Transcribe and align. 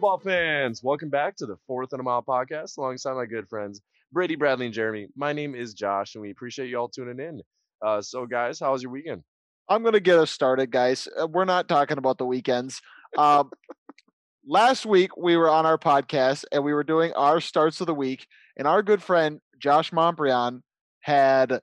football 0.00 0.18
fans? 0.18 0.82
Welcome 0.82 1.10
back 1.10 1.36
to 1.36 1.44
the 1.44 1.58
Fourth 1.66 1.92
and 1.92 2.00
a 2.00 2.02
Mile 2.02 2.22
podcast 2.22 2.78
alongside 2.78 3.12
my 3.12 3.26
good 3.26 3.46
friends 3.50 3.82
Brady, 4.10 4.34
Bradley, 4.34 4.64
and 4.64 4.74
Jeremy. 4.74 5.08
My 5.14 5.34
name 5.34 5.54
is 5.54 5.74
Josh, 5.74 6.14
and 6.14 6.22
we 6.22 6.30
appreciate 6.30 6.70
you 6.70 6.78
all 6.78 6.88
tuning 6.88 7.20
in. 7.20 7.42
Uh, 7.84 8.00
so, 8.00 8.24
guys, 8.24 8.58
how 8.58 8.72
was 8.72 8.82
your 8.82 8.92
weekend? 8.92 9.22
I'm 9.68 9.82
going 9.82 9.92
to 9.92 10.00
get 10.00 10.18
us 10.18 10.30
started, 10.30 10.70
guys. 10.70 11.06
Uh, 11.20 11.26
We're 11.26 11.44
not 11.44 11.68
talking 11.68 11.98
about 11.98 12.16
the 12.16 12.24
weekends. 12.24 12.80
Um, 13.18 13.50
last 14.46 14.86
week, 14.86 15.18
we 15.18 15.36
were 15.36 15.50
on 15.50 15.66
our 15.66 15.76
podcast 15.76 16.46
and 16.50 16.64
we 16.64 16.72
were 16.72 16.82
doing 16.82 17.12
our 17.12 17.38
starts 17.38 17.82
of 17.82 17.86
the 17.86 17.94
week, 17.94 18.26
and 18.56 18.66
our 18.66 18.82
good 18.82 19.02
friend 19.02 19.38
Josh 19.58 19.90
Montbrion 19.90 20.62
had 21.00 21.60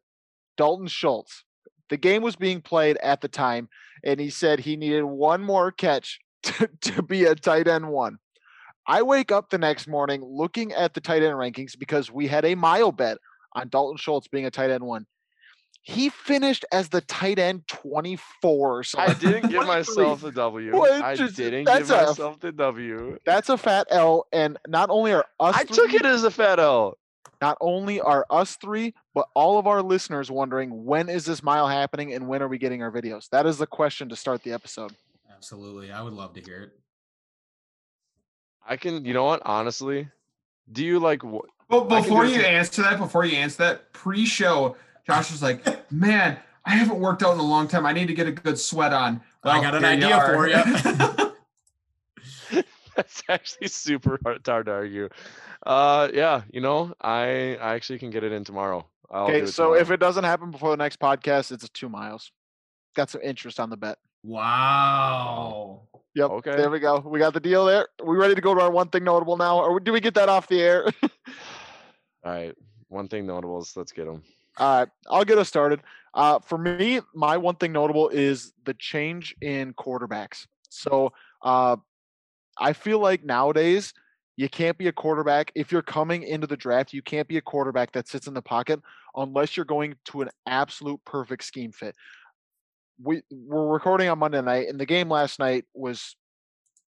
Dalton 0.57 0.85
Schultz. 0.85 1.43
The 1.89 1.97
game 1.97 2.21
was 2.21 2.35
being 2.35 2.61
played 2.61 2.97
at 2.97 3.21
the 3.21 3.29
time, 3.29 3.67
and 4.03 4.19
he 4.19 4.29
said 4.29 4.59
he 4.59 4.77
needed 4.77 5.05
one 5.05 5.41
more 5.41 5.71
catch 5.71 6.19
to, 6.43 6.69
to 6.81 7.01
be 7.01 7.25
a 7.25 7.33
tight 7.33 7.67
end 7.67 7.89
one. 7.89 8.19
I 8.87 9.01
wake 9.01 9.31
up 9.31 9.49
the 9.49 9.57
next 9.57 9.87
morning 9.87 10.23
looking 10.23 10.71
at 10.73 10.93
the 10.93 11.01
tight 11.01 11.23
end 11.23 11.35
rankings 11.35 11.77
because 11.77 12.09
we 12.11 12.27
had 12.27 12.45
a 12.45 12.55
mile 12.55 12.91
bet 12.91 13.17
on 13.53 13.69
Dalton 13.69 13.97
Schultz 13.97 14.27
being 14.27 14.45
a 14.45 14.51
tight 14.51 14.69
end 14.69 14.83
one. 14.83 15.05
He 15.81 16.09
finished 16.09 16.65
as 16.71 16.89
the 16.89 17.01
tight 17.01 17.39
end 17.39 17.65
24. 17.67 18.83
So 18.83 18.99
I 18.99 19.13
didn't 19.13 19.49
give 19.51 19.65
myself 19.65 20.21
the 20.21 20.31
W. 20.31 20.81
I 20.81 21.15
just- 21.15 21.35
didn't 21.35 21.65
that's 21.65 21.87
give 21.89 21.97
a- 21.97 22.05
myself 22.07 22.39
the 22.39 22.51
W. 22.51 23.17
That's 23.25 23.49
a 23.49 23.57
fat 23.57 23.87
L, 23.89 24.27
and 24.31 24.57
not 24.67 24.89
only 24.89 25.13
are 25.13 25.25
us 25.39 25.55
I 25.55 25.63
took 25.63 25.93
it 25.93 26.05
as 26.05 26.23
a 26.23 26.31
fat 26.31 26.59
L. 26.59 26.97
not 27.41 27.57
only 27.61 28.01
are 28.01 28.25
us 28.29 28.55
three, 28.57 28.93
but 29.13 29.27
all 29.33 29.59
of 29.59 29.67
our 29.67 29.81
listeners 29.81 30.29
wondering 30.31 30.85
when 30.85 31.07
is 31.09 31.25
this 31.25 31.41
mile 31.43 31.67
happening 31.67 32.13
and 32.13 32.27
when 32.27 32.41
are 32.41 32.47
we 32.47 32.57
getting 32.57 32.81
our 32.83 32.91
videos? 32.91 33.29
That 33.29 33.45
is 33.45 33.57
the 33.57 33.67
question 33.67 34.09
to 34.09 34.15
start 34.15 34.43
the 34.43 34.51
episode. 34.53 34.93
Absolutely. 35.33 35.91
I 35.91 36.01
would 36.01 36.13
love 36.13 36.33
to 36.33 36.41
hear 36.41 36.63
it. 36.63 36.71
I 38.67 38.77
can, 38.77 39.05
you 39.05 39.13
know 39.13 39.23
what? 39.23 39.41
Honestly, 39.45 40.09
do 40.71 40.83
you 40.83 40.99
like 40.99 41.23
what? 41.23 41.45
Well, 41.69 41.85
before 41.85 42.25
you 42.25 42.39
it. 42.39 42.45
answer 42.45 42.81
that, 42.83 42.97
before 42.97 43.25
you 43.25 43.37
answer 43.37 43.57
that, 43.59 43.93
pre-show, 43.93 44.75
Josh 45.05 45.31
was 45.31 45.41
like, 45.41 45.91
"Man, 45.91 46.37
I 46.65 46.71
haven't 46.71 46.99
worked 46.99 47.23
out 47.23 47.33
in 47.33 47.39
a 47.39 47.43
long 47.43 47.67
time. 47.67 47.85
I 47.85 47.93
need 47.93 48.07
to 48.07 48.13
get 48.13 48.27
a 48.27 48.31
good 48.31 48.57
sweat 48.57 48.93
on." 48.93 49.21
Well, 49.43 49.57
I 49.57 49.61
got 49.61 49.75
an 49.75 49.85
idea 49.85 50.15
are. 50.15 50.33
for 50.33 50.47
you. 50.47 50.55
That's 52.95 53.21
actually 53.29 53.67
super 53.67 54.19
hard, 54.23 54.41
hard 54.45 54.65
to 54.65 54.71
argue. 54.71 55.09
Uh, 55.65 56.09
yeah, 56.13 56.41
you 56.51 56.61
know, 56.61 56.93
I 57.01 57.57
I 57.61 57.75
actually 57.75 57.99
can 57.99 58.09
get 58.09 58.23
it 58.23 58.31
in 58.31 58.43
tomorrow. 58.43 58.87
I'll 59.09 59.25
okay, 59.25 59.41
it 59.41 59.49
so 59.49 59.73
if 59.73 59.91
it 59.91 59.99
doesn't 59.99 60.23
happen 60.23 60.51
before 60.51 60.71
the 60.71 60.77
next 60.77 60.99
podcast, 60.99 61.51
it's 61.51 61.67
two 61.69 61.89
miles. 61.89 62.31
Got 62.95 63.09
some 63.09 63.21
interest 63.21 63.59
on 63.59 63.69
the 63.69 63.77
bet. 63.77 63.97
wow. 64.23 65.81
Yep. 66.17 66.31
Okay. 66.31 66.55
There 66.55 66.71
we 66.71 66.79
go. 66.79 66.97
We 67.05 67.19
got 67.19 67.35
the 67.35 67.39
deal 67.39 67.63
there. 67.63 67.89
we 68.03 68.17
ready 68.17 68.33
to 68.33 68.41
go 68.41 68.55
to 68.55 68.61
our 68.61 68.71
one 68.71 68.89
thing 68.89 69.03
notable 69.03 69.37
now, 69.37 69.59
or 69.59 69.79
do 69.79 69.93
we 69.93 69.99
get 69.99 70.15
that 70.15 70.29
off 70.29 70.47
the 70.47 70.59
air? 70.59 70.85
All 71.03 72.31
right, 72.33 72.55
one 72.87 73.07
thing 73.07 73.27
notable 73.27 73.61
is 73.61 73.77
let's 73.77 73.91
get 73.91 74.07
them. 74.07 74.23
All 74.57 74.79
right, 74.79 74.87
I'll 75.11 75.23
get 75.23 75.37
us 75.37 75.47
started. 75.47 75.81
Uh, 76.15 76.39
for 76.39 76.57
me, 76.57 77.01
my 77.13 77.37
one 77.37 77.53
thing 77.53 77.71
notable 77.71 78.09
is 78.09 78.51
the 78.65 78.73
change 78.73 79.35
in 79.41 79.75
quarterbacks. 79.75 80.47
So 80.69 81.13
uh, 81.43 81.75
I 82.59 82.73
feel 82.73 82.97
like 82.97 83.23
nowadays 83.23 83.93
you 84.37 84.49
can't 84.49 84.77
be 84.79 84.87
a 84.87 84.91
quarterback 84.91 85.51
if 85.53 85.71
you're 85.71 85.83
coming 85.83 86.23
into 86.23 86.47
the 86.47 86.57
draft. 86.57 86.93
You 86.93 87.03
can't 87.03 87.27
be 87.27 87.37
a 87.37 87.41
quarterback 87.41 87.91
that 87.91 88.07
sits 88.07 88.25
in 88.25 88.33
the 88.33 88.41
pocket 88.41 88.79
unless 89.15 89.55
you're 89.55 89.65
going 89.65 89.95
to 90.05 90.23
an 90.23 90.29
absolute 90.47 90.99
perfect 91.05 91.43
scheme 91.43 91.71
fit. 91.71 91.95
We 93.01 93.21
we're 93.31 93.67
recording 93.67 94.09
on 94.09 94.19
Monday 94.19 94.41
night, 94.41 94.69
and 94.69 94.79
the 94.79 94.85
game 94.85 95.09
last 95.09 95.39
night 95.39 95.65
was 95.73 96.15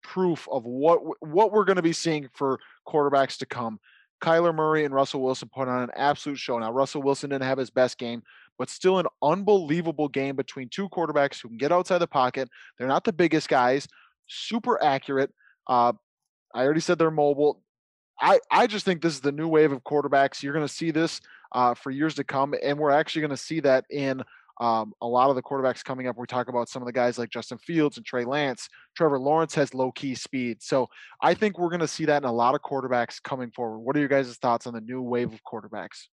proof 0.02 0.48
of 0.50 0.64
what 0.64 1.00
what 1.20 1.52
we're 1.52 1.64
going 1.64 1.76
to 1.76 1.82
be 1.82 1.92
seeing 1.92 2.28
for 2.34 2.60
quarterbacks 2.86 3.38
to 3.38 3.46
come. 3.46 3.80
Kyler 4.22 4.54
Murray 4.54 4.84
and 4.84 4.94
Russell 4.94 5.22
Wilson 5.22 5.50
put 5.54 5.68
on 5.68 5.82
an 5.82 5.90
absolute 5.94 6.38
show. 6.38 6.58
Now, 6.58 6.72
Russell 6.72 7.02
Wilson 7.02 7.30
didn't 7.30 7.44
have 7.44 7.58
his 7.58 7.70
best 7.70 7.98
game, 7.98 8.22
but 8.58 8.68
still 8.68 8.98
an 8.98 9.06
unbelievable 9.22 10.08
game 10.08 10.34
between 10.34 10.68
two 10.68 10.88
quarterbacks 10.88 11.40
who 11.40 11.48
can 11.48 11.58
get 11.58 11.72
outside 11.72 11.98
the 11.98 12.06
pocket. 12.06 12.48
They're 12.76 12.88
not 12.88 13.04
the 13.04 13.12
biggest 13.12 13.48
guys, 13.48 13.86
super 14.26 14.82
accurate. 14.82 15.32
Uh, 15.68 15.92
I 16.54 16.64
already 16.64 16.80
said 16.80 16.98
they're 16.98 17.10
mobile. 17.10 17.62
I, 18.20 18.40
I 18.50 18.66
just 18.66 18.84
think 18.84 19.02
this 19.02 19.14
is 19.14 19.20
the 19.20 19.30
new 19.30 19.46
wave 19.46 19.70
of 19.70 19.84
quarterbacks. 19.84 20.42
You're 20.42 20.52
going 20.54 20.66
to 20.66 20.72
see 20.72 20.90
this 20.90 21.20
uh, 21.52 21.74
for 21.74 21.90
years 21.90 22.16
to 22.16 22.24
come, 22.24 22.54
and 22.62 22.78
we're 22.78 22.90
actually 22.90 23.22
going 23.22 23.30
to 23.30 23.36
see 23.36 23.60
that 23.60 23.84
in 23.90 24.22
um, 24.60 24.92
a 25.00 25.06
lot 25.06 25.30
of 25.30 25.36
the 25.36 25.42
quarterbacks 25.42 25.84
coming 25.84 26.06
up. 26.06 26.16
We 26.18 26.26
talk 26.26 26.48
about 26.48 26.68
some 26.68 26.82
of 26.82 26.86
the 26.86 26.92
guys 26.92 27.18
like 27.18 27.30
Justin 27.30 27.58
Fields 27.58 27.96
and 27.96 28.04
Trey 28.04 28.24
Lance. 28.24 28.68
Trevor 28.96 29.18
Lawrence 29.18 29.54
has 29.54 29.74
low 29.74 29.92
key 29.92 30.14
speed. 30.14 30.62
So 30.62 30.88
I 31.22 31.34
think 31.34 31.58
we're 31.58 31.68
going 31.68 31.80
to 31.80 31.88
see 31.88 32.04
that 32.06 32.22
in 32.22 32.28
a 32.28 32.32
lot 32.32 32.54
of 32.54 32.62
quarterbacks 32.62 33.22
coming 33.22 33.50
forward. 33.50 33.78
What 33.78 33.96
are 33.96 34.00
your 34.00 34.08
guys' 34.08 34.36
thoughts 34.36 34.66
on 34.66 34.74
the 34.74 34.80
new 34.80 35.02
wave 35.02 35.32
of 35.32 35.40
quarterbacks? 35.44 36.06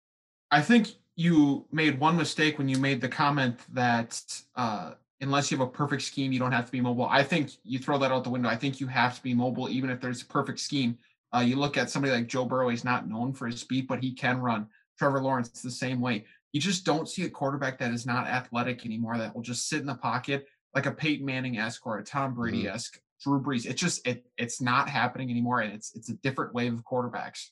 I 0.50 0.62
think 0.62 0.88
you 1.16 1.66
made 1.72 1.98
one 1.98 2.16
mistake 2.16 2.58
when 2.58 2.68
you 2.68 2.78
made 2.78 3.00
the 3.00 3.08
comment 3.08 3.58
that 3.72 4.22
uh, 4.54 4.92
unless 5.20 5.50
you 5.50 5.58
have 5.58 5.66
a 5.66 5.70
perfect 5.70 6.02
scheme, 6.02 6.32
you 6.32 6.38
don't 6.38 6.52
have 6.52 6.66
to 6.66 6.72
be 6.72 6.80
mobile. 6.80 7.06
I 7.06 7.22
think 7.22 7.50
you 7.64 7.78
throw 7.78 7.98
that 7.98 8.12
out 8.12 8.22
the 8.22 8.30
window. 8.30 8.48
I 8.48 8.56
think 8.56 8.80
you 8.80 8.86
have 8.86 9.16
to 9.16 9.22
be 9.22 9.34
mobile, 9.34 9.68
even 9.68 9.90
if 9.90 10.00
there's 10.00 10.22
a 10.22 10.26
perfect 10.26 10.60
scheme. 10.60 10.98
Uh, 11.34 11.40
you 11.40 11.56
look 11.56 11.76
at 11.76 11.90
somebody 11.90 12.14
like 12.14 12.28
Joe 12.28 12.44
Burrow; 12.44 12.68
he's 12.68 12.84
not 12.84 13.08
known 13.08 13.32
for 13.32 13.46
his 13.46 13.60
speed, 13.60 13.88
but 13.88 14.02
he 14.02 14.12
can 14.12 14.38
run. 14.38 14.68
Trevor 14.98 15.20
Lawrence 15.20 15.48
the 15.48 15.70
same 15.70 16.00
way. 16.00 16.24
You 16.56 16.62
just 16.62 16.86
don't 16.86 17.06
see 17.06 17.22
a 17.24 17.28
quarterback 17.28 17.78
that 17.80 17.92
is 17.92 18.06
not 18.06 18.26
athletic 18.26 18.86
anymore 18.86 19.18
that 19.18 19.34
will 19.34 19.42
just 19.42 19.68
sit 19.68 19.80
in 19.80 19.86
the 19.86 19.94
pocket 19.94 20.46
like 20.74 20.86
a 20.86 20.90
Peyton 20.90 21.26
Manning 21.26 21.58
esque 21.58 21.86
or 21.86 21.98
a 21.98 22.02
Tom 22.02 22.30
mm-hmm. 22.30 22.40
Brady 22.40 22.66
esque, 22.66 22.98
Drew 23.22 23.42
Brees. 23.42 23.66
It 23.66 23.74
just 23.74 24.06
it 24.06 24.24
it's 24.38 24.62
not 24.62 24.88
happening 24.88 25.30
anymore, 25.30 25.60
and 25.60 25.74
it's 25.74 25.94
it's 25.94 26.08
a 26.08 26.14
different 26.14 26.54
wave 26.54 26.72
of 26.72 26.82
quarterbacks. 26.82 27.48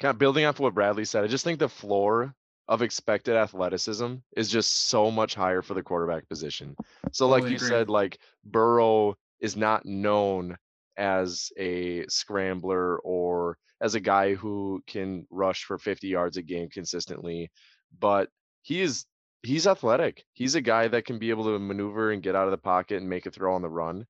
kind 0.00 0.10
of 0.10 0.18
building 0.18 0.44
off 0.44 0.58
what 0.58 0.74
Bradley 0.74 1.04
said, 1.04 1.22
I 1.22 1.28
just 1.28 1.44
think 1.44 1.60
the 1.60 1.68
floor 1.68 2.34
of 2.66 2.82
expected 2.82 3.36
athleticism 3.36 4.14
is 4.36 4.50
just 4.50 4.88
so 4.88 5.08
much 5.12 5.36
higher 5.36 5.62
for 5.62 5.74
the 5.74 5.82
quarterback 5.84 6.28
position. 6.28 6.74
So, 7.12 7.28
like 7.28 7.42
Totally 7.42 7.50
you 7.52 7.56
agree. 7.58 7.68
said, 7.68 7.88
like 7.88 8.18
Burrow 8.44 9.14
is 9.38 9.56
not 9.56 9.86
known 9.86 10.56
as 10.96 11.52
a 11.56 12.06
scrambler 12.08 12.98
or 13.04 13.56
as 13.80 13.94
a 13.94 14.00
guy 14.00 14.34
who 14.34 14.82
can 14.86 15.26
rush 15.30 15.62
for 15.64 15.78
50 15.78 16.08
yards 16.08 16.38
a 16.38 16.42
game 16.42 16.68
consistently, 16.70 17.52
but 17.98 18.28
he 18.62 18.80
is 18.80 19.06
he's 19.42 19.66
athletic. 19.66 20.24
He's 20.32 20.54
a 20.54 20.60
guy 20.60 20.88
that 20.88 21.04
can 21.04 21.18
be 21.18 21.30
able 21.30 21.44
to 21.44 21.58
maneuver 21.58 22.10
and 22.12 22.22
get 22.22 22.34
out 22.34 22.46
of 22.46 22.50
the 22.50 22.58
pocket 22.58 22.98
and 23.00 23.08
make 23.08 23.26
a 23.26 23.30
throw 23.30 23.54
on 23.54 23.62
the 23.62 23.68
run. 23.68 24.06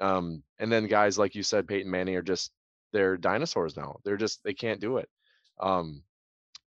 Um, 0.00 0.42
and 0.58 0.70
then 0.70 0.86
guys 0.86 1.18
like 1.18 1.34
you 1.34 1.42
said, 1.42 1.66
Peyton 1.68 1.90
Manning 1.90 2.16
are 2.16 2.22
just 2.22 2.52
they're 2.92 3.16
dinosaurs 3.16 3.76
now. 3.76 3.96
They're 4.04 4.16
just 4.16 4.42
they 4.44 4.54
can't 4.54 4.80
do 4.80 4.98
it. 4.98 5.08
Um, 5.60 6.02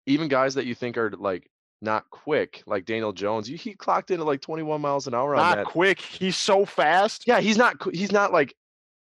even 0.05 0.27
guys 0.29 0.55
that 0.55 0.65
you 0.65 0.73
think 0.75 0.97
are 0.97 1.11
like 1.11 1.49
not 1.81 2.09
quick, 2.09 2.63
like 2.65 2.85
Daniel 2.85 3.13
Jones, 3.13 3.49
you, 3.49 3.57
he 3.57 3.73
clocked 3.75 4.09
in 4.11 4.19
at 4.19 4.25
like 4.25 4.41
21 4.41 4.81
miles 4.81 5.05
an 5.07 5.13
hour 5.13 5.35
on 5.35 5.41
Not 5.43 5.55
that. 5.57 5.65
quick. 5.67 5.99
He's 6.01 6.37
so 6.37 6.65
fast. 6.65 7.27
Yeah, 7.27 7.39
he's 7.39 7.57
not. 7.57 7.75
He's 7.93 8.11
not 8.11 8.31
like 8.33 8.55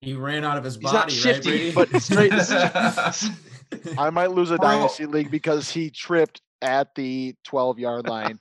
He 0.01 0.13
ran 0.13 0.43
out 0.43 0.57
of 0.57 0.63
his 0.63 0.75
he's 0.75 0.83
body, 0.83 0.97
not 0.97 1.11
shifty, 1.11 1.71
right, 1.71 1.89
but 1.91 2.01
straight. 2.01 2.33
I 3.97 4.09
might 4.09 4.31
lose 4.31 4.51
a 4.51 4.57
Bro. 4.57 4.67
dynasty 4.67 5.05
league 5.05 5.31
because 5.31 5.69
he 5.69 5.89
tripped 5.89 6.41
at 6.61 6.95
the 6.95 7.35
12 7.43 7.79
yard 7.79 8.07
line 8.07 8.39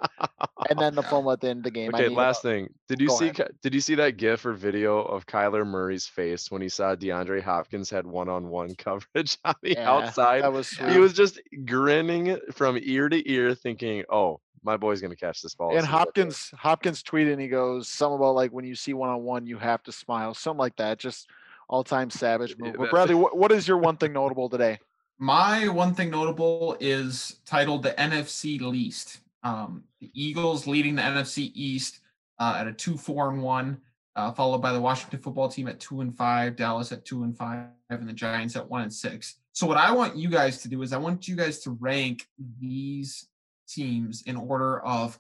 and 0.71 0.79
then 0.79 0.95
the 0.95 1.03
fumble 1.11 1.33
at 1.33 1.41
the 1.41 1.49
end 1.49 1.59
of 1.59 1.65
the 1.65 1.71
game. 1.71 1.95
Okay, 1.95 2.09
last 2.09 2.43
thing. 2.43 2.73
Did 2.89 3.01
you 3.01 3.09
Go 3.09 3.19
see? 3.19 3.29
ahead. 3.29 3.51
Did 3.63 3.75
you 3.75 3.81
see 3.81 3.95
that 3.97 4.17
GIF 4.17 4.47
or 4.47 4.53
video 4.53 5.03
of 5.03 5.27
Kyler 5.27 5.67
Murray's 5.67 6.07
face 6.07 6.51
when 6.51 6.63
he 6.63 6.69
saw 6.69 6.95
DeAndre 6.95 7.43
Hopkins 7.43 7.91
had 7.91 8.07
one-on-one 8.07 8.75
coverage 8.79 9.39
on 9.45 9.55
the 9.63 9.73
Yeah, 9.73 9.91
outside? 9.91 10.43
That 10.43 10.53
was 10.53 10.79
Yeah. 10.79 10.93
He 10.93 10.99
was 10.99 11.13
just 11.13 11.41
grinning 11.65 12.39
from 12.53 12.79
ear 12.81 13.09
to 13.09 13.31
ear, 13.31 13.55
thinking, 13.55 14.05
"Oh, 14.09 14.41
my 14.63 14.77
boy's 14.77 15.01
gonna 15.01 15.17
catch 15.17 15.43
this 15.43 15.55
ball." 15.55 15.71
And 15.71 15.81
soon 15.81 15.85
as 15.85 15.85
I 15.85 15.89
throw 15.89 15.97
it." 15.97 16.05
Hopkins 16.07 16.55
Hopkins 16.59 17.03
tweeted 17.03 17.33
and 17.33 17.41
he 17.41 17.49
goes 17.49 17.89
something 17.89 18.17
about 18.17 18.35
like 18.35 18.53
when 18.53 18.65
you 18.65 18.75
see 18.75 18.95
one 18.95 19.11
on 19.11 19.23
one 19.23 19.47
you 19.47 19.59
have 19.59 19.83
to 19.85 19.93
smile, 19.93 20.35
something 20.35 20.59
like 20.59 20.77
that. 20.77 20.99
Just 20.99 21.29
all 21.69 21.85
time 21.85 22.11
savage 22.11 22.57
move. 22.59 22.77
But 22.79 22.91
Bradley, 22.91 23.15
what, 23.15 23.37
what 23.37 23.53
is 23.53 23.67
your 23.67 23.79
one 23.79 23.97
thing 23.97 24.13
notable 24.13 24.49
today? 24.49 24.79
My 25.19 25.69
one 25.69 25.95
thing 25.95 26.11
notable 26.11 26.77
is 26.79 27.37
titled 27.47 27.83
the 27.83 27.93
NFC 27.93 28.61
least. 28.61 29.21
Um, 29.43 29.85
the 30.01 30.11
Eagles 30.13 30.67
leading 30.67 30.97
the 30.97 31.03
NFC 31.03 31.51
East 31.55 32.01
uh, 32.39 32.57
at 32.59 32.67
a 32.67 32.73
two, 32.73 32.99
four, 32.99 33.31
and 33.31 33.43
one, 33.43 33.81
uh, 34.15 34.33
followed 34.33 34.59
by 34.59 34.73
the 34.73 34.81
Washington 34.81 35.21
football 35.21 35.49
team 35.49 35.69
at 35.69 35.81
two 35.81 36.03
and 36.03 36.15
five, 36.15 36.57
Dallas 36.57 36.93
at 36.93 37.05
two 37.05 37.23
and 37.23 37.37
five, 37.37 37.67
and 37.89 38.09
the 38.09 38.13
Giants 38.13 38.57
at 38.57 38.69
one 38.69 38.83
and 38.83 38.93
six. 38.93 39.37
So 39.53 39.67
what 39.67 39.79
I 39.79 39.91
want 39.93 40.17
you 40.17 40.29
guys 40.29 40.61
to 40.63 40.69
do 40.69 40.83
is 40.83 40.93
I 40.93 40.99
want 40.99 41.29
you 41.29 41.37
guys 41.37 41.61
to 41.61 41.71
rank 41.71 42.27
these 42.61 43.27
teams 43.67 44.23
in 44.27 44.37
order 44.37 44.81
of, 44.81 45.19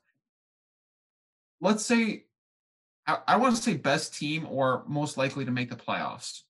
let's 1.63 1.87
say, 1.87 2.25
I, 3.07 3.19
I 3.27 3.37
want 3.37 3.57
to 3.57 3.63
say 3.63 3.77
best 3.77 4.15
team 4.15 4.47
or 4.51 4.85
most 4.87 5.17
likely 5.17 5.47
to 5.47 5.51
make 5.51 5.71
the 5.71 5.77
playoffs. 5.77 6.43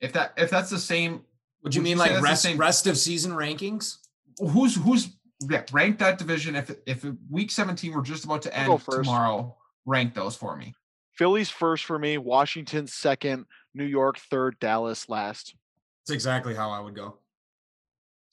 If 0.00 0.14
that 0.14 0.32
if 0.36 0.48
that's 0.48 0.70
the 0.70 0.78
same 0.78 1.24
Would 1.64 1.74
you 1.74 1.80
Would 1.80 1.84
mean 1.84 1.96
you 1.96 1.98
like 1.98 2.22
rest 2.22 2.46
rest 2.56 2.86
of 2.86 2.96
season 2.96 3.32
rankings? 3.32 3.98
who's 4.38 4.76
who's 4.76 5.16
yeah, 5.48 5.62
rank 5.72 5.98
that 5.98 6.18
division 6.18 6.56
if 6.56 6.70
if 6.86 7.04
week 7.30 7.50
17 7.50 7.92
we're 7.92 8.02
just 8.02 8.24
about 8.24 8.42
to 8.42 8.56
end 8.56 8.80
tomorrow 8.80 9.56
rank 9.84 10.14
those 10.14 10.36
for 10.36 10.56
me 10.56 10.74
Philly's 11.14 11.50
first 11.50 11.84
for 11.84 11.98
me, 11.98 12.18
Washington 12.18 12.86
second, 12.86 13.46
New 13.72 13.84
York 13.84 14.18
third, 14.18 14.58
Dallas 14.58 15.08
last. 15.08 15.54
That's 16.02 16.14
exactly 16.14 16.54
how 16.54 16.70
I 16.70 16.80
would 16.80 16.94
go. 16.94 17.18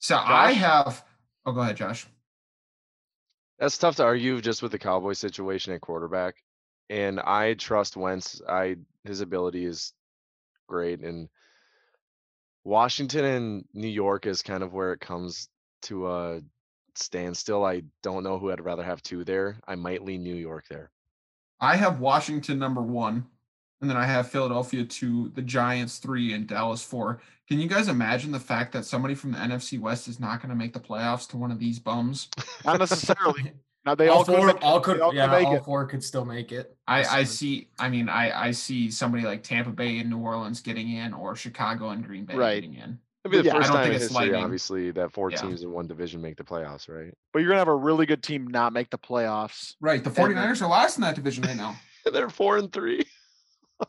So 0.00 0.16
I 0.16 0.52
have. 0.52 1.04
Oh, 1.46 1.52
go 1.52 1.60
ahead, 1.60 1.76
Josh. 1.76 2.06
That's 3.58 3.78
tough 3.78 3.96
to 3.96 4.04
argue 4.04 4.40
just 4.40 4.62
with 4.62 4.72
the 4.72 4.78
Cowboy 4.78 5.12
situation 5.12 5.72
at 5.72 5.80
quarterback. 5.80 6.34
And 6.90 7.20
I 7.20 7.54
trust 7.54 7.96
Wentz. 7.96 8.42
I 8.48 8.76
his 9.04 9.20
ability 9.20 9.64
is 9.64 9.92
great. 10.68 11.00
And 11.00 11.28
Washington 12.64 13.24
and 13.24 13.64
New 13.74 13.88
York 13.88 14.26
is 14.26 14.42
kind 14.42 14.62
of 14.62 14.72
where 14.72 14.92
it 14.92 15.00
comes 15.00 15.48
to 15.82 16.08
a 16.08 16.40
standstill. 16.94 17.64
I 17.64 17.82
don't 18.02 18.22
know 18.22 18.38
who 18.38 18.50
I'd 18.50 18.60
rather 18.60 18.82
have 18.82 19.02
two 19.02 19.24
there. 19.24 19.56
I 19.66 19.74
might 19.74 20.04
lean 20.04 20.22
New 20.22 20.34
York 20.34 20.64
there. 20.68 20.90
I 21.60 21.76
have 21.76 22.00
Washington 22.00 22.58
number 22.58 22.82
one, 22.82 23.26
and 23.80 23.88
then 23.88 23.96
I 23.96 24.04
have 24.04 24.30
Philadelphia 24.30 24.84
two, 24.84 25.30
the 25.34 25.42
Giants 25.42 25.98
three, 25.98 26.32
and 26.34 26.46
Dallas 26.46 26.82
four. 26.82 27.20
Can 27.48 27.58
you 27.60 27.68
guys 27.68 27.88
imagine 27.88 28.32
the 28.32 28.40
fact 28.40 28.72
that 28.72 28.84
somebody 28.84 29.14
from 29.14 29.32
the 29.32 29.38
NFC 29.38 29.78
West 29.78 30.08
is 30.08 30.18
not 30.18 30.40
going 30.40 30.50
to 30.50 30.56
make 30.56 30.72
the 30.72 30.80
playoffs 30.80 31.28
to 31.30 31.36
one 31.36 31.50
of 31.50 31.58
these 31.58 31.78
bums? 31.78 32.28
Not 32.64 32.78
necessarily. 32.78 33.52
Now 33.84 33.94
they 33.96 34.08
all, 34.08 34.18
all, 34.18 34.24
four, 34.24 34.46
make 34.46 34.56
it. 34.56 34.62
all 34.62 34.80
could, 34.80 35.00
all 35.00 35.10
could 35.10 35.16
yeah, 35.16 35.26
make 35.26 35.46
all 35.46 35.56
it. 35.56 35.64
four 35.64 35.84
could 35.86 36.04
still 36.04 36.24
make 36.24 36.52
it. 36.52 36.76
I, 36.86 37.04
I 37.04 37.24
see. 37.24 37.68
I 37.80 37.88
mean, 37.88 38.08
I 38.08 38.46
I 38.46 38.50
see 38.52 38.90
somebody 38.90 39.24
like 39.24 39.42
Tampa 39.42 39.70
Bay 39.70 39.98
and 39.98 40.08
New 40.08 40.18
Orleans 40.18 40.60
getting 40.60 40.90
in, 40.90 41.12
or 41.12 41.34
Chicago 41.34 41.90
and 41.90 42.04
Green 42.04 42.24
Bay 42.24 42.34
Right. 42.36 42.54
getting 42.54 42.74
in. 42.74 42.98
It'd 43.24 43.32
be 43.32 43.38
the 43.38 43.44
Yeah, 43.44 43.54
I 43.54 43.56
first 43.58 43.68
don't 43.68 43.76
time 43.76 43.84
in 43.86 43.90
think 43.90 43.94
it's 44.02 44.04
history, 44.12 44.26
lightning. 44.26 44.44
obviously, 44.44 44.90
that 44.92 45.12
four 45.12 45.30
Yeah. 45.30 45.36
teams 45.38 45.62
in 45.62 45.72
one 45.72 45.86
division 45.88 46.20
make 46.22 46.36
the 46.36 46.44
playoffs, 46.44 46.88
right? 46.88 47.12
But 47.32 47.40
you're 47.40 47.48
gonna 47.48 47.58
have 47.60 47.68
a 47.68 47.74
really 47.74 48.06
good 48.06 48.22
team 48.22 48.46
not 48.48 48.72
make 48.72 48.90
the 48.90 48.98
playoffs. 48.98 49.74
Right. 49.80 50.02
The 50.02 50.10
And- 50.10 50.16
49ers 50.16 50.62
are 50.62 50.68
last 50.68 50.96
in 50.96 51.02
that 51.02 51.14
division 51.16 51.44
right 51.44 51.56
now. 51.56 51.76
They're 52.12 52.30
four 52.30 52.58
and 52.58 52.72
three. 52.72 53.04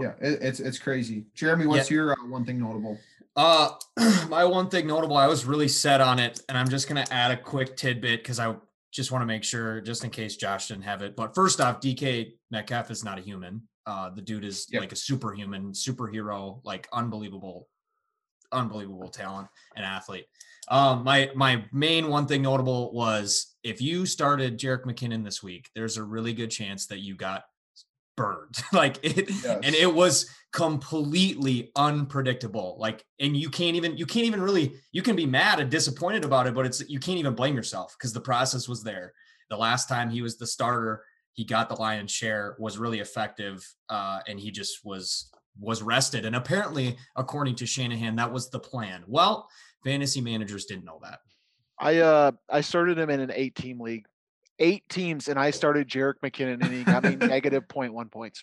Yeah, 0.00 0.12
it, 0.20 0.38
it's 0.42 0.60
it's 0.60 0.78
crazy. 0.78 1.26
Jeremy, 1.34 1.66
what's 1.66 1.90
your 1.90 2.12
uh, 2.12 2.16
one 2.28 2.44
thing 2.44 2.60
notable? 2.60 2.98
Uh, 3.34 3.70
my 4.28 4.44
one 4.44 4.68
thing 4.68 4.86
notable, 4.86 5.16
I 5.16 5.26
was 5.26 5.44
really 5.44 5.66
set 5.66 6.00
on 6.00 6.20
it, 6.20 6.40
and 6.48 6.56
I'm 6.56 6.68
just 6.68 6.86
gonna 6.86 7.04
add 7.10 7.32
a 7.32 7.36
quick 7.36 7.76
tidbit 7.76 8.22
because 8.22 8.38
I 8.38 8.54
just 8.90 9.12
want 9.12 9.22
to 9.22 9.26
make 9.26 9.44
sure, 9.44 9.80
just 9.80 10.04
in 10.04 10.10
case 10.10 10.36
Josh 10.36 10.68
didn't 10.68 10.84
have 10.84 11.02
it. 11.02 11.14
But 11.16 11.34
first 11.34 11.60
off, 11.60 11.80
DK 11.80 12.32
Metcalf 12.50 12.90
is 12.90 13.04
not 13.04 13.18
a 13.18 13.22
human. 13.22 13.62
Uh, 13.86 14.10
the 14.10 14.22
dude 14.22 14.44
is 14.44 14.66
Yep. 14.70 14.80
like 14.80 14.92
a 14.92 14.96
superhuman, 14.96 15.72
superhero, 15.72 16.60
like 16.64 16.88
unbelievable, 16.92 17.68
unbelievable 18.52 19.08
talent 19.08 19.48
and 19.76 19.84
athlete. 19.84 20.26
Um, 20.68 21.04
my 21.04 21.30
my 21.34 21.64
main 21.72 22.08
one 22.08 22.26
thing 22.26 22.42
notable 22.42 22.92
was 22.92 23.56
if 23.62 23.80
you 23.80 24.04
started 24.04 24.58
Jerick 24.58 24.84
McKinnon 24.84 25.24
this 25.24 25.42
week, 25.42 25.70
there's 25.74 25.96
a 25.96 26.04
really 26.04 26.32
good 26.34 26.50
chance 26.50 26.86
that 26.88 26.98
you 27.00 27.14
got 27.14 27.44
burned. 28.18 28.56
like 28.72 28.98
it, 29.02 29.30
and 29.46 29.74
it 29.74 29.94
was 29.94 30.28
completely 30.52 31.70
unpredictable. 31.76 32.76
Like, 32.78 33.04
and 33.18 33.36
you 33.36 33.48
can't 33.48 33.76
even 33.76 33.96
you 33.96 34.04
can't 34.04 34.26
even 34.26 34.42
really 34.42 34.74
you 34.92 35.02
can 35.02 35.16
be 35.16 35.24
mad 35.24 35.60
and 35.60 35.70
disappointed 35.70 36.24
about 36.24 36.46
it, 36.46 36.54
but 36.54 36.66
it's 36.66 36.86
you 36.88 37.00
can't 37.00 37.18
even 37.18 37.34
blame 37.34 37.56
yourself 37.56 37.94
because 37.96 38.12
the 38.12 38.20
process 38.20 38.68
was 38.68 38.82
there. 38.82 39.14
The 39.48 39.56
last 39.56 39.88
time 39.88 40.10
he 40.10 40.20
was 40.20 40.36
the 40.36 40.46
starter, 40.46 41.02
he 41.32 41.44
got 41.44 41.70
the 41.70 41.76
lion's 41.76 42.10
share, 42.10 42.56
was 42.58 42.76
really 42.76 43.00
effective, 43.00 43.66
uh, 43.88 44.20
and 44.26 44.38
he 44.38 44.50
just 44.50 44.84
was 44.84 45.30
was 45.58 45.82
rested. 45.82 46.26
And 46.26 46.36
apparently, 46.36 46.98
according 47.16 47.54
to 47.56 47.66
Shanahan, 47.66 48.16
that 48.16 48.32
was 48.32 48.50
the 48.50 48.60
plan. 48.60 49.04
Well, 49.06 49.48
fantasy 49.84 50.20
managers 50.20 50.66
didn't 50.66 50.84
know 50.84 50.98
that. 51.02 51.20
I 51.80 51.98
uh 51.98 52.32
I 52.50 52.60
started 52.60 52.98
him 52.98 53.10
in 53.10 53.20
an 53.20 53.32
eight 53.32 53.54
team 53.54 53.80
league. 53.80 54.06
Eight 54.58 54.88
teams, 54.88 55.28
and 55.28 55.38
I 55.38 55.50
started 55.50 55.88
Jerick 55.88 56.14
McKinnon, 56.22 56.62
and 56.62 56.72
he 56.72 56.82
got 56.84 57.04
me 57.04 57.14
negative 57.16 57.68
0.1 57.68 58.10
points. 58.10 58.42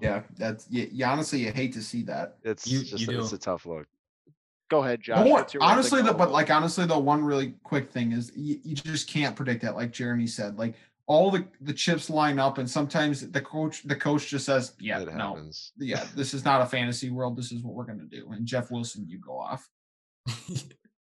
Yeah, 0.00 0.22
that's 0.36 0.66
you, 0.70 0.88
you 0.90 1.04
honestly 1.04 1.40
you 1.40 1.52
hate 1.52 1.72
to 1.74 1.82
see 1.82 2.02
that. 2.04 2.36
It's 2.42 2.66
You- 2.66 2.82
just 2.84 3.06
you 3.06 3.20
it's 3.20 3.32
a 3.32 3.38
tough 3.38 3.66
look. 3.66 3.86
Go 4.70 4.82
ahead, 4.84 5.00
Josh. 5.02 5.24
More- 5.24 5.42
one 5.42 5.46
honestly, 5.60 6.00
the, 6.00 6.14
but 6.14 6.30
like 6.30 6.50
honestly, 6.50 6.86
the 6.86 6.98
one 6.98 7.22
really 7.24 7.54
quick 7.64 7.90
thing 7.90 8.12
is 8.12 8.32
you, 8.36 8.60
you 8.64 8.74
just 8.74 9.08
can't 9.08 9.36
predict 9.36 9.62
that. 9.62 9.74
Like 9.76 9.90
Jeremy 9.92 10.26
said, 10.26 10.56
like 10.58 10.74
all 11.06 11.30
the 11.30 11.44
the 11.60 11.72
chips 11.74 12.08
line 12.08 12.38
up, 12.38 12.58
and 12.58 12.70
sometimes 12.70 13.28
the 13.30 13.40
coach 13.40 13.82
the 13.82 13.96
coach 13.96 14.28
just 14.28 14.46
says, 14.46 14.72
"Yeah, 14.80 15.00
it 15.00 15.12
no, 15.14 15.34
happens. 15.34 15.72
yeah, 15.76 16.04
this 16.14 16.32
is 16.34 16.44
not 16.44 16.62
a 16.62 16.66
fantasy 16.66 17.10
world. 17.10 17.36
This 17.36 17.52
is 17.52 17.62
what 17.62 17.74
we're 17.74 17.84
gonna 17.84 18.04
do." 18.04 18.30
And 18.32 18.46
Jeff 18.46 18.70
Wilson, 18.70 19.06
you 19.08 19.18
go 19.18 19.36
off. 19.38 19.68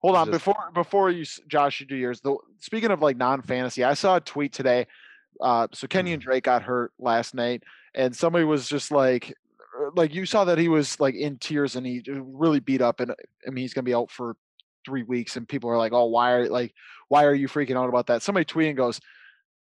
Hold 0.02 0.16
on, 0.16 0.26
just- 0.26 0.32
before 0.32 0.70
before 0.74 1.10
you, 1.10 1.24
Josh, 1.48 1.80
you 1.80 1.86
do 1.86 1.96
yours. 1.96 2.20
The 2.20 2.36
speaking 2.58 2.90
of 2.90 3.02
like 3.02 3.16
non 3.16 3.42
fantasy, 3.42 3.84
I 3.84 3.94
saw 3.94 4.16
a 4.16 4.20
tweet 4.20 4.52
today. 4.52 4.86
Uh, 5.40 5.68
so 5.72 5.86
Kenyan 5.86 6.20
Drake 6.20 6.44
got 6.44 6.62
hurt 6.62 6.92
last 6.98 7.34
night, 7.34 7.62
and 7.94 8.16
somebody 8.16 8.44
was 8.44 8.68
just 8.68 8.90
like, 8.90 9.34
uh, 9.78 9.90
like 9.94 10.14
you 10.14 10.24
saw 10.24 10.44
that 10.44 10.58
he 10.58 10.68
was 10.68 10.98
like 10.98 11.14
in 11.14 11.36
tears 11.38 11.76
and 11.76 11.86
he 11.86 12.02
uh, 12.08 12.22
really 12.22 12.60
beat 12.60 12.80
up, 12.80 13.00
and 13.00 13.10
uh, 13.10 13.14
I 13.46 13.50
mean 13.50 13.62
he's 13.62 13.74
gonna 13.74 13.84
be 13.84 13.94
out 13.94 14.10
for 14.10 14.36
three 14.84 15.02
weeks, 15.02 15.36
and 15.36 15.48
people 15.48 15.68
are 15.68 15.76
like, 15.78 15.92
oh, 15.92 16.06
why 16.06 16.32
are 16.32 16.48
like, 16.48 16.72
why 17.08 17.24
are 17.24 17.34
you 17.34 17.48
freaking 17.48 17.76
out 17.76 17.88
about 17.88 18.06
that? 18.06 18.22
Somebody 18.22 18.44
tweeting 18.46 18.76
goes, 18.76 19.00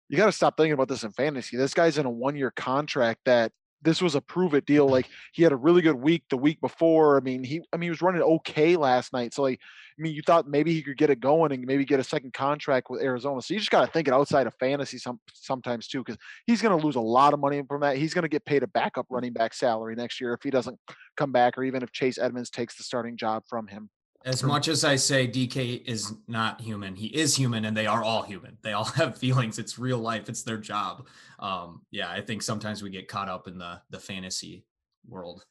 you 0.09 0.17
got 0.17 0.25
to 0.25 0.31
stop 0.31 0.57
thinking 0.57 0.73
about 0.73 0.87
this 0.87 1.03
in 1.03 1.11
fantasy. 1.11 1.55
This 1.55 1.73
guy's 1.73 1.97
in 1.97 2.05
a 2.05 2.09
one 2.09 2.35
year 2.35 2.51
contract 2.51 3.21
that 3.25 3.51
this 3.81 4.01
was 4.01 4.15
a 4.15 4.21
prove 4.21 4.53
it 4.53 4.65
deal. 4.65 4.87
Like 4.87 5.07
he 5.33 5.43
had 5.43 5.51
a 5.51 5.57
really 5.57 5.81
good 5.81 5.95
week 5.95 6.23
the 6.29 6.37
week 6.37 6.59
before. 6.61 7.17
I 7.17 7.21
mean, 7.21 7.43
he 7.43 7.61
I 7.73 7.77
mean 7.77 7.87
he 7.87 7.89
was 7.89 8.01
running 8.01 8.21
okay 8.21 8.75
last 8.75 9.13
night. 9.13 9.33
So 9.33 9.43
like 9.43 9.59
I 9.99 10.01
mean, 10.01 10.13
you 10.13 10.21
thought 10.21 10.47
maybe 10.47 10.73
he 10.73 10.81
could 10.81 10.97
get 10.97 11.09
it 11.09 11.19
going 11.19 11.51
and 11.51 11.65
maybe 11.65 11.83
get 11.83 11.99
a 11.99 12.03
second 12.05 12.33
contract 12.33 12.89
with 12.89 13.01
Arizona. 13.01 13.41
So 13.41 13.53
you 13.53 13.59
just 13.59 13.71
got 13.71 13.85
to 13.85 13.91
think 13.91 14.07
it 14.07 14.13
outside 14.13 14.47
of 14.47 14.53
fantasy 14.59 14.97
some 14.97 15.19
sometimes 15.33 15.87
too, 15.87 15.99
because 15.99 16.17
he's 16.45 16.61
going 16.61 16.77
to 16.77 16.85
lose 16.85 16.95
a 16.95 17.01
lot 17.01 17.33
of 17.33 17.39
money 17.39 17.61
from 17.67 17.81
that. 17.81 17.97
He's 17.97 18.13
going 18.13 18.23
to 18.23 18.29
get 18.29 18.45
paid 18.45 18.63
a 18.63 18.67
backup 18.67 19.07
running 19.09 19.33
back 19.33 19.53
salary 19.53 19.95
next 19.95 20.21
year 20.21 20.33
if 20.33 20.41
he 20.41 20.51
doesn't 20.51 20.79
come 21.17 21.33
back, 21.33 21.57
or 21.57 21.63
even 21.63 21.83
if 21.83 21.91
Chase 21.91 22.17
Edmonds 22.17 22.49
takes 22.49 22.77
the 22.77 22.83
starting 22.83 23.17
job 23.17 23.43
from 23.49 23.67
him. 23.67 23.89
As 24.25 24.43
much 24.43 24.67
as 24.67 24.83
I 24.83 24.97
say 24.97 25.27
DK 25.27 25.85
is 25.85 26.13
not 26.27 26.59
human, 26.59 26.95
he 26.95 27.07
is 27.07 27.35
human, 27.35 27.63
and 27.65 27.75
they 27.75 27.87
are 27.87 28.03
all 28.03 28.21
human. 28.21 28.57
They 28.61 28.73
all 28.73 28.83
have 28.95 29.17
feelings. 29.17 29.57
It's 29.59 29.79
real 29.79 29.99
life. 29.99 30.27
It's 30.27 30.43
their 30.43 30.57
job. 30.57 31.07
Um, 31.39 31.81
yeah, 31.89 32.09
I 32.09 32.21
think 32.21 32.41
sometimes 32.41 32.83
we 32.83 32.89
get 32.89 33.07
caught 33.07 33.29
up 33.29 33.47
in 33.47 33.57
the 33.57 33.81
the 33.89 33.99
fantasy 33.99 34.65
world. 35.07 35.45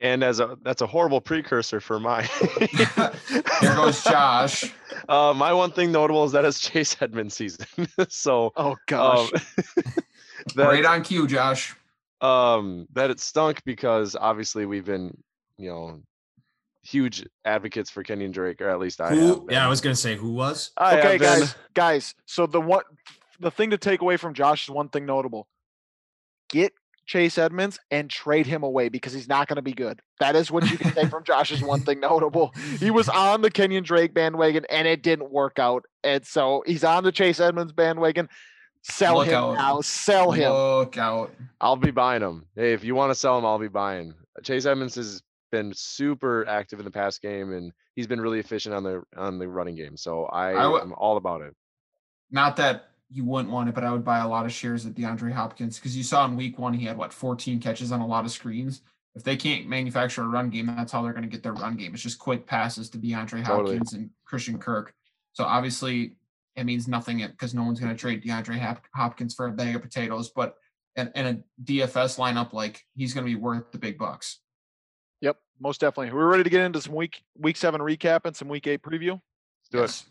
And 0.00 0.22
as 0.22 0.40
a 0.40 0.58
that's 0.62 0.82
a 0.82 0.86
horrible 0.86 1.20
precursor 1.22 1.80
for 1.80 1.98
my 1.98 2.28
There 3.60 3.74
goes 3.74 4.02
Josh. 4.04 4.64
Uh, 5.08 5.32
my 5.36 5.52
one 5.52 5.70
thing 5.70 5.92
notable 5.92 6.24
is 6.24 6.32
that 6.32 6.44
it's 6.44 6.58
Chase 6.58 6.96
Edmonds 7.00 7.36
season. 7.36 7.66
so 8.08 8.50
Oh 8.56 8.70
um, 8.70 8.76
gosh, 8.88 9.30
that, 10.56 10.64
right 10.64 10.84
on 10.84 11.04
cue, 11.04 11.28
Josh. 11.28 11.76
um 12.22 12.88
that 12.92 13.10
it 13.10 13.20
stunk 13.20 13.62
because 13.64 14.16
obviously 14.16 14.66
we've 14.66 14.86
been, 14.86 15.16
you 15.58 15.68
know, 15.70 16.00
huge 16.86 17.26
advocates 17.44 17.90
for 17.90 18.02
Kenyan 18.02 18.32
Drake, 18.32 18.60
or 18.60 18.68
at 18.68 18.78
least 18.78 19.00
I 19.00 19.10
have. 19.10 19.18
Who? 19.18 19.46
Yeah, 19.50 19.64
I 19.64 19.68
was 19.68 19.80
gonna 19.80 19.96
say 19.96 20.16
who 20.16 20.32
was. 20.32 20.70
I 20.76 20.98
okay, 20.98 21.12
have 21.12 21.20
been. 21.20 21.40
guys, 21.40 21.54
guys. 21.74 22.14
So 22.26 22.46
the 22.46 22.60
one, 22.60 22.84
the 23.40 23.50
thing 23.50 23.70
to 23.70 23.78
take 23.78 24.00
away 24.00 24.16
from 24.16 24.34
Josh 24.34 24.64
is 24.64 24.70
one 24.70 24.88
thing 24.88 25.06
notable: 25.06 25.48
get 26.48 26.72
Chase 27.06 27.38
Edmonds 27.38 27.78
and 27.90 28.10
trade 28.10 28.46
him 28.46 28.62
away 28.62 28.88
because 28.88 29.12
he's 29.12 29.28
not 29.28 29.48
going 29.48 29.56
to 29.56 29.62
be 29.62 29.72
good. 29.72 30.00
That 30.20 30.34
is 30.36 30.50
what 30.50 30.68
you 30.70 30.76
can 30.76 30.92
take 30.92 31.08
from 31.08 31.24
Josh 31.26 31.52
is 31.52 31.62
one 31.62 31.80
thing 31.80 32.00
notable. 32.00 32.52
He 32.78 32.90
was 32.90 33.08
on 33.08 33.42
the 33.42 33.50
Kenyan 33.50 33.84
Drake 33.84 34.12
bandwagon 34.12 34.64
and 34.70 34.88
it 34.88 35.02
didn't 35.02 35.30
work 35.30 35.58
out, 35.58 35.84
and 36.04 36.24
so 36.26 36.62
he's 36.66 36.84
on 36.84 37.04
the 37.04 37.12
Chase 37.12 37.40
Edmonds 37.40 37.72
bandwagon. 37.72 38.28
Sell 38.82 39.16
Look 39.16 39.26
him 39.26 39.34
out. 39.34 39.54
now. 39.56 39.80
Sell 39.80 40.30
him. 40.30 40.52
Look 40.52 40.96
out. 40.96 41.32
I'll 41.60 41.74
be 41.74 41.90
buying 41.90 42.22
him. 42.22 42.46
Hey, 42.54 42.72
if 42.72 42.84
you 42.84 42.94
want 42.94 43.10
to 43.10 43.16
sell 43.16 43.36
him, 43.36 43.44
I'll 43.44 43.58
be 43.58 43.66
buying. 43.66 44.14
Chase 44.44 44.64
Edmonds 44.64 44.94
has 44.94 45.22
been 45.56 45.72
super 45.74 46.46
active 46.48 46.78
in 46.78 46.84
the 46.84 46.90
past 46.90 47.22
game, 47.22 47.52
and 47.52 47.72
he's 47.94 48.06
been 48.06 48.20
really 48.20 48.38
efficient 48.38 48.74
on 48.74 48.82
the 48.82 49.02
on 49.16 49.38
the 49.38 49.48
running 49.48 49.74
game. 49.74 49.96
So 49.96 50.26
I, 50.26 50.50
I 50.50 50.62
w- 50.62 50.82
am 50.82 50.92
all 50.94 51.16
about 51.16 51.40
it. 51.40 51.54
Not 52.30 52.56
that 52.56 52.90
you 53.10 53.24
wouldn't 53.24 53.52
want 53.52 53.68
it, 53.68 53.74
but 53.74 53.84
I 53.84 53.92
would 53.92 54.04
buy 54.04 54.18
a 54.18 54.28
lot 54.28 54.46
of 54.46 54.52
shares 54.52 54.84
of 54.84 54.92
DeAndre 54.92 55.32
Hopkins 55.32 55.78
because 55.78 55.96
you 55.96 56.02
saw 56.02 56.24
in 56.26 56.36
week 56.36 56.58
one 56.58 56.74
he 56.74 56.84
had 56.84 56.98
what 56.98 57.12
14 57.12 57.60
catches 57.60 57.92
on 57.92 58.00
a 58.00 58.06
lot 58.06 58.24
of 58.24 58.30
screens. 58.30 58.82
If 59.14 59.22
they 59.22 59.36
can't 59.36 59.66
manufacture 59.66 60.22
a 60.22 60.28
run 60.28 60.50
game, 60.50 60.66
that's 60.66 60.92
how 60.92 61.02
they're 61.02 61.12
going 61.12 61.22
to 61.22 61.28
get 61.28 61.42
their 61.42 61.54
run 61.54 61.76
game. 61.76 61.94
It's 61.94 62.02
just 62.02 62.18
quick 62.18 62.46
passes 62.46 62.90
to 62.90 62.98
DeAndre 62.98 63.44
Totally. 63.44 63.78
Hopkins 63.78 63.94
and 63.94 64.10
Christian 64.26 64.58
Kirk. 64.58 64.92
So 65.32 65.44
obviously 65.44 66.16
it 66.54 66.64
means 66.64 66.86
nothing 66.86 67.26
because 67.26 67.54
no 67.54 67.62
one's 67.62 67.80
going 67.80 67.94
to 67.94 67.98
trade 67.98 68.22
DeAndre 68.22 68.78
Hopkins 68.94 69.34
for 69.34 69.46
a 69.46 69.52
bag 69.52 69.74
of 69.74 69.82
potatoes. 69.82 70.30
But 70.30 70.56
in, 70.96 71.10
in 71.14 71.26
a 71.26 71.64
DFS 71.64 72.18
lineup, 72.18 72.52
like 72.52 72.82
he's 72.94 73.14
going 73.14 73.24
to 73.24 73.32
be 73.32 73.40
worth 73.40 73.70
the 73.72 73.78
big 73.78 73.96
bucks. 73.96 74.40
Yep, 75.26 75.38
most 75.58 75.80
definitely. 75.80 76.12
We're 76.12 76.28
ready 76.30 76.44
to 76.44 76.50
get 76.50 76.60
into 76.60 76.80
some 76.80 76.94
week 76.94 77.20
week 77.36 77.56
seven 77.56 77.80
recap 77.80 78.20
and 78.26 78.36
some 78.36 78.46
week 78.46 78.68
eight 78.68 78.80
preview. 78.80 79.20
Let's 79.72 79.72
Do 79.72 79.78
it. 79.78 79.80
Yes. 79.80 80.06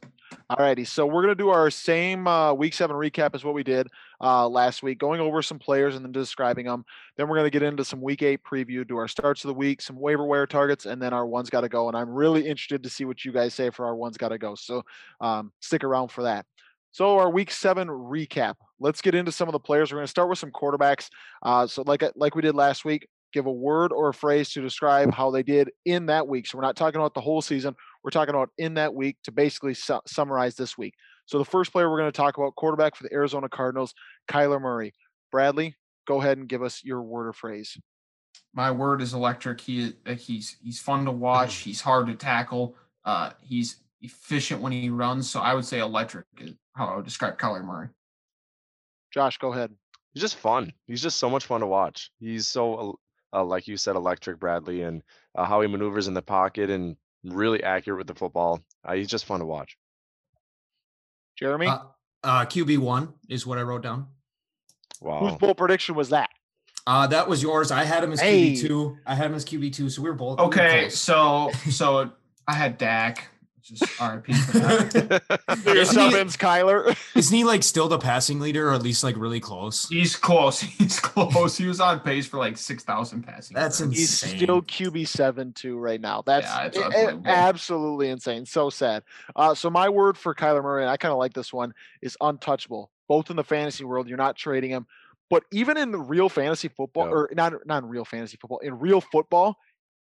Alrighty, 0.51 0.85
so 0.85 1.05
we're 1.05 1.21
gonna 1.21 1.35
do 1.35 1.47
our 1.51 1.69
same 1.69 2.27
uh, 2.27 2.51
week 2.51 2.73
seven 2.73 2.97
recap 2.97 3.33
as 3.33 3.45
what 3.45 3.53
we 3.53 3.63
did 3.63 3.87
uh, 4.19 4.45
last 4.49 4.83
week, 4.83 4.99
going 4.99 5.21
over 5.21 5.41
some 5.41 5.57
players 5.57 5.95
and 5.95 6.03
then 6.03 6.11
describing 6.11 6.65
them. 6.65 6.83
Then 7.15 7.29
we're 7.29 7.37
gonna 7.37 7.49
get 7.49 7.63
into 7.63 7.85
some 7.85 8.01
week 8.01 8.23
eight 8.23 8.41
preview, 8.43 8.85
do 8.85 8.97
our 8.97 9.07
starts 9.07 9.45
of 9.45 9.47
the 9.47 9.53
week, 9.53 9.81
some 9.81 9.97
waiver 9.97 10.25
wire 10.25 10.45
targets, 10.45 10.85
and 10.85 11.01
then 11.01 11.13
our 11.13 11.25
ones 11.25 11.49
got 11.49 11.61
to 11.61 11.69
go. 11.69 11.87
And 11.87 11.95
I'm 11.95 12.09
really 12.09 12.41
interested 12.41 12.83
to 12.83 12.89
see 12.89 13.05
what 13.05 13.23
you 13.23 13.31
guys 13.31 13.53
say 13.53 13.69
for 13.69 13.85
our 13.85 13.95
ones 13.95 14.17
got 14.17 14.29
to 14.29 14.37
go. 14.37 14.53
So 14.55 14.83
um, 15.21 15.53
stick 15.61 15.85
around 15.85 16.09
for 16.09 16.23
that. 16.23 16.45
So 16.91 17.17
our 17.19 17.29
week 17.29 17.51
seven 17.51 17.87
recap. 17.87 18.55
Let's 18.81 19.01
get 19.01 19.15
into 19.15 19.31
some 19.31 19.47
of 19.47 19.53
the 19.53 19.59
players. 19.59 19.93
We're 19.93 19.99
gonna 19.99 20.07
start 20.07 20.27
with 20.27 20.39
some 20.39 20.51
quarterbacks. 20.51 21.07
Uh, 21.41 21.67
so 21.67 21.83
like 21.87 22.03
I- 22.03 22.11
like 22.17 22.35
we 22.35 22.41
did 22.41 22.55
last 22.55 22.83
week, 22.83 23.07
give 23.35 23.45
a 23.47 23.51
word 23.51 23.91
or 23.91 24.07
a 24.07 24.13
phrase 24.13 24.49
to 24.49 24.61
describe 24.61 25.13
how 25.13 25.29
they 25.29 25.43
did 25.43 25.69
in 25.83 26.05
that 26.05 26.25
week. 26.25 26.47
So 26.47 26.57
we're 26.57 26.63
not 26.63 26.77
talking 26.77 27.01
about 27.01 27.13
the 27.13 27.21
whole 27.21 27.41
season. 27.41 27.75
We're 28.01 28.11
talking 28.11 28.33
about 28.33 28.49
in 28.57 28.75
that 28.75 28.93
week 28.93 29.17
to 29.25 29.31
basically 29.31 29.73
su- 29.73 29.99
summarize 30.07 30.55
this 30.55 30.77
week. 30.77 30.93
So 31.25 31.37
the 31.37 31.45
first 31.45 31.73
player 31.73 31.91
we're 31.91 31.99
going 31.99 32.11
to 32.11 32.15
talk 32.15 32.37
about, 32.37 32.55
quarterback 32.55 32.95
for 32.95 33.03
the 33.03 33.13
Arizona 33.13 33.49
Cardinals, 33.49 33.93
Kyler 34.31 34.61
Murray. 34.61 34.93
Bradley, 35.33 35.75
go 36.07 36.21
ahead 36.21 36.37
and 36.37 36.47
give 36.47 36.63
us 36.63 36.81
your 36.81 37.01
word 37.01 37.27
or 37.27 37.33
phrase. 37.33 37.77
My 38.53 38.71
word 38.71 39.01
is 39.01 39.13
electric. 39.13 39.59
He 39.59 39.93
uh, 40.05 40.13
he's 40.13 40.55
he's 40.63 40.79
fun 40.79 41.03
to 41.05 41.11
watch. 41.11 41.55
He's 41.55 41.81
hard 41.81 42.07
to 42.07 42.15
tackle. 42.15 42.75
Uh, 43.03 43.31
he's 43.41 43.77
efficient 44.01 44.61
when 44.61 44.71
he 44.71 44.89
runs. 44.89 45.29
So 45.29 45.41
I 45.41 45.53
would 45.53 45.65
say 45.65 45.79
electric 45.79 46.25
is 46.39 46.53
how 46.73 46.87
I 46.87 46.95
would 46.95 47.05
describe 47.05 47.37
Kyler 47.37 47.65
Murray. 47.65 47.89
Josh, 49.13 49.37
go 49.39 49.51
ahead. 49.51 49.71
He's 50.13 50.21
just 50.21 50.37
fun. 50.37 50.71
He's 50.87 51.01
just 51.01 51.19
so 51.19 51.29
much 51.29 51.45
fun 51.45 51.59
to 51.59 51.67
watch. 51.67 52.09
He's 52.21 52.47
so, 52.47 52.97
uh, 53.35 53.43
like 53.43 53.67
you 53.67 53.75
said, 53.77 53.95
electric, 53.95 54.39
Bradley, 54.39 54.81
and 54.81 55.03
uh, 55.35 55.45
how 55.45 55.61
he 55.61 55.67
maneuvers 55.67 56.07
in 56.07 56.13
the 56.13 56.21
pocket 56.21 56.69
and 56.69 56.95
really 57.23 57.61
accurate 57.63 57.97
with 57.97 58.07
the 58.07 58.15
football. 58.15 58.61
Uh, 58.83 58.93
he's 58.93 59.07
just 59.07 59.25
fun 59.25 59.39
to 59.41 59.45
watch. 59.45 59.77
Jeremy, 61.37 61.67
Uh, 61.67 61.79
uh, 62.23 62.45
QB 62.45 62.77
one 62.77 63.13
is 63.29 63.45
what 63.45 63.57
I 63.57 63.61
wrote 63.61 63.83
down. 63.83 64.07
Wow, 65.01 65.19
whose 65.19 65.35
bold 65.35 65.57
prediction 65.57 65.95
was 65.95 66.09
that? 66.09 66.29
Uh, 66.87 67.07
that 67.07 67.27
was 67.27 67.43
yours. 67.43 67.71
I 67.71 67.83
had 67.83 68.03
him 68.03 68.13
as 68.13 68.21
Hey. 68.21 68.53
QB 68.53 68.61
two. 68.61 68.97
I 69.05 69.15
had 69.15 69.25
him 69.27 69.35
as 69.35 69.43
QB 69.43 69.73
two. 69.73 69.89
So 69.89 70.01
we 70.01 70.09
were 70.09 70.15
both 70.15 70.39
we 70.39 70.43
were 70.45 70.47
Okay, 70.49 70.89
so 70.89 71.51
so 71.69 72.11
I 72.47 72.53
had 72.53 72.77
Dak. 72.77 73.27
Just 73.65 73.99
RIP 73.99 74.27
for 74.27 74.59
that. 74.59 75.23
Your 75.65 75.75
Isn't 75.77 75.99
he- 75.99 76.11
sub-ins, 76.11 76.37
Kyler. 76.37 76.95
Isn't 77.15 77.35
he 77.35 77.43
like 77.43 77.63
still 77.63 77.87
the 77.87 77.97
passing 77.97 78.39
leader, 78.39 78.69
or 78.69 78.73
at 78.73 78.83
least 78.83 79.03
like 79.03 79.17
really 79.17 79.39
close? 79.39 79.89
He's 79.89 80.15
close. 80.15 80.59
He's 80.61 80.99
close. 80.99 81.57
He 81.57 81.65
was 81.65 81.79
on 81.81 81.99
pace 82.01 82.27
for 82.27 82.37
like 82.37 82.57
six 82.57 82.83
thousand 82.83 83.23
passing. 83.23 83.55
That's 83.55 83.79
yards. 83.79 83.97
He's 83.97 84.09
still 84.19 84.61
QB 84.61 85.07
seven 85.07 85.51
too 85.53 85.77
right 85.79 85.99
now. 85.99 86.21
That's 86.25 86.45
Yeah, 86.45 86.65
it's 86.65 86.77
a- 86.77 87.17
a- 87.17 87.21
absolutely 87.25 88.09
insane. 88.09 88.45
So 88.45 88.69
sad. 88.69 89.03
Uh, 89.35 89.55
so 89.55 89.69
my 89.71 89.89
word 89.89 90.17
for 90.17 90.35
Kyler 90.35 90.61
Murray, 90.61 90.83
and 90.83 90.91
I 90.91 90.97
kind 90.97 91.11
of 91.11 91.17
like 91.17 91.33
this 91.33 91.51
one, 91.51 91.73
is 92.01 92.15
untouchable. 92.21 92.91
Both 93.07 93.29
in 93.31 93.35
the 93.35 93.43
fantasy 93.43 93.83
world, 93.83 94.07
you're 94.07 94.17
not 94.17 94.35
trading 94.35 94.69
him, 94.71 94.85
but 95.29 95.43
even 95.51 95.77
in 95.77 95.91
the 95.91 95.99
real 95.99 96.29
fantasy 96.29 96.67
football, 96.67 97.05
Yeah. 97.05 97.11
or 97.13 97.29
not 97.33 97.53
not 97.65 97.83
in 97.83 97.89
real 97.89 98.05
fantasy 98.05 98.37
football, 98.39 98.59
in 98.59 98.77
real 98.79 99.01
football, 99.01 99.57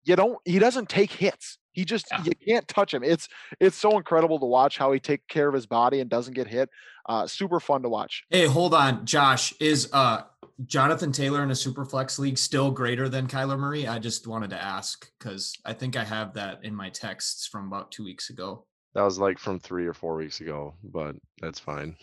you 0.04 0.14
don't. 0.14 0.38
He 0.44 0.58
doesn't 0.60 0.88
take 0.88 1.10
hits. 1.12 1.58
He 1.78 1.84
just 1.84 2.06
Yeah. 2.10 2.24
you 2.24 2.32
can't 2.44 2.66
touch 2.66 2.92
him. 2.92 3.04
It's 3.04 3.28
it's 3.60 3.76
so 3.76 3.96
incredible 3.98 4.40
to 4.40 4.46
watch 4.46 4.76
how 4.78 4.90
he 4.90 4.98
takes 4.98 5.24
care 5.28 5.46
of 5.46 5.54
his 5.54 5.64
body 5.64 6.00
and 6.00 6.10
doesn't 6.10 6.34
get 6.34 6.48
hit. 6.48 6.68
Uh, 7.08 7.24
super 7.28 7.60
fun 7.60 7.82
to 7.82 7.88
watch. 7.88 8.24
Hey, 8.30 8.46
hold 8.46 8.74
on, 8.74 9.06
Josh. 9.06 9.54
Is 9.60 9.88
uh 9.92 10.22
Jonathan 10.66 11.12
Taylor 11.12 11.44
in 11.44 11.52
a 11.52 11.54
super 11.54 11.84
flex 11.84 12.18
league 12.18 12.36
still 12.36 12.72
greater 12.72 13.08
than 13.08 13.28
Kyler 13.28 13.56
Murray? 13.56 13.86
I 13.86 14.00
just 14.00 14.26
wanted 14.26 14.50
to 14.50 14.60
ask 14.60 15.08
because 15.20 15.52
I 15.64 15.72
think 15.72 15.94
I 15.96 16.02
have 16.02 16.34
that 16.34 16.64
in 16.64 16.74
my 16.74 16.90
texts 16.90 17.46
from 17.46 17.68
about 17.68 17.92
two 17.92 18.02
weeks 18.04 18.28
ago. 18.28 18.64
That 18.94 19.02
was 19.04 19.20
like 19.20 19.38
from 19.38 19.60
three 19.60 19.86
or 19.86 19.94
four 19.94 20.16
weeks 20.16 20.40
ago, 20.40 20.74
but 20.82 21.14
that's 21.40 21.60
fine. 21.60 21.94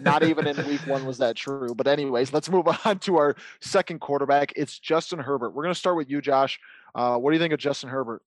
Not 0.00 0.24
even 0.24 0.48
in 0.48 0.56
week 0.66 0.80
one 0.88 1.06
was 1.06 1.18
that 1.18 1.36
true. 1.44 1.72
But 1.76 1.86
anyways, 1.86 2.32
let's 2.32 2.50
move 2.50 2.66
on 2.84 2.98
to 3.00 3.16
our 3.18 3.36
second 3.60 4.00
quarterback. 4.00 4.52
It's 4.56 4.80
Justin 4.80 5.20
Herbert. 5.20 5.50
We're 5.50 5.62
going 5.62 5.74
to 5.74 5.78
start 5.78 5.96
with 5.96 6.10
you, 6.10 6.20
Josh. 6.20 6.58
Uh, 6.96 7.16
what 7.18 7.30
do 7.30 7.36
you 7.36 7.40
think 7.40 7.52
of 7.54 7.60
Justin 7.60 7.90
Herbert? 7.90 8.22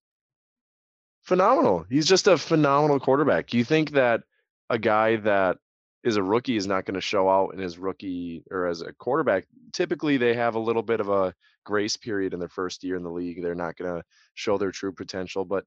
Phenomenal. 1.24 1.86
He's 1.90 2.06
just 2.06 2.28
a 2.28 2.38
phenomenal 2.38 3.00
quarterback. 3.00 3.54
You 3.54 3.64
think 3.64 3.92
that 3.92 4.22
a 4.70 4.78
guy 4.80 5.18
that 5.18 5.58
is 6.04 6.16
a 6.16 6.24
rookie 6.24 6.58
is 6.58 6.66
not 6.66 6.86
going 6.86 6.96
to 6.96 7.02
show 7.02 7.30
out 7.30 7.54
in 7.54 7.60
his 7.60 7.78
rookie 7.78 8.44
or 8.50 8.68
as 8.68 8.82
a 8.82 8.94
quarterback. 8.94 9.46
Typically, 9.74 10.18
they 10.18 10.34
have 10.34 10.56
a 10.56 10.60
little 10.60 10.82
bit 10.82 11.00
of 11.00 11.10
a 11.10 11.34
grace 11.64 11.96
period 11.96 12.34
in 12.34 12.40
their 12.40 12.50
first 12.50 12.84
year 12.84 12.96
in 12.96 13.04
the 13.04 13.10
league. 13.10 13.42
They're 13.42 13.54
not 13.54 13.78
going 13.78 13.96
to 13.96 14.04
show 14.34 14.58
their 14.58 14.72
true 14.72 14.92
potential, 14.92 15.46
but 15.46 15.66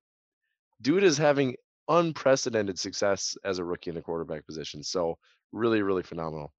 dude 0.83 1.05
is 1.05 1.17
having 1.17 1.55
unprecedented 1.89 2.79
success 2.79 3.37
as 3.45 3.59
a 3.59 3.65
rookie 3.65 3.91
in 3.91 3.97
the 3.97 4.03
quarterback 4.03 4.45
position. 4.47 4.83
So, 4.83 5.19
really, 5.53 5.83
really 5.83 6.03
phenomenal. 6.03 6.53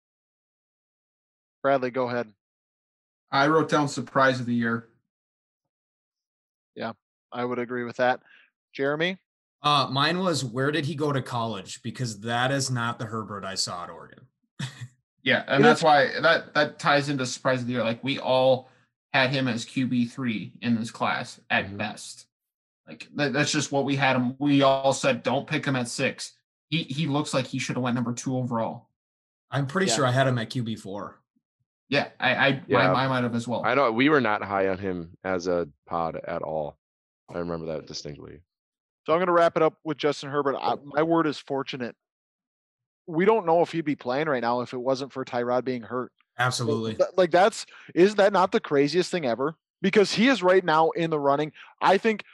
Bradley, 1.63 1.91
go 1.91 2.09
ahead. 2.09 2.29
I 3.33 3.49
wrote 3.49 3.69
down 3.69 3.89
surprise 3.89 4.39
of 4.39 4.47
the 4.47 4.55
year. 4.55 4.89
Yeah, 6.77 6.93
I 7.33 7.45
would 7.45 7.59
agree 7.59 7.85
with 7.85 7.97
that. 7.97 8.21
Jeremy, 8.75 9.19
Uh, 9.63 9.89
mine 9.91 10.19
was 10.19 10.45
where 10.45 10.71
did 10.71 10.85
he 10.85 10.95
go 10.95 11.11
to 11.13 11.23
college? 11.23 11.83
Because 11.83 12.21
that 12.21 12.51
is 12.51 12.71
not 12.71 12.99
the 12.99 13.07
Herbert 13.07 13.45
I 13.45 13.55
saw 13.55 13.85
at 13.85 13.91
Oregon. 13.91 14.27
Yeah, 15.23 15.43
and 15.49 15.65
that's 15.65 15.83
why 15.83 16.21
that 16.21 16.53
that 16.53 16.79
ties 16.79 17.09
into 17.09 17.25
surprise 17.25 17.63
of 17.63 17.67
the 17.67 17.73
year. 17.73 17.83
Like 17.83 18.05
we 18.05 18.19
all 18.19 18.69
had 19.15 19.31
him 19.31 19.49
as 19.49 19.65
QB 19.65 20.11
three 20.11 20.53
in 20.61 20.75
this 20.75 20.91
class 20.91 21.41
at 21.49 21.65
Mhm. 21.71 21.79
best. 21.79 22.27
Like 22.87 23.09
that, 23.15 23.33
that's 23.33 23.51
just 23.51 23.73
what 23.73 23.87
we 23.87 23.97
had 23.97 24.17
him. 24.17 24.37
We 24.39 24.61
all 24.61 24.93
said 24.93 25.23
don't 25.23 25.47
pick 25.49 25.65
him 25.65 25.77
at 25.77 25.89
six. 25.89 26.35
He 26.69 26.83
he 26.83 27.07
looks 27.07 27.33
like 27.33 27.47
he 27.47 27.59
should 27.59 27.77
have 27.77 27.83
went 27.83 27.95
number 27.95 28.13
two 28.13 28.37
overall. 28.37 28.91
I'm 29.51 29.67
pretty 29.67 29.87
Yeah. 29.87 29.95
sure 29.97 30.07
I 30.07 30.11
had 30.11 30.27
him 30.27 30.37
at 30.37 30.51
QB 30.51 30.77
four. 30.79 31.23
Yeah, 31.89 32.09
I 32.21 32.35
I, 32.35 32.63
Yeah. 32.67 32.93
I, 32.93 33.05
I 33.05 33.09
might 33.09 33.23
have 33.25 33.35
as 33.35 33.49
well. 33.49 33.65
I 33.65 33.75
know 33.75 33.91
we 33.93 34.11
were 34.11 34.21
not 34.21 34.43
high 34.43 34.69
on 34.69 34.77
him 34.77 35.17
as 35.25 35.47
a 35.47 35.71
pod 35.87 36.17
at 36.17 36.43
all. 36.43 36.77
I 37.35 37.39
remember 37.39 37.65
that 37.73 37.87
distinctly. 37.87 38.43
So 39.05 39.13
I'm 39.13 39.19
going 39.19 39.27
to 39.27 39.33
wrap 39.33 39.57
it 39.57 39.63
up 39.63 39.75
with 39.85 39.99
Justin 39.99 40.31
Herbert. 40.31 40.57
I, 40.57 40.75
my 40.85 41.03
word 41.03 41.27
is 41.27 41.39
fortunate. 41.39 41.95
We 43.07 43.25
don't 43.25 43.45
know 43.45 43.61
if 43.61 43.73
he'd 43.73 43.85
be 43.85 43.97
playing 43.97 44.29
right 44.29 44.41
now 44.41 44.61
if 44.61 44.73
it 44.73 44.81
wasn't 44.81 45.13
for 45.13 45.25
Tyrod 45.25 45.65
being 45.65 45.83
hurt. 45.83 46.11
Absolutely. 46.39 46.97
Like 47.17 47.31
that's 47.31 47.67
is 47.95 48.17
that 48.17 48.33
not 48.33 48.51
the 48.51 48.61
craziest 48.61 49.11
thing 49.11 49.27
ever? 49.27 49.55
Because 49.83 50.13
he 50.13 50.29
is 50.29 50.43
right 50.43 50.65
now 50.65 50.91
in 50.91 51.11
the 51.11 51.21
running. 51.21 51.53
I 51.81 51.99
think 51.99 52.25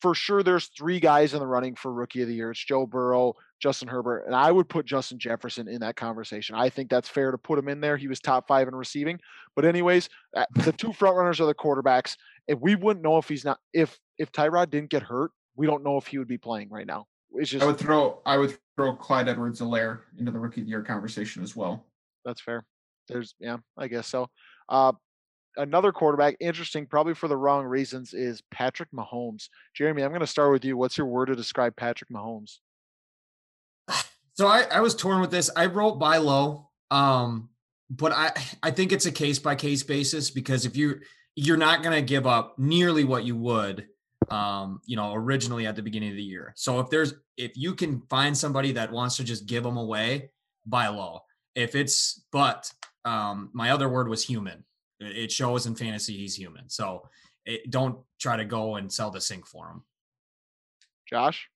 for 0.00 0.14
sure 0.14 0.42
there's 0.42 0.66
three 0.66 1.00
guys 1.00 1.32
in 1.34 1.40
the 1.40 1.46
running 1.46 1.74
for 1.74 1.92
rookie 1.92 2.22
of 2.22 2.28
the 2.28 2.34
year. 2.34 2.50
It's 2.50 2.64
Joe 2.64 2.86
Burrow, 2.86 3.34
Justin 3.60 3.88
Herbert, 3.88 4.24
and 4.26 4.34
I 4.34 4.52
would 4.52 4.68
put 4.68 4.86
Justin 4.86 5.18
Jefferson 5.18 5.66
in 5.66 5.80
that 5.80 5.96
conversation. 5.96 6.54
I 6.54 6.68
think 6.68 6.90
that's 6.90 7.08
fair 7.08 7.32
to 7.32 7.38
put 7.38 7.58
him 7.58 7.68
in 7.68 7.80
there. 7.80 7.96
He 7.96 8.06
was 8.06 8.20
top 8.20 8.46
five 8.46 8.68
in 8.68 8.74
receiving. 8.74 9.18
But 9.56 9.64
anyways, 9.64 10.08
uh, 10.36 10.44
the 10.54 10.72
two 10.72 10.92
front 10.92 11.16
runners 11.16 11.40
are 11.40 11.46
the 11.46 11.54
quarterbacks. 11.54 12.16
If 12.46 12.60
we 12.60 12.76
wouldn't 12.76 13.02
know 13.02 13.18
if 13.18 13.28
he's 13.28 13.44
not 13.44 13.58
if 13.72 13.98
if 14.18 14.30
Tyrod 14.30 14.70
didn't 14.70 14.90
get 14.90 15.02
hurt, 15.02 15.32
we 15.58 15.66
don't 15.66 15.82
know 15.82 15.98
if 15.98 16.06
he 16.06 16.18
would 16.18 16.28
be 16.28 16.38
playing 16.38 16.70
right 16.70 16.86
now. 16.86 17.06
It's 17.32 17.50
just 17.50 17.62
I 17.62 17.66
would 17.66 17.76
throw 17.76 18.22
I 18.24 18.38
would 18.38 18.56
throw 18.76 18.94
Clyde 18.94 19.28
Edwards-Helaire 19.28 20.00
into 20.18 20.30
the 20.30 20.38
rookie 20.38 20.62
of 20.62 20.66
the 20.66 20.70
year 20.70 20.82
conversation 20.82 21.42
as 21.42 21.54
well. 21.54 21.84
That's 22.24 22.40
fair. 22.40 22.64
There's 23.08 23.34
yeah, 23.38 23.58
I 23.76 23.88
guess 23.88 24.06
so. 24.06 24.30
Uh 24.68 24.92
another 25.56 25.90
quarterback, 25.92 26.36
interesting, 26.40 26.86
probably 26.86 27.14
for 27.14 27.26
the 27.26 27.36
wrong 27.36 27.66
reasons, 27.66 28.14
is 28.14 28.40
Patrick 28.50 28.90
Mahomes. 28.92 29.48
Jeremy, 29.74 30.02
I'm 30.02 30.12
gonna 30.12 30.26
start 30.26 30.52
with 30.52 30.64
you. 30.64 30.76
What's 30.76 30.96
your 30.96 31.08
word 31.08 31.26
to 31.26 31.36
describe 31.36 31.76
Patrick 31.76 32.10
Mahomes? 32.10 32.58
So 34.34 34.46
I, 34.46 34.62
I 34.70 34.80
was 34.82 34.94
torn 34.94 35.20
with 35.20 35.32
this. 35.32 35.50
I 35.56 35.66
wrote 35.66 35.98
buy 35.98 36.18
low. 36.18 36.70
Um, 36.92 37.48
but 37.90 38.12
I 38.12 38.30
I 38.62 38.70
think 38.70 38.92
it's 38.92 39.04
a 39.04 39.10
case 39.10 39.40
by 39.40 39.56
case 39.56 39.82
basis 39.82 40.30
because 40.30 40.64
if 40.64 40.76
you 40.76 41.00
you're 41.34 41.56
not 41.56 41.82
gonna 41.82 42.02
give 42.02 42.24
up 42.24 42.56
nearly 42.56 43.02
what 43.02 43.24
you 43.24 43.34
would 43.34 43.88
um, 44.30 44.80
you 44.84 44.96
know, 44.96 45.14
originally 45.14 45.66
at 45.66 45.76
the 45.76 45.82
beginning 45.82 46.10
of 46.10 46.16
the 46.16 46.22
year. 46.22 46.52
So 46.56 46.80
if 46.80 46.90
there's 46.90 47.14
if 47.36 47.56
you 47.56 47.74
can 47.74 48.02
find 48.10 48.36
somebody 48.36 48.72
that 48.72 48.92
wants 48.92 49.16
to 49.16 49.24
just 49.24 49.46
give 49.46 49.64
them 49.64 49.76
away, 49.76 50.30
buy 50.66 50.88
low. 50.88 51.20
If 51.54 51.74
it's 51.74 52.24
but 52.32 52.70
um 53.04 53.50
my 53.52 53.70
other 53.70 53.88
word 53.88 54.08
was 54.08 54.24
human. 54.24 54.64
It 55.00 55.16
it 55.16 55.32
shows 55.32 55.66
in 55.66 55.74
fantasy 55.74 56.16
he's 56.16 56.34
human. 56.36 56.68
So 56.68 57.08
it, 57.46 57.70
don't 57.70 57.98
try 58.20 58.36
to 58.36 58.44
go 58.44 58.76
and 58.76 58.92
sell 58.92 59.10
the 59.10 59.20
sink 59.20 59.46
for 59.46 59.68
him. 59.68 59.82
Josh? 61.08 61.48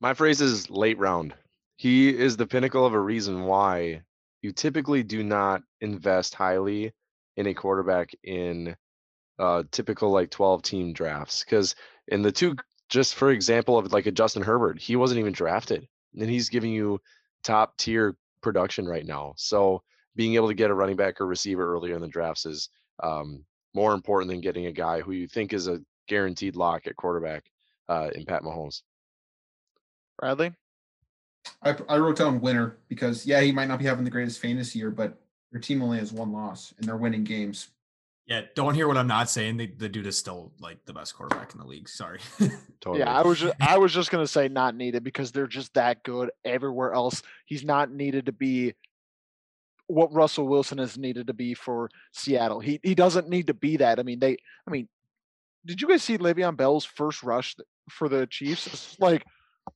My 0.00 0.14
phrase 0.14 0.40
is 0.40 0.70
late 0.70 0.98
round. 0.98 1.34
He 1.76 2.08
is 2.08 2.36
the 2.36 2.46
pinnacle 2.46 2.86
of 2.86 2.94
a 2.94 3.00
reason 3.00 3.44
why 3.44 4.02
you 4.42 4.52
typically 4.52 5.02
do 5.02 5.22
not 5.22 5.62
invest 5.80 6.34
highly 6.34 6.92
in 7.36 7.46
a 7.46 7.54
quarterback 7.54 8.10
in 8.22 8.76
uh, 9.38 9.62
typical 9.70 10.10
like 10.10 10.30
12 10.30 10.62
team 10.62 10.92
drafts. 10.92 11.44
Because 11.44 11.74
in 12.08 12.22
the 12.22 12.32
two, 12.32 12.56
just 12.88 13.14
for 13.14 13.30
example 13.30 13.78
of 13.78 13.92
like 13.92 14.06
a 14.06 14.12
Justin 14.12 14.42
Herbert, 14.42 14.80
he 14.80 14.96
wasn't 14.96 15.20
even 15.20 15.32
drafted, 15.32 15.88
and 16.18 16.28
he's 16.28 16.48
giving 16.48 16.72
you 16.72 17.00
top 17.42 17.76
tier 17.78 18.16
production 18.42 18.86
right 18.86 19.06
now. 19.06 19.34
So 19.36 19.82
being 20.14 20.34
able 20.34 20.48
to 20.48 20.54
get 20.54 20.70
a 20.70 20.74
running 20.74 20.96
back 20.96 21.20
or 21.20 21.26
receiver 21.26 21.72
earlier 21.72 21.94
in 21.94 22.02
the 22.02 22.08
drafts 22.08 22.44
is 22.44 22.68
um, 23.02 23.44
more 23.74 23.94
important 23.94 24.30
than 24.30 24.40
getting 24.40 24.66
a 24.66 24.72
guy 24.72 25.00
who 25.00 25.12
you 25.12 25.26
think 25.26 25.52
is 25.52 25.68
a 25.68 25.80
guaranteed 26.08 26.56
lock 26.56 26.86
at 26.86 26.96
quarterback 26.96 27.44
uh, 27.88 28.10
in 28.14 28.24
Pat 28.24 28.42
Mahomes. 28.42 28.82
Bradley? 30.18 30.52
I, 31.62 31.76
I 31.88 31.98
wrote 31.98 32.16
down 32.16 32.40
winner 32.40 32.76
because 32.88 33.26
yeah, 33.26 33.40
he 33.40 33.52
might 33.52 33.68
not 33.68 33.78
be 33.78 33.84
having 33.84 34.04
the 34.04 34.10
greatest 34.10 34.40
fantasy 34.40 34.78
year, 34.78 34.90
but 34.90 35.18
your 35.50 35.60
team 35.60 35.82
only 35.82 35.98
has 35.98 36.12
one 36.12 36.32
loss 36.32 36.74
and 36.78 36.86
they're 36.86 36.96
winning 36.96 37.24
games. 37.24 37.68
Yeah, 38.26 38.42
don't 38.54 38.74
hear 38.74 38.86
what 38.86 38.96
I'm 38.96 39.08
not 39.08 39.28
saying. 39.28 39.56
The, 39.56 39.66
the 39.66 39.88
dude 39.88 40.06
is 40.06 40.16
still 40.16 40.52
like 40.60 40.84
the 40.86 40.92
best 40.92 41.16
quarterback 41.16 41.52
in 41.52 41.58
the 41.58 41.66
league. 41.66 41.88
Sorry. 41.88 42.20
Totally. 42.80 43.00
Yeah, 43.00 43.12
I 43.12 43.22
was 43.22 43.40
just 43.40 43.54
I 43.60 43.78
was 43.78 43.92
just 43.92 44.10
gonna 44.10 44.26
say 44.26 44.48
not 44.48 44.76
needed 44.76 45.02
because 45.02 45.32
they're 45.32 45.48
just 45.48 45.74
that 45.74 46.02
good 46.04 46.30
everywhere 46.44 46.92
else. 46.92 47.22
He's 47.46 47.64
not 47.64 47.90
needed 47.90 48.26
to 48.26 48.32
be 48.32 48.74
what 49.88 50.12
Russell 50.12 50.46
Wilson 50.46 50.78
has 50.78 50.96
needed 50.96 51.26
to 51.26 51.34
be 51.34 51.54
for 51.54 51.90
Seattle. 52.12 52.60
He 52.60 52.80
he 52.82 52.94
doesn't 52.94 53.28
need 53.28 53.48
to 53.48 53.54
be 53.54 53.76
that. 53.78 53.98
I 53.98 54.02
mean, 54.02 54.20
they. 54.20 54.36
I 54.66 54.70
mean, 54.70 54.88
did 55.66 55.80
you 55.80 55.88
guys 55.88 56.02
see 56.02 56.18
Le'Veon 56.18 56.56
Bell's 56.56 56.84
first 56.84 57.22
rush 57.22 57.56
for 57.90 58.08
the 58.08 58.26
Chiefs? 58.26 58.66
It's 58.66 58.96
like, 59.00 59.24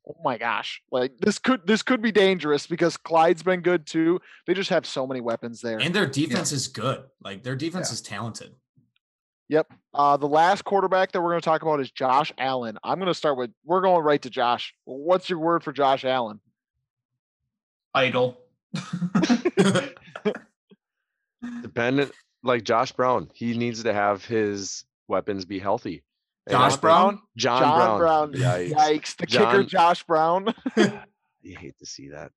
oh 0.08 0.16
my 0.24 0.38
gosh, 0.38 0.82
like 0.90 1.12
this 1.18 1.38
could 1.38 1.66
this 1.66 1.82
could 1.82 2.02
be 2.02 2.12
dangerous 2.12 2.66
because 2.66 2.96
Clyde's 2.96 3.42
been 3.42 3.60
good 3.60 3.86
too. 3.86 4.20
They 4.46 4.54
just 4.54 4.70
have 4.70 4.86
so 4.86 5.06
many 5.06 5.20
weapons 5.20 5.60
there. 5.60 5.78
And 5.78 5.94
their 5.94 6.06
defense 6.06 6.52
is 6.52 6.68
good. 6.68 7.04
Like 7.22 7.42
their 7.42 7.56
defense 7.56 7.90
Yeah. 7.90 7.94
is 7.94 8.00
talented. 8.02 8.54
Yep. 9.48 9.72
Uh, 9.94 10.16
the 10.16 10.26
last 10.26 10.64
quarterback 10.64 11.12
that 11.12 11.20
we're 11.20 11.30
going 11.30 11.40
to 11.40 11.44
talk 11.44 11.62
about 11.62 11.80
is 11.80 11.90
Josh 11.90 12.32
Allen. 12.36 12.78
I'm 12.82 12.98
going 12.98 13.06
to 13.06 13.14
start 13.14 13.38
with. 13.38 13.50
We're 13.64 13.80
going 13.80 14.02
right 14.02 14.20
to 14.22 14.30
Josh. 14.30 14.74
What's 14.84 15.30
your 15.30 15.38
word 15.38 15.62
for 15.62 15.72
Josh 15.72 16.04
Allen? 16.04 16.40
Idle. 17.94 18.38
Dependent 21.62 22.12
like 22.42 22.64
Josh 22.64 22.92
Brown, 22.92 23.30
he 23.34 23.56
needs 23.56 23.82
to 23.84 23.92
have 23.92 24.24
his 24.24 24.84
weapons 25.08 25.44
be 25.44 25.58
healthy. 25.58 26.02
Josh 26.48 26.76
Brown? 26.76 27.20
John, 27.36 27.62
John 27.62 27.98
Brown. 27.98 28.30
Brown. 28.30 28.32
Yikes. 28.32 28.72
Yikes! 28.72 29.16
The 29.16 29.26
kicker, 29.26 29.62
Josh 29.64 30.02
Brown. 30.04 30.54
You 31.46 31.56
hate 31.56 31.78
to 31.78 31.86
see 31.86 32.08
that. 32.08 32.32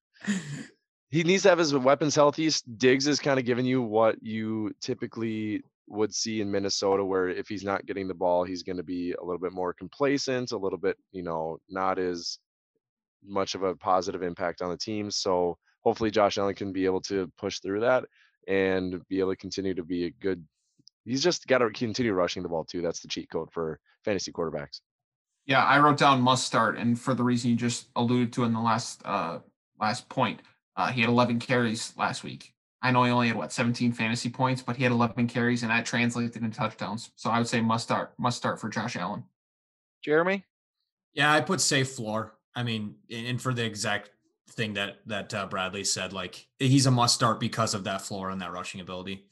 He 1.10 1.24
needs 1.24 1.42
to 1.42 1.50
have 1.50 1.58
his 1.58 1.74
weapons 1.74 2.14
healthy. 2.14 2.52
Diggs 2.78 3.08
is 3.08 3.20
kind 3.20 3.40
of 3.40 3.46
giving 3.46 3.66
you 3.66 3.82
what 3.82 4.22
you 4.22 4.72
typically 4.82 5.64
would 5.88 6.14
see 6.14 6.42
in 6.42 6.52
Minnesota, 6.52 7.04
where 7.04 7.30
if 7.30 7.48
he's 7.48 7.64
not 7.64 7.88
getting 7.88 8.08
the 8.08 8.14
ball, 8.14 8.44
he's 8.44 8.62
going 8.62 8.78
to 8.78 8.84
be 8.84 9.14
a 9.14 9.24
little 9.24 9.40
bit 9.40 9.52
more 9.52 9.74
complacent, 9.74 10.52
a 10.52 10.58
little 10.58 10.78
bit, 10.78 10.96
you 11.12 11.24
know, 11.24 11.58
not 11.68 11.98
as 11.98 12.38
much 13.26 13.56
of 13.56 13.64
a 13.64 13.76
positive 13.76 14.22
impact 14.22 14.62
on 14.62 14.70
the 14.70 14.78
team. 14.78 15.10
So 15.10 15.58
hopefully 15.82 16.12
Josh 16.12 16.38
Allen 16.38 16.54
can 16.54 16.72
be 16.72 16.86
able 16.86 17.02
to 17.02 17.32
push 17.38 17.60
through 17.60 17.80
that 17.80 18.06
and 18.48 19.02
be 19.10 19.20
able 19.20 19.32
to 19.32 19.38
continue 19.38 19.74
to 19.74 19.84
be 19.84 20.06
a 20.06 20.12
good. 20.12 20.46
He's 21.10 21.24
just 21.24 21.48
got 21.48 21.58
to 21.58 21.72
continue 21.72 22.14
rushing 22.14 22.44
the 22.44 22.50
ball 22.50 22.64
too. 22.64 22.84
That's 22.84 23.00
the 23.00 23.08
cheat 23.08 23.32
code 23.32 23.52
for 23.52 23.80
fantasy 24.06 24.32
quarterbacks. 24.32 24.82
Yeah, 25.48 25.66
I 25.66 25.80
wrote 25.80 25.98
down 25.98 26.22
must 26.22 26.46
start, 26.46 26.78
and 26.78 27.00
for 27.00 27.16
the 27.16 27.24
reason 27.24 27.50
you 27.50 27.56
just 27.56 27.88
alluded 27.96 28.32
to 28.34 28.44
in 28.44 28.54
the 28.54 28.60
last 28.60 29.02
uh 29.06 29.40
last 29.80 30.08
point, 30.10 30.42
uh, 30.76 30.92
he 30.92 31.02
had 31.02 31.10
11 31.10 31.40
carries 31.40 31.94
last 31.98 32.24
week. 32.24 32.54
I 32.84 32.92
know 32.92 33.04
he 33.04 33.12
only 33.12 33.28
had 33.28 33.38
what 33.38 33.52
17 33.52 33.92
fantasy 33.92 34.30
points, 34.30 34.62
but 34.62 34.76
he 34.76 34.84
had 34.84 34.92
11 34.92 35.28
carries, 35.28 35.64
and 35.64 35.72
that 35.72 35.86
translated 35.86 36.36
into 36.36 36.56
touchdowns. 36.56 37.10
So 37.16 37.32
I 37.32 37.40
would 37.40 37.48
say 37.48 37.60
must 37.60 37.86
start, 37.86 38.14
must 38.20 38.38
start 38.38 38.62
for 38.62 38.70
Josh 38.70 38.96
Allen. 38.96 39.24
Jeremy. 40.04 40.46
Yeah, 41.14 41.34
I 41.34 41.42
put 41.42 41.60
safe 41.60 41.90
floor. 41.90 42.36
I 42.56 42.62
mean, 42.62 42.96
and 43.10 43.26
and 43.26 43.42
for 43.42 43.52
the 43.52 43.66
exact 43.66 44.12
thing 44.52 44.74
that 44.74 45.00
that 45.08 45.34
uh, 45.34 45.48
Bradley 45.48 45.86
said, 45.86 46.14
like 46.14 46.48
he's 46.60 46.86
a 46.86 46.92
must 46.92 47.16
start 47.16 47.40
because 47.40 47.74
of 47.74 47.86
that 47.86 48.02
floor 48.02 48.30
and 48.30 48.40
that 48.42 48.52
rushing 48.52 48.80
ability. 48.80 49.26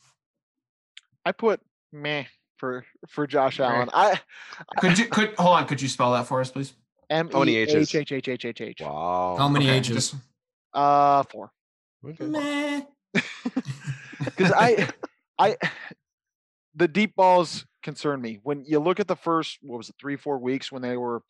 I 1.24 1.34
put 1.34 1.62
meh 1.92 2.26
for 2.58 2.86
for 3.10 3.28
Josh 3.28 3.60
Meh. 3.60 3.66
Allen. 3.66 3.90
I 3.94 4.20
Could 4.80 4.98
you 4.98 5.06
could 5.06 5.34
hold 5.38 5.56
on? 5.58 5.68
Could 5.68 5.82
you 5.82 5.88
spell 5.88 6.14
that 6.14 6.28
for 6.28 6.42
us, 6.42 6.52
please? 6.52 6.74
M 7.10 7.30
How 7.32 7.40
many 7.40 7.54
E 7.54 7.58
H's? 7.60 7.76
H 7.96 7.96
H 7.96 8.12
H 8.12 8.28
H 8.28 8.46
H 8.46 8.62
H. 8.62 8.82
Wow. 8.82 9.36
How 9.38 9.48
many 9.48 9.66
Okay, 9.70 9.78
ages? 9.78 9.96
just- 10.12 10.16
Uh, 10.74 11.24
four. 11.24 11.52
Okay. 12.06 12.26
Meh. 12.26 12.82
Because 14.20 14.52
I, 14.52 14.90
I, 15.38 15.56
the 16.76 16.88
deep 16.88 17.16
balls 17.16 17.66
concern 17.84 18.20
me. 18.20 18.40
When 18.42 18.66
you 18.66 18.80
look 18.80 19.00
at 19.00 19.08
the 19.08 19.16
first, 19.16 19.60
what 19.62 19.78
was 19.78 19.90
it, 19.90 19.96
three 20.02 20.16
four 20.18 20.40
weeks 20.40 20.72
when 20.72 20.82
they 20.82 20.98
were 20.98 21.22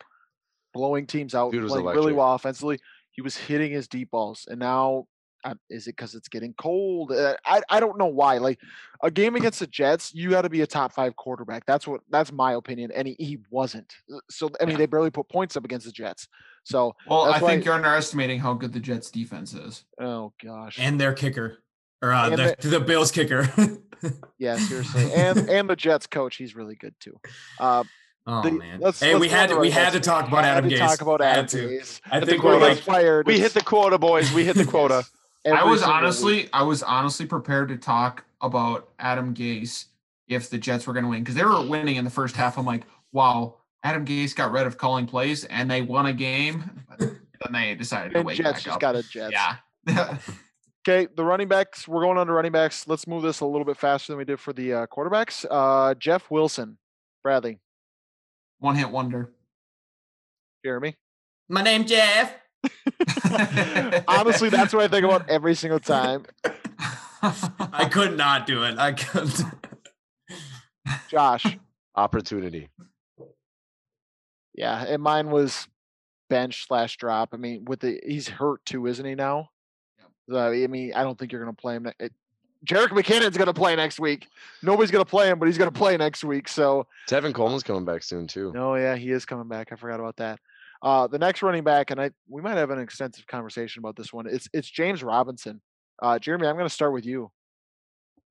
blowing 0.73 1.05
teams 1.05 1.35
out, 1.35 1.51
Dude 1.51 1.67
playing 1.67 1.85
really 1.85 2.13
well 2.13 2.33
offensively, 2.33 2.79
he 3.11 3.21
was 3.21 3.35
hitting 3.35 3.71
his 3.71 3.87
deep 3.89 4.09
balls, 4.11 4.45
and 4.49 4.59
now. 4.59 5.05
Uh, 5.47 5.55
is 5.69 5.87
it 5.87 5.95
because 5.95 6.13
it's 6.15 6.27
getting 6.27 6.53
cold? 6.59 7.11
Uh, 7.11 7.35
I 7.45 7.61
I 7.69 7.79
don't 7.79 7.97
know 7.97 8.07
why. 8.07 8.37
Like 8.37 8.59
a 9.01 9.09
game 9.09 9.35
against 9.35 9.59
the 9.59 9.67
Jets, 9.67 10.13
you 10.13 10.29
got 10.29 10.41
to 10.41 10.49
be 10.49 10.61
a 10.61 10.67
top 10.67 10.91
five 10.93 11.15
quarterback. 11.15 11.65
That's 11.65 11.87
what 11.87 12.01
that's 12.09 12.31
my 12.31 12.53
opinion, 12.53 12.91
and 12.91 13.07
he, 13.07 13.15
he 13.19 13.37
wasn't. 13.49 13.93
Uh, 14.13 14.19
So 14.29 14.49
I 14.59 14.65
mean, 14.65 14.71
Yeah. 14.73 14.77
they 14.79 14.85
barely 14.87 15.09
put 15.11 15.29
points 15.29 15.55
up 15.55 15.63
against 15.65 15.85
the 15.85 15.91
Jets. 15.91 16.27
So 16.63 16.93
Well, 17.07 17.25
That's 17.25 17.37
I 17.37 17.39
think 17.47 17.61
why- 17.61 17.65
you're 17.65 17.75
underestimating 17.75 18.39
how 18.39 18.53
good 18.53 18.73
the 18.73 18.79
Jets 18.81 19.09
defense 19.09 19.53
is. 19.53 19.85
oh 20.01 20.33
gosh, 20.43 20.77
and 20.79 20.99
their 20.99 21.13
kicker, 21.13 21.59
or 22.01 22.11
uh, 22.11 22.29
And 22.29 22.39
the, 22.39 22.55
the 22.67 22.79
Bills 22.81 23.11
kicker. 23.11 23.47
yeah, 24.37 24.57
seriously, 24.57 25.11
and 25.13 25.49
and 25.49 25.69
the 25.69 25.75
Jets 25.77 26.07
coach, 26.07 26.35
he's 26.35 26.55
really 26.55 26.75
good 26.75 26.93
too. 26.99 27.17
Uh, 27.59 27.83
oh 28.25 28.41
the- 28.41 28.51
man. 28.51 28.79
let's- 28.81 28.99
hey, 28.99 29.13
let's 29.13 29.21
we 29.21 29.29
had 29.29 29.47
to 29.49 29.55
to 29.55 29.61
we 29.61 29.69
had 29.71 29.93
to 29.93 29.99
talk 30.01 30.27
about 30.27 30.43
had 30.43 30.57
Adam 30.57 30.69
to 30.71 30.75
Gase. 30.75 30.79
Talk 30.79 31.01
about 31.01 31.21
Adam 31.21 31.45
to. 31.47 31.57
Gase. 31.69 32.01
I 32.11 32.19
think 32.25 32.43
we're 32.43 32.59
like 32.59 32.79
fired. 32.79 33.25
We 33.27 33.39
hit 33.39 33.53
the 33.53 33.61
quota, 33.63 33.97
boys. 33.97 34.33
We 34.33 34.43
hit 34.43 34.57
the 34.57 34.65
quota. 34.65 35.05
I 35.45 35.63
was 35.63 35.79
single 35.81 35.95
week. 35.95 36.03
honestly, 36.03 36.49
I 36.53 36.63
was 36.63 36.83
honestly 36.83 37.25
prepared 37.25 37.69
to 37.69 37.77
talk 37.77 38.25
about 38.41 38.89
Adam 38.99 39.33
Gase 39.33 39.85
if 40.27 40.49
the 40.49 40.57
Jets 40.57 40.85
were 40.87 40.93
going 40.93 41.03
to 41.05 41.09
win 41.09 41.21
because 41.23 41.35
they 41.35 41.43
were 41.45 41.61
winning 41.65 41.95
in 41.95 42.03
the 42.03 42.11
first 42.11 42.35
half. 42.35 42.57
I'm 42.57 42.65
like, 42.65 42.83
wow, 43.11 43.55
Adam 43.83 44.05
Gase 44.05 44.35
got 44.35 44.51
rid 44.51 44.67
of 44.67 44.77
calling 44.77 45.05
plays 45.05 45.45
and 45.45 45.69
they 45.71 45.81
won 45.81 46.05
a 46.07 46.13
game. 46.13 46.83
But 47.39 47.51
then 47.51 47.61
they 47.61 47.75
decided 47.75 48.11
to 48.13 48.17
and 48.19 48.25
wake 48.27 48.37
Jets 48.37 48.49
back 48.49 48.55
just 48.63 48.75
up. 48.75 48.79
got 48.81 48.95
a 48.95 49.03
Jets. 49.03 49.31
yeah. 49.87 50.17
Okay, 50.87 51.05
the 51.17 51.23
running 51.25 51.49
backs. 51.49 51.85
We're 51.85 52.01
going 52.01 52.17
on 52.17 52.27
to 52.27 52.33
running 52.33 52.53
backs. 52.53 52.87
Let's 52.87 53.07
move 53.07 53.21
this 53.21 53.41
a 53.41 53.45
little 53.45 53.65
bit 53.65 53.75
faster 53.75 54.13
than 54.13 54.17
we 54.19 54.23
did 54.23 54.39
for 54.39 54.53
the 54.53 54.71
uh, 54.73 54.87
quarterbacks. 54.87 55.45
Uh, 55.51 55.93
Jeff 55.95 56.31
Wilson, 56.31 56.77
Bradley, 57.23 57.59
One 58.59 58.75
hit 58.75 58.89
wonder. 58.89 59.33
Jeremy. 60.63 60.95
my 61.49 61.61
name 61.61 61.85
Jeff. 61.85 62.33
Honestly, 64.07 64.49
that's 64.49 64.73
what 64.73 64.83
I 64.83 64.87
think 64.87 65.05
about 65.05 65.29
every 65.29 65.55
single 65.55 65.79
time. 65.79 66.25
I 67.21 67.87
could 67.91 68.17
not 68.17 68.45
do 68.47 68.63
it. 68.63 68.77
I 68.77 68.93
couldn't. 68.93 69.43
Josh. 71.09 71.45
Opportunity. 71.95 72.69
Yeah, 74.53 74.83
and 74.87 75.01
mine 75.01 75.29
was 75.29 75.67
bench 76.29 76.65
slash 76.67 76.97
drop. 76.97 77.29
I 77.33 77.37
mean, 77.37 77.65
with 77.65 77.79
the 77.81 77.99
he's 78.05 78.27
hurt 78.27 78.63
too, 78.65 78.85
isn't 78.87 79.05
he 79.05 79.15
now? 79.15 79.49
So, 80.29 80.37
I 80.51 80.67
mean, 80.67 80.93
I 80.95 81.03
don't 81.03 81.17
think 81.17 81.31
you're 81.31 81.41
going 81.43 81.55
to 81.55 81.59
play 81.61 81.75
him. 81.75 81.83
ne- 81.83 81.93
It, 81.99 82.13
Jerick 82.65 82.87
McKinnon's 82.89 83.37
going 83.37 83.47
to 83.47 83.53
play 83.53 83.75
next 83.75 83.99
week. 83.99 84.27
Nobody's 84.61 84.91
going 84.91 85.03
to 85.05 85.09
play 85.09 85.29
him, 85.29 85.39
but 85.39 85.45
he's 85.47 85.57
going 85.57 85.71
to 85.71 85.77
play 85.77 85.95
next 85.95 86.23
week. 86.23 86.47
So, 86.49 86.85
Tevin 87.07 87.33
Coleman's 87.33 87.63
coming 87.63 87.85
back 87.85 88.03
soon 88.03 88.27
too. 88.27 88.51
no, 88.53 88.75
yeah, 88.75 88.95
he 88.95 89.11
is 89.11 89.25
coming 89.25 89.47
back. 89.47 89.71
I 89.71 89.75
forgot 89.75 89.99
about 89.99 90.17
that. 90.17 90.39
Uh, 90.81 91.07
the 91.07 91.19
next 91.19 91.41
running 91.41 91.63
back, 91.63 91.91
and 91.91 91.99
I 91.99 92.11
we 92.27 92.41
might 92.41 92.57
have 92.57 92.69
an 92.69 92.79
extensive 92.79 93.25
conversation 93.27 93.79
about 93.79 93.95
this 93.95 94.13
one. 94.13 94.27
It's 94.27 94.47
it's 94.53 94.69
James 94.69 95.03
Robinson. 95.03 95.61
Uh, 96.01 96.19
Jeremy, 96.19 96.47
I'm 96.47 96.55
going 96.55 96.67
to 96.67 96.73
start 96.73 96.93
with 96.93 97.05
you. 97.05 97.31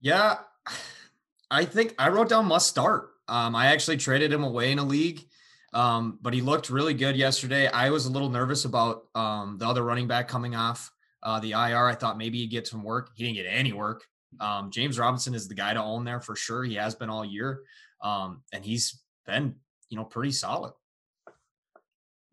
Yeah, 0.00 0.36
I 1.50 1.64
think 1.64 1.94
I 1.98 2.08
wrote 2.08 2.28
down 2.28 2.46
must 2.46 2.68
start. 2.68 3.10
Um, 3.28 3.56
I 3.56 3.66
actually 3.66 3.96
traded 3.96 4.32
him 4.32 4.44
away 4.44 4.70
in 4.70 4.78
a 4.78 4.84
league, 4.84 5.26
um, 5.72 6.18
but 6.22 6.32
he 6.32 6.40
looked 6.40 6.70
really 6.70 6.94
good 6.94 7.16
yesterday. 7.16 7.66
I 7.66 7.90
was 7.90 8.06
a 8.06 8.10
little 8.10 8.30
nervous 8.30 8.64
about 8.64 9.06
um, 9.14 9.58
the 9.58 9.66
other 9.66 9.82
running 9.82 10.06
back 10.06 10.28
coming 10.28 10.54
off 10.54 10.92
uh, 11.22 11.40
the 11.40 11.52
IR. 11.52 11.86
I 11.86 11.94
thought 11.94 12.18
maybe 12.18 12.38
he'd 12.38 12.50
get 12.50 12.68
some 12.68 12.84
work. 12.84 13.10
He 13.16 13.24
didn't 13.24 13.36
get 13.36 13.50
any 13.50 13.72
work. 13.72 14.04
Um, 14.38 14.70
James 14.70 14.98
Robinson 14.98 15.34
is 15.34 15.48
the 15.48 15.54
guy 15.54 15.74
to 15.74 15.82
own 15.82 16.04
there 16.04 16.20
for 16.20 16.36
sure. 16.36 16.62
He 16.62 16.74
has 16.74 16.94
been 16.94 17.10
all 17.10 17.24
year, 17.24 17.62
um, 18.02 18.42
and 18.52 18.64
he's 18.64 19.00
been 19.26 19.56
you 19.88 19.96
know 19.96 20.04
pretty 20.04 20.32
solid. 20.32 20.72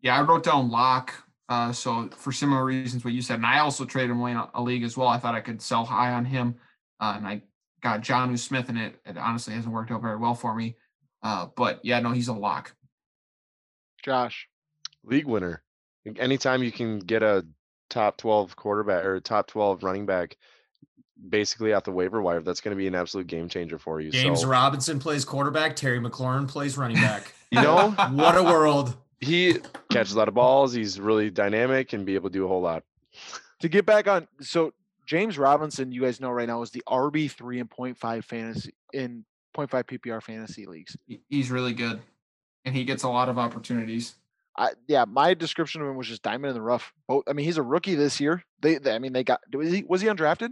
Yeah, 0.04 0.18
I 0.18 0.22
wrote 0.22 0.44
down 0.44 0.70
lock. 0.70 1.14
Uh, 1.48 1.72
so 1.72 2.08
for 2.14 2.30
similar 2.30 2.64
reasons, 2.64 3.04
what 3.04 3.14
you 3.14 3.22
said, 3.22 3.36
and 3.36 3.46
I 3.46 3.58
also 3.58 3.84
traded 3.84 4.10
him 4.10 4.20
away 4.20 4.30
in 4.32 4.36
a, 4.36 4.48
a 4.54 4.62
league 4.62 4.82
as 4.82 4.96
well. 4.96 5.08
I 5.08 5.18
thought 5.18 5.34
I 5.34 5.40
could 5.40 5.60
sell 5.60 5.84
high 5.84 6.12
on 6.12 6.24
him, 6.24 6.54
uh, 7.00 7.14
and 7.16 7.26
I 7.26 7.42
got 7.82 8.02
John 8.02 8.36
Smith 8.36 8.68
in 8.68 8.76
it. 8.76 9.00
It 9.06 9.16
honestly 9.16 9.54
hasn't 9.54 9.72
worked 9.72 9.90
out 9.90 10.02
very 10.02 10.16
well 10.16 10.34
for 10.34 10.54
me. 10.54 10.76
Uh, 11.22 11.46
but 11.56 11.80
yeah, 11.82 12.00
no, 12.00 12.12
he's 12.12 12.28
a 12.28 12.34
lock. 12.34 12.74
Josh. 14.02 14.46
League 15.04 15.26
winner. 15.26 15.62
Anytime 16.16 16.62
you 16.62 16.70
can 16.70 16.98
get 16.98 17.22
a 17.22 17.46
top 17.88 18.18
12 18.18 18.56
quarterback 18.56 19.04
or 19.04 19.20
top 19.20 19.46
12 19.46 19.82
running 19.82 20.04
back 20.04 20.36
basically 21.28 21.72
at 21.72 21.84
the 21.84 21.92
waiver 21.92 22.20
wire, 22.20 22.40
that's 22.40 22.60
going 22.60 22.76
to 22.76 22.78
be 22.78 22.86
an 22.86 22.94
absolute 22.94 23.26
game 23.26 23.48
changer 23.48 23.78
for 23.78 24.02
you. 24.02 24.10
James 24.10 24.42
so, 24.42 24.48
Robinson 24.48 24.98
plays 24.98 25.24
quarterback. 25.24 25.76
Terry 25.76 25.98
McLaurin 25.98 26.46
plays 26.46 26.76
running 26.76 26.96
back. 26.96 27.32
you 27.50 27.62
know, 27.62 27.90
what 28.12 28.36
a 28.36 28.42
world! 28.42 28.96
He 29.20 29.58
catches 29.90 30.14
a 30.14 30.18
lot 30.18 30.28
of 30.28 30.34
balls. 30.34 30.72
He's 30.72 30.98
really 31.00 31.30
dynamic 31.30 31.92
and 31.92 32.04
be 32.04 32.14
able 32.14 32.30
to 32.30 32.32
do 32.32 32.44
a 32.44 32.48
whole 32.48 32.60
lot. 32.62 32.82
To 33.60 33.68
get 33.68 33.86
back 33.86 34.08
on, 34.08 34.26
so 34.40 34.72
James 35.06 35.38
Robinson, 35.38 35.92
you 35.92 36.02
guys 36.02 36.20
know 36.20 36.30
right 36.30 36.48
now 36.48 36.62
is 36.62 36.70
the 36.70 36.82
RB 36.88 37.30
three 37.30 37.60
and 37.60 37.70
point 37.70 37.96
five 37.96 38.24
fantasy 38.24 38.74
in 38.92 39.24
point 39.52 39.70
five 39.70 39.86
PPR 39.86 40.22
fantasy 40.22 40.66
leagues. 40.66 40.96
He's 41.28 41.50
really 41.50 41.72
good, 41.74 42.00
and 42.64 42.74
he 42.74 42.84
gets 42.84 43.02
a 43.04 43.08
lot 43.08 43.28
of 43.28 43.38
opportunities. 43.38 44.16
I, 44.56 44.70
yeah, 44.86 45.04
my 45.04 45.34
description 45.34 45.82
of 45.82 45.88
him 45.88 45.96
was 45.96 46.06
just 46.06 46.22
diamond 46.22 46.50
in 46.50 46.54
the 46.54 46.62
rough. 46.62 46.92
Both, 47.08 47.24
I 47.28 47.32
mean, 47.32 47.44
he's 47.44 47.56
a 47.56 47.62
rookie 47.62 47.96
this 47.96 48.20
year. 48.20 48.44
They, 48.60 48.78
they 48.78 48.94
I 48.94 48.98
mean, 48.98 49.12
they 49.12 49.24
got 49.24 49.40
was 49.52 49.72
he 49.72 49.82
was 49.88 50.00
he 50.00 50.08
undrafted? 50.08 50.50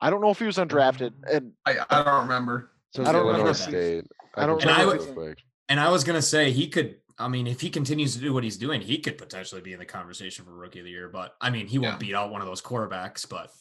I 0.00 0.10
don't 0.10 0.20
know 0.20 0.30
if 0.30 0.38
he 0.38 0.44
was 0.44 0.56
undrafted, 0.58 1.08
um, 1.08 1.22
and 1.32 1.52
I, 1.64 1.76
I 1.88 2.02
don't 2.02 2.22
remember. 2.22 2.70
Since 2.94 3.08
I 3.08 3.12
don't 3.12 3.22
Illinois 3.22 3.38
remember- 3.38 3.54
State. 3.54 4.04
I 4.36 4.46
don't 4.46 4.60
can 4.60 4.68
And 4.68 4.76
I 4.76 4.78
check 4.82 4.86
would- 4.86 5.00
real 5.02 5.14
quick. 5.14 5.38
And 5.68 5.80
I 5.80 5.90
was 5.90 6.04
gonna 6.04 6.22
say 6.22 6.50
he 6.50 6.68
could. 6.68 6.96
I 7.18 7.28
mean, 7.28 7.46
if 7.46 7.60
he 7.60 7.70
continues 7.70 8.14
to 8.16 8.20
do 8.20 8.32
what 8.34 8.42
he's 8.42 8.56
doing, 8.56 8.80
he 8.80 8.98
could 8.98 9.16
potentially 9.18 9.60
be 9.60 9.72
in 9.72 9.78
the 9.78 9.84
conversation 9.86 10.44
for 10.44 10.50
rookie 10.52 10.80
of 10.80 10.84
the 10.84 10.90
year. 10.90 11.08
But 11.08 11.36
I 11.40 11.50
mean, 11.50 11.66
he 11.66 11.78
won't 11.78 11.94
Yeah. 11.94 11.98
beat 11.98 12.14
out 12.14 12.30
one 12.30 12.40
of 12.40 12.46
those 12.48 12.60
quarterbacks. 12.60 13.28
But 13.28 13.52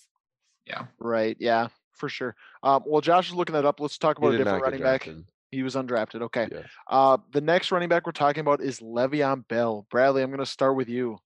yeah, 0.65 0.85
Right. 0.97 1.37
Yeah, 1.39 1.67
for 1.93 2.09
sure. 2.09 2.35
Um, 2.63 2.83
well, 2.87 3.01
Josh 3.01 3.27
is 3.29 3.35
looking 3.35 3.53
that 3.53 3.65
up. 3.65 3.79
Let's 3.79 3.97
talk 3.97 4.17
about 4.17 4.33
a 4.33 4.37
different 4.37 4.63
running 4.63 4.81
back. 4.81 5.03
drafted. 5.03 5.25
He 5.51 5.61
was 5.61 5.75
undrafted. 5.75 6.23
Okay. 6.23 6.47
Yeah. 6.51 6.61
Uh, 6.87 7.17
the 7.31 7.41
next 7.41 7.71
running 7.71 7.89
back 7.89 8.07
we're 8.07 8.11
talking 8.11 8.41
about 8.41 8.59
is 8.59 8.79
Le'Veon 8.79 9.47
Bell. 9.47 9.85
Bradley, 9.91 10.23
I'm 10.23 10.29
going 10.31 10.39
to 10.39 10.47
start 10.47 10.75
with 10.75 10.89
you. 10.89 11.19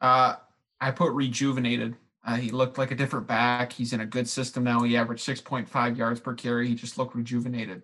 Uh, 0.00 0.36
I 0.80 0.92
put 0.92 1.12
rejuvenated. 1.12 1.96
Uh, 2.24 2.36
he 2.36 2.50
looked 2.50 2.78
like 2.78 2.92
a 2.92 2.94
different 2.94 3.26
back. 3.26 3.72
He's 3.72 3.92
in 3.92 4.00
a 4.02 4.06
good 4.06 4.28
system 4.28 4.62
now. 4.62 4.82
He 4.82 4.96
averaged 4.96 5.24
6.5 5.26 5.96
yards 5.96 6.20
per 6.20 6.32
carry. 6.34 6.68
He 6.68 6.76
just 6.76 6.96
looked 6.96 7.16
rejuvenated. 7.16 7.82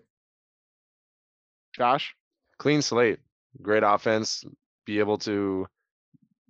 Josh. 1.77 2.15
Clean 2.57 2.81
slate, 2.81 3.19
great 3.61 3.83
offense, 3.83 4.43
be 4.85 4.97
able 4.97 5.19
to 5.19 5.67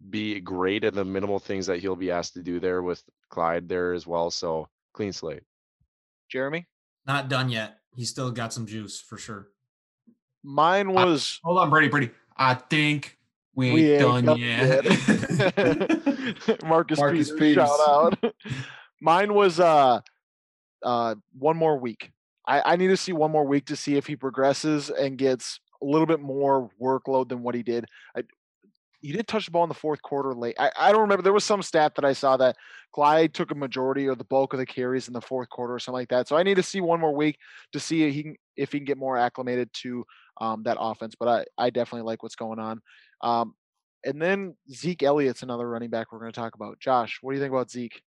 be 0.09 0.39
great 0.39 0.85
at 0.85 0.93
the 0.93 1.03
minimal 1.03 1.37
things 1.37 1.65
that 1.67 1.79
he'll 1.79 1.97
be 1.97 2.11
asked 2.11 2.33
to 2.35 2.41
do 2.41 2.61
there 2.61 2.81
with 2.81 3.03
Clyde 3.29 3.67
there 3.67 3.91
as 3.93 4.07
well. 4.07 4.31
So 4.31 4.69
clean 4.93 5.11
slate. 5.11 5.43
Jeremy. 6.29 6.65
Not 7.05 7.27
done 7.27 7.49
yet. 7.49 7.79
He's 7.93 8.09
still 8.09 8.31
got 8.31 8.53
some 8.53 8.65
juice 8.65 9.01
for 9.01 9.17
sure. 9.17 9.49
Mine 10.43 10.93
was 10.93 11.41
Hold 11.43 11.59
on, 11.59 11.69
Brady. 11.69 11.89
Brady. 11.89 12.11
I 12.37 12.53
think 12.53 13.17
we 13.53 13.67
ain't, 13.67 13.73
We 13.73 13.91
ain't 13.91 14.01
done, 14.01 14.25
done 14.25 14.39
yet. 14.39 14.85
Marcus, 16.63 16.99
Marcus 16.99 17.31
Peters, 17.31 17.67
shout 17.67 17.79
out. 17.89 18.33
Mine 19.01 19.33
was 19.33 19.59
uh 19.59 19.99
uh 20.83 21.15
one 21.37 21.57
more 21.57 21.77
week. 21.77 22.11
I, 22.47 22.73
I 22.73 22.75
need 22.77 22.87
to 22.87 22.97
see 22.97 23.13
one 23.13 23.31
more 23.31 23.45
week 23.45 23.65
to 23.65 23.75
see 23.75 23.95
if 23.95 24.07
he 24.07 24.15
progresses 24.15 24.89
and 24.89 25.17
gets 25.17 25.59
a 25.81 25.85
little 25.85 26.07
bit 26.07 26.21
more 26.21 26.69
workload 26.81 27.29
than 27.29 27.43
what 27.43 27.55
he 27.55 27.63
did. 27.63 27.85
I, 28.15 28.23
he 28.99 29.11
did 29.11 29.27
touch 29.27 29.45
the 29.45 29.51
ball 29.51 29.63
in 29.63 29.69
the 29.69 29.75
fourth 29.75 30.01
quarter 30.01 30.33
late. 30.33 30.55
I, 30.57 30.71
I 30.77 30.91
don't 30.91 31.01
remember. 31.01 31.21
There 31.21 31.33
was 31.33 31.43
some 31.43 31.61
stat 31.61 31.93
that 31.95 32.05
I 32.05 32.13
saw 32.13 32.35
that 32.37 32.55
Clyde 32.93 33.33
took 33.33 33.51
a 33.51 33.55
majority 33.55 34.07
or 34.07 34.15
the 34.15 34.23
bulk 34.23 34.53
of 34.53 34.59
the 34.59 34.65
carries 34.65 35.07
in 35.07 35.13
the 35.13 35.21
fourth 35.21 35.49
quarter 35.49 35.75
or 35.75 35.79
something 35.79 35.99
like 35.99 36.09
that. 36.09 36.27
So 36.27 36.35
I 36.35 36.43
need 36.43 36.55
to 36.55 36.63
see 36.63 36.81
one 36.81 36.99
more 36.99 37.13
week 37.13 37.37
to 37.73 37.79
see 37.79 38.03
if 38.03 38.13
he 38.13 38.23
can, 38.23 38.35
if 38.55 38.71
he 38.71 38.79
can 38.79 38.85
get 38.85 38.97
more 38.97 39.17
acclimated 39.17 39.69
to 39.81 40.03
um, 40.41 40.63
that 40.63 40.77
offense. 40.79 41.13
But 41.19 41.27
I, 41.27 41.65
I 41.65 41.69
definitely 41.69 42.07
like 42.07 42.23
what's 42.23 42.35
going 42.35 42.59
on. 42.59 42.81
Um, 43.21 43.53
and 44.03 44.21
then 44.21 44.55
Zeke 44.71 45.03
Elliott's 45.03 45.43
another 45.43 45.69
running 45.69 45.89
back 45.89 46.11
we're 46.11 46.19
going 46.19 46.31
to 46.31 46.39
talk 46.39 46.55
about. 46.55 46.79
Josh, 46.79 47.19
what 47.21 47.33
do 47.33 47.37
you 47.37 47.41
think 47.41 47.53
about 47.53 47.69
Zeke? 47.69 48.01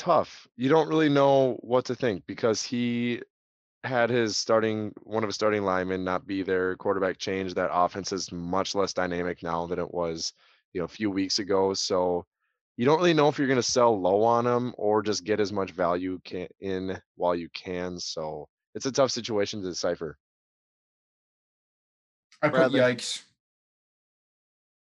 Tough. 0.00 0.48
You 0.56 0.70
don't 0.70 0.88
really 0.88 1.10
know 1.10 1.58
what 1.60 1.84
to 1.84 1.94
think 1.94 2.24
because 2.26 2.62
he 2.62 3.20
had 3.84 4.08
his 4.08 4.34
starting 4.34 4.94
one 5.02 5.22
of 5.22 5.28
his 5.28 5.34
starting 5.34 5.62
linemen 5.62 6.04
not 6.04 6.26
be 6.26 6.42
there. 6.42 6.74
Quarterback 6.76 7.18
change. 7.18 7.52
That 7.52 7.68
offense 7.70 8.10
is 8.10 8.32
much 8.32 8.74
less 8.74 8.94
dynamic 8.94 9.42
now 9.42 9.66
than 9.66 9.78
it 9.78 9.92
was, 9.92 10.32
you 10.72 10.80
know, 10.80 10.86
a 10.86 10.88
few 10.88 11.10
weeks 11.10 11.38
ago. 11.38 11.74
So 11.74 12.24
you 12.78 12.86
don't 12.86 12.96
really 12.96 13.12
know 13.12 13.28
if 13.28 13.36
you're 13.36 13.46
going 13.46 13.58
to 13.58 13.62
sell 13.62 14.00
low 14.00 14.22
on 14.22 14.46
him 14.46 14.72
or 14.78 15.02
just 15.02 15.24
get 15.24 15.38
as 15.38 15.52
much 15.52 15.72
value 15.72 16.18
can, 16.24 16.48
in 16.60 16.98
while 17.16 17.34
you 17.34 17.50
can. 17.52 18.00
So 18.00 18.48
it's 18.74 18.86
a 18.86 18.92
tough 18.92 19.10
situation 19.10 19.60
to 19.60 19.68
decipher. 19.68 20.16
I 22.40 22.48
put 22.48 22.56
Bradley. 22.56 22.80
yikes. 22.80 23.22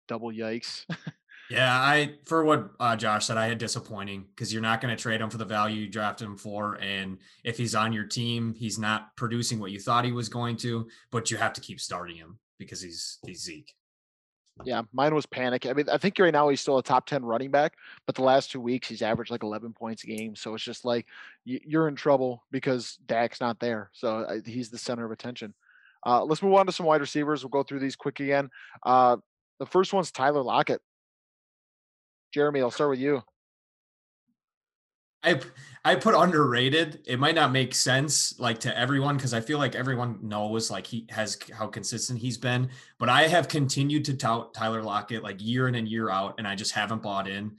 Double 0.09 0.33
yikes. 0.33 0.87
Yeah, 1.51 1.73
I 1.73 2.15
for 2.25 2.45
what 2.45 2.71
uh, 2.81 2.97
Josh 2.97 3.27
said, 3.27 3.37
I 3.37 3.47
had 3.47 3.59
disappointing 3.59 4.27
because 4.35 4.53
you're 4.53 4.63
not 4.63 4.81
going 4.81 4.95
to 4.95 5.01
trade 5.01 5.21
him 5.21 5.31
for 5.31 5.39
the 5.39 5.45
value 5.45 5.83
you 5.83 5.89
drafted 5.89 6.27
him 6.27 6.37
for, 6.37 6.75
and 6.81 7.19
if 7.45 7.59
he's 7.59 7.75
on 7.75 7.93
your 7.93 8.05
team, 8.05 8.55
he's 8.55 8.79
not 8.79 9.15
producing 9.17 9.59
what 9.61 9.71
you 9.71 9.79
thought 9.79 10.05
he 10.05 10.13
was 10.13 10.29
going 10.29 10.57
to. 10.59 10.89
But 11.11 11.31
you 11.31 11.37
have 11.37 11.53
to 11.55 11.61
keep 11.61 11.81
starting 11.81 12.17
him 12.17 12.39
because 12.59 12.81
he's 12.81 13.19
he's 13.27 13.43
Zeke. 13.43 13.75
yeah, 14.65 14.83
mine 14.93 15.15
was 15.15 15.27
panic. 15.27 15.67
I 15.67 15.73
mean, 15.73 15.87
I 15.91 15.99
think 15.99 16.19
right 16.19 16.33
now 16.33 16.49
he's 16.49 16.61
still 16.61 16.79
a 16.79 16.83
top 16.83 17.07
10 17.07 17.25
running 17.25 17.51
back, 17.51 17.75
but 18.07 18.15
the 18.15 18.23
last 18.23 18.51
two 18.53 18.61
weeks 18.61 18.89
he's 18.89 19.03
averaged 19.03 19.31
like 19.31 19.43
11 19.43 19.73
points 19.73 20.05
a 20.05 20.07
game. 20.07 20.37
So 20.37 20.55
it's 20.55 20.65
just 20.65 20.85
like 20.85 21.07
you're 21.45 21.89
in 21.89 21.97
trouble 21.97 22.45
because 22.51 22.99
Dak's 23.07 23.41
not 23.41 23.59
there. 23.59 23.91
So 23.93 24.19
uh, 24.19 24.37
he's 24.45 24.71
the 24.71 24.79
center 24.79 25.05
of 25.05 25.11
attention. 25.11 25.55
Uh, 26.07 26.25
let's 26.25 26.43
move 26.43 26.55
on 26.55 26.67
to 26.67 26.73
some 26.73 26.87
wide 26.87 27.01
receivers. 27.01 27.43
We'll 27.43 27.51
go 27.51 27.63
through 27.63 27.81
these 27.81 27.97
quick 27.97 28.21
again. 28.21 28.51
Uh, 28.85 29.17
the 29.59 29.67
first 29.67 29.93
one's 29.93 30.11
Tyler 30.11 30.43
Lockett. 30.43 30.81
Jeremy, 32.35 32.63
I'll 32.63 32.71
start 32.73 32.91
with 32.91 32.99
you. 32.99 33.23
I 35.23 35.41
I 35.85 35.95
put 35.95 36.17
underrated. 36.17 37.03
It 37.07 37.21
might 37.21 37.37
not 37.37 37.53
make 37.53 37.77
sense 37.77 38.39
like 38.41 38.59
to 38.61 38.77
everyone 38.77 39.17
because 39.17 39.33
I 39.33 39.41
feel 39.41 39.59
like 39.59 39.77
everyone 39.77 40.19
knows 40.21 40.69
like 40.69 40.85
he 40.85 41.07
has 41.11 41.39
how 41.57 41.69
consistent 41.69 42.19
he's 42.19 42.37
been. 42.37 42.71
But 42.99 43.09
I 43.09 43.29
have 43.29 43.47
continued 43.47 44.05
to 44.07 44.15
tout 44.15 44.53
Tyler 44.53 44.83
Lockett 44.83 45.23
like 45.23 45.41
year 45.41 45.69
in 45.69 45.77
and 45.77 45.89
year 45.89 46.11
out, 46.11 46.35
and 46.39 46.49
I 46.49 46.57
just 46.57 46.73
haven't 46.73 47.05
bought 47.05 47.29
in. 47.29 47.53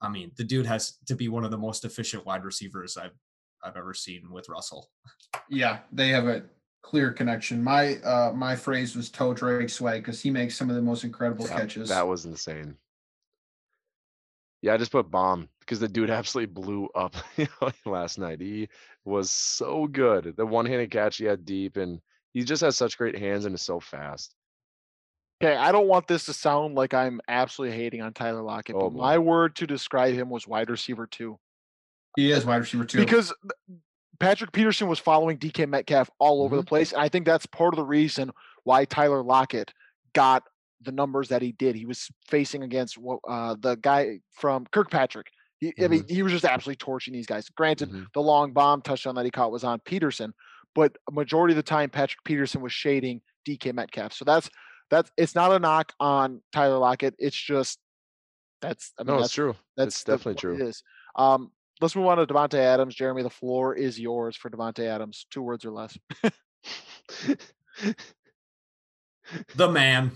I 0.00 0.08
mean, 0.08 0.32
the 0.38 0.44
dude 0.44 0.64
has 0.64 0.96
to 1.08 1.14
be 1.14 1.28
one 1.28 1.44
of 1.44 1.50
the 1.50 1.58
most 1.58 1.84
efficient 1.84 2.24
wide 2.24 2.42
receivers 2.42 2.96
I've 2.96 3.18
I've 3.62 3.76
ever 3.76 3.92
seen 3.92 4.30
with 4.30 4.48
Russell. 4.48 4.88
Yeah, 5.50 5.80
they 5.92 6.08
have 6.08 6.26
a 6.26 6.44
clear 6.80 7.12
connection. 7.12 7.62
My 7.62 7.96
uh 7.96 8.32
my 8.34 8.56
phrase 8.56 8.96
was 8.96 9.10
toe 9.10 9.34
drag 9.34 9.68
swag 9.68 10.02
because 10.02 10.22
he 10.22 10.30
makes 10.30 10.56
some 10.56 10.70
of 10.70 10.76
the 10.76 10.82
most 10.82 11.04
incredible 11.04 11.44
That, 11.44 11.58
catches. 11.58 11.90
that 11.90 12.08
was 12.08 12.24
insane. 12.24 12.78
Yeah, 14.66 14.74
I 14.74 14.78
just 14.78 14.90
put 14.90 15.10
bomb 15.12 15.48
because 15.60 15.78
the 15.78 15.86
dude 15.88 16.10
absolutely 16.18 16.52
blew 16.52 16.88
up 16.94 17.14
last 17.86 18.18
night. 18.18 18.40
He 18.40 18.68
was 19.04 19.30
so 19.30 19.86
good. 19.86 20.34
The 20.36 20.44
one-handed 20.44 20.90
catch 20.90 21.18
he 21.18 21.24
had 21.24 21.44
deep, 21.44 21.76
and 21.76 22.00
he 22.34 22.42
just 22.42 22.62
has 22.62 22.76
such 22.76 22.98
great 22.98 23.16
hands 23.16 23.44
and 23.44 23.54
is 23.54 23.62
so 23.62 23.78
fast. 23.78 24.34
Okay, 25.40 25.54
I 25.54 25.70
don't 25.70 25.86
want 25.86 26.08
this 26.08 26.24
to 26.26 26.32
sound 26.32 26.74
like 26.74 26.94
I'm 26.94 27.20
absolutely 27.28 27.76
hating 27.76 28.02
on 28.02 28.12
Tyler 28.12 28.42
Lockett, 28.42 28.74
Oh, 28.74 28.80
but 28.90 28.92
boy. 28.94 28.98
my 29.00 29.18
word 29.18 29.54
to 29.56 29.66
describe 29.68 30.14
him 30.14 30.30
was 30.30 30.48
wide 30.48 30.68
receiver 30.68 31.06
two. 31.06 31.38
he 32.16 32.32
is 32.32 32.44
wide 32.44 32.56
receiver 32.56 32.84
too. 32.86 32.98
because 32.98 33.32
Patrick 34.18 34.50
Peterson 34.50 34.88
was 34.88 34.98
following 34.98 35.38
DK 35.38 35.68
Metcalf 35.68 36.10
all 36.18 36.42
over 36.42 36.56
the 36.56 36.62
Mm-hmm. 36.62 36.68
place. 36.68 36.92
And 36.92 37.02
I 37.02 37.08
think 37.08 37.24
that's 37.26 37.46
part 37.46 37.72
of 37.74 37.76
the 37.76 37.84
reason 37.84 38.32
why 38.64 38.84
Tyler 38.86 39.22
Lockett 39.22 39.72
got 40.14 40.42
the 40.82 40.92
numbers 40.92 41.28
that 41.28 41.42
he 41.42 41.52
did. 41.52 41.74
He 41.76 41.86
was 41.86 42.08
facing 42.28 42.62
against 42.62 42.98
wha- 42.98 43.18
uh, 43.28 43.56
the 43.58 43.76
guy 43.76 44.20
from 44.32 44.66
Kirkpatrick. 44.72 45.26
He, 45.58 45.72
I 45.82 45.88
mean, 45.88 46.04
he 46.08 46.22
was 46.22 46.32
just 46.32 46.44
absolutely 46.44 46.76
torching 46.76 47.14
these 47.14 47.26
guys. 47.26 47.48
Granted, 47.48 47.90
Mhm. 47.90 48.06
the 48.12 48.20
long 48.20 48.52
bomb 48.52 48.82
touchdown 48.82 49.14
that 49.14 49.24
he 49.24 49.30
caught 49.30 49.50
was 49.50 49.64
on 49.64 49.80
Peterson, 49.80 50.34
but 50.74 50.94
a 51.08 51.12
majority 51.12 51.52
of 51.52 51.56
the 51.56 51.62
time, 51.62 51.88
Patrick 51.88 52.22
Peterson 52.24 52.60
was 52.60 52.72
shading 52.72 53.22
DK 53.46 53.72
Metcalf. 53.72 54.12
So 54.12 54.24
that's 54.26 54.50
that's 54.90 55.10
it's 55.16 55.34
not 55.34 55.52
a 55.52 55.58
knock 55.58 55.92
on 55.98 56.42
Tyler 56.52 56.78
Lockett. 56.78 57.14
It's 57.18 57.36
just 57.36 57.78
that's 58.60 58.92
I 58.98 59.02
mean 59.02 59.14
No, 59.14 59.16
that's 59.16 59.28
it's 59.28 59.34
true. 59.34 59.54
that's 59.76 59.94
it's 59.96 60.04
definitely 60.04 60.32
what 60.34 60.40
true. 60.40 60.54
It 60.56 60.60
is. 60.68 60.82
Um, 61.16 61.50
let's 61.80 61.96
move 61.96 62.06
on 62.06 62.18
to 62.18 62.26
Davante 62.26 62.58
Adams. 62.58 62.94
Jeremy, 62.94 63.22
the 63.22 63.30
floor 63.30 63.74
is 63.74 63.98
yours 63.98 64.36
for 64.36 64.50
Davante 64.50 64.86
Adams. 64.86 65.26
Two 65.30 65.40
words 65.42 65.64
or 65.64 65.70
less. 65.70 65.96
the 69.54 69.68
man. 69.68 70.12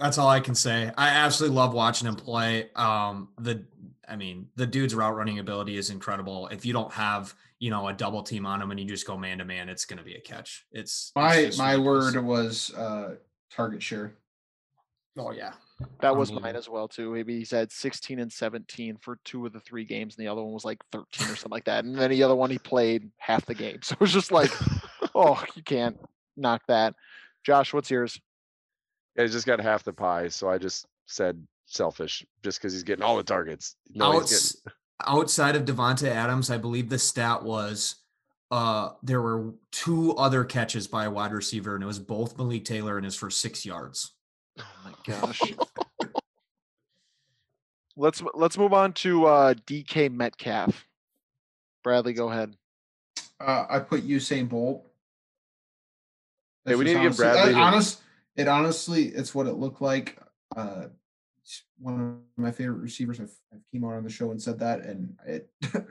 That's 0.00 0.16
all 0.16 0.28
I 0.28 0.40
can 0.40 0.54
say. 0.54 0.90
I 0.96 1.08
absolutely 1.08 1.56
love 1.56 1.74
watching 1.74 2.08
him 2.08 2.16
play. 2.16 2.70
Um, 2.74 3.28
the 3.38 3.64
I 4.08 4.16
mean, 4.16 4.48
the 4.56 4.66
dude's 4.66 4.94
route 4.94 5.14
running 5.14 5.38
ability 5.38 5.76
is 5.76 5.90
incredible. 5.90 6.48
If 6.48 6.66
you 6.66 6.72
don't 6.72 6.92
have, 6.92 7.32
you 7.60 7.70
know, 7.70 7.86
a 7.86 7.92
double 7.92 8.22
team 8.22 8.44
on 8.46 8.60
him 8.60 8.70
and 8.70 8.80
you 8.80 8.86
just 8.86 9.06
go 9.06 9.16
man 9.16 9.38
to 9.38 9.44
man, 9.44 9.68
it's 9.68 9.84
going 9.84 9.98
to 9.98 10.04
be 10.04 10.14
a 10.14 10.20
catch. 10.20 10.66
It's 10.72 11.12
it's 11.12 11.12
my 11.14 11.44
just 11.44 11.58
my 11.58 11.72
ridiculous. 11.74 12.14
word 12.14 12.24
was 12.24 12.74
uh 12.74 13.14
target 13.50 13.82
share. 13.82 14.14
Oh 15.18 15.32
yeah, 15.32 15.52
That 16.00 16.16
was 16.16 16.32
mine 16.32 16.56
as 16.56 16.68
well 16.68 16.88
too. 16.88 17.12
Maybe 17.12 17.36
he's 17.38 17.50
had 17.50 17.70
16 17.70 18.20
and 18.20 18.32
17 18.32 18.96
for 19.02 19.18
two 19.24 19.44
of 19.44 19.52
the 19.52 19.60
three 19.60 19.84
games, 19.84 20.16
and 20.16 20.24
the 20.24 20.30
other 20.30 20.42
one 20.42 20.54
was 20.54 20.64
like 20.64 20.78
13 20.92 21.26
or 21.26 21.36
something 21.36 21.50
like 21.50 21.64
that. 21.64 21.84
And 21.84 21.94
then 21.94 22.10
the 22.10 22.22
other 22.22 22.36
one 22.36 22.50
he 22.50 22.58
played 22.58 23.10
half 23.18 23.44
the 23.44 23.54
game. 23.54 23.80
So 23.82 23.94
it 23.94 24.00
was 24.00 24.12
just 24.12 24.32
like, 24.32 24.50
oh, 25.14 25.42
you 25.54 25.62
can't 25.62 25.98
knock 26.36 26.62
that. 26.68 26.94
Josh, 27.44 27.74
what's 27.74 27.90
yours? 27.90 28.18
Yeah, 29.16 29.22
he's 29.24 29.32
just 29.32 29.46
got 29.46 29.60
half 29.60 29.82
the 29.84 29.92
pie, 29.92 30.28
so 30.28 30.48
I 30.48 30.58
just 30.58 30.86
said 31.06 31.44
selfish, 31.66 32.24
just 32.42 32.58
because 32.58 32.72
he's 32.72 32.82
getting 32.82 33.02
all 33.04 33.16
the 33.16 33.22
targets. 33.22 33.76
No, 33.94 34.20
he's 34.20 34.32
Outs- 34.32 34.56
outside 35.06 35.56
of 35.56 35.64
Davante 35.64 36.08
Adams, 36.08 36.50
I 36.50 36.56
believe 36.58 36.88
the 36.88 36.98
stat 36.98 37.42
was 37.42 37.96
uh 38.52 38.90
there 39.04 39.20
were 39.22 39.52
two 39.70 40.12
other 40.16 40.42
catches 40.44 40.86
by 40.88 41.04
a 41.04 41.10
wide 41.10 41.32
receiver, 41.32 41.74
and 41.74 41.82
it 41.84 41.86
was 41.86 41.98
both 41.98 42.36
Malik 42.38 42.64
Taylor 42.64 42.96
and 42.96 43.04
his 43.04 43.14
for 43.16 43.30
six 43.30 43.64
yards. 43.64 44.12
Oh 44.58 44.64
my 44.84 44.92
gosh. 45.06 45.40
let's 47.96 48.22
let's 48.34 48.58
move 48.58 48.72
on 48.72 48.92
to 48.94 49.26
uh, 49.26 49.54
DK 49.66 50.10
Metcalf. 50.12 50.86
Bradley, 51.82 52.12
go 52.12 52.30
ahead. 52.30 52.54
Uh, 53.40 53.66
I 53.70 53.78
put 53.78 54.06
Usain 54.06 54.48
Bolt. 54.48 54.84
Hey, 56.64 56.72
That's 56.72 56.78
we 56.78 56.84
just 56.84 56.94
need 56.96 57.02
to 57.02 57.08
give 57.10 57.20
honestly- 57.20 57.24
Bradley 57.24 57.54
uh, 57.54 57.64
honest. 57.64 58.00
It 58.40 58.48
honestly, 58.48 59.08
it's 59.08 59.34
what 59.34 59.46
it 59.46 59.56
looked 59.56 59.82
like. 59.82 60.18
Uh, 60.56 60.86
one 61.78 62.22
of 62.38 62.42
my 62.42 62.50
favorite 62.50 62.78
receivers. 62.78 63.20
I've, 63.20 63.30
I've 63.52 63.60
came 63.70 63.84
out 63.84 63.92
on 63.92 64.02
the 64.02 64.08
show 64.08 64.30
and 64.30 64.40
said 64.40 64.58
that, 64.60 64.80
and 64.80 65.14
it. 65.26 65.50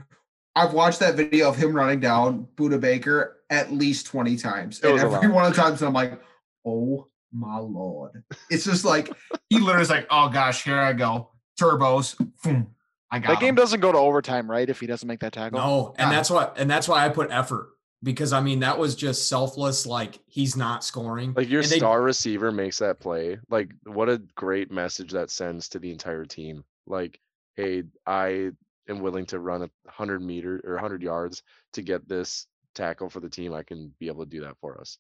I've 0.55 0.73
watched 0.73 0.99
that 1.01 1.13
video 1.13 1.47
of 1.47 1.55
him 1.55 1.75
running 1.75 1.99
down 1.99 2.47
Budda 2.55 2.81
Baker 2.81 3.37
at 3.51 3.71
least 3.71 4.07
twenty 4.07 4.35
times, 4.35 4.79
It 4.79 4.89
and 4.89 4.99
every 4.99 5.29
one 5.29 5.45
of 5.45 5.55
the 5.55 5.61
times 5.61 5.83
I'm 5.83 5.93
like, 5.93 6.19
"Oh 6.65 7.07
my 7.31 7.59
lord!" 7.59 8.23
It's 8.49 8.65
just 8.65 8.83
like 8.83 9.11
he 9.51 9.59
literally 9.59 9.83
is 9.83 9.91
like, 9.91 10.07
"Oh 10.09 10.29
gosh, 10.29 10.63
here 10.63 10.79
I 10.79 10.93
go, 10.93 11.29
turbos." 11.61 12.17
boom. 12.43 12.73
I 13.11 13.19
got 13.19 13.27
That 13.27 13.39
game 13.41 13.49
him. 13.49 13.55
doesn't 13.55 13.79
go 13.79 13.91
to 13.91 13.97
overtime, 13.99 14.49
right? 14.49 14.67
If 14.67 14.79
he 14.79 14.87
doesn't 14.87 15.07
make 15.07 15.19
that 15.19 15.33
tackle. 15.33 15.59
No, 15.59 15.93
and 15.99 16.11
that's 16.11 16.31
what 16.31 16.55
and 16.57 16.67
that's 16.67 16.87
why 16.87 17.05
I 17.05 17.09
put 17.09 17.29
effort 17.29 17.69
because 18.03 18.33
I 18.33 18.41
mean 18.41 18.59
that 18.61 18.77
was 18.77 18.95
just 18.95 19.27
selfless. 19.27 19.85
Like 19.85 20.19
he's 20.27 20.55
not 20.55 20.83
scoring. 20.83 21.33
Like 21.35 21.49
your 21.49 21.63
they- 21.63 21.77
star 21.77 22.01
receiver 22.01 22.51
makes 22.51 22.79
that 22.79 22.99
play. 22.99 23.37
Like 23.49 23.71
what 23.85 24.09
a 24.09 24.19
great 24.35 24.71
message 24.71 25.11
that 25.11 25.29
sends 25.31 25.69
to 25.69 25.79
the 25.79 25.91
entire 25.91 26.25
team. 26.25 26.63
Like, 26.87 27.19
hey, 27.55 27.83
I 28.05 28.51
am 28.87 28.99
willing 29.01 29.25
to 29.27 29.39
run 29.39 29.63
a 29.63 29.69
hundred 29.91 30.21
meter 30.21 30.61
or 30.63 30.77
hundred 30.77 31.01
yards 31.03 31.43
to 31.73 31.81
get 31.81 32.07
this 32.07 32.47
tackle 32.73 33.09
for 33.09 33.19
the 33.19 33.29
team. 33.29 33.53
I 33.53 33.63
can 33.63 33.93
be 33.99 34.07
able 34.07 34.23
to 34.23 34.29
do 34.29 34.41
that 34.41 34.57
for 34.61 34.79
us. 34.79 34.97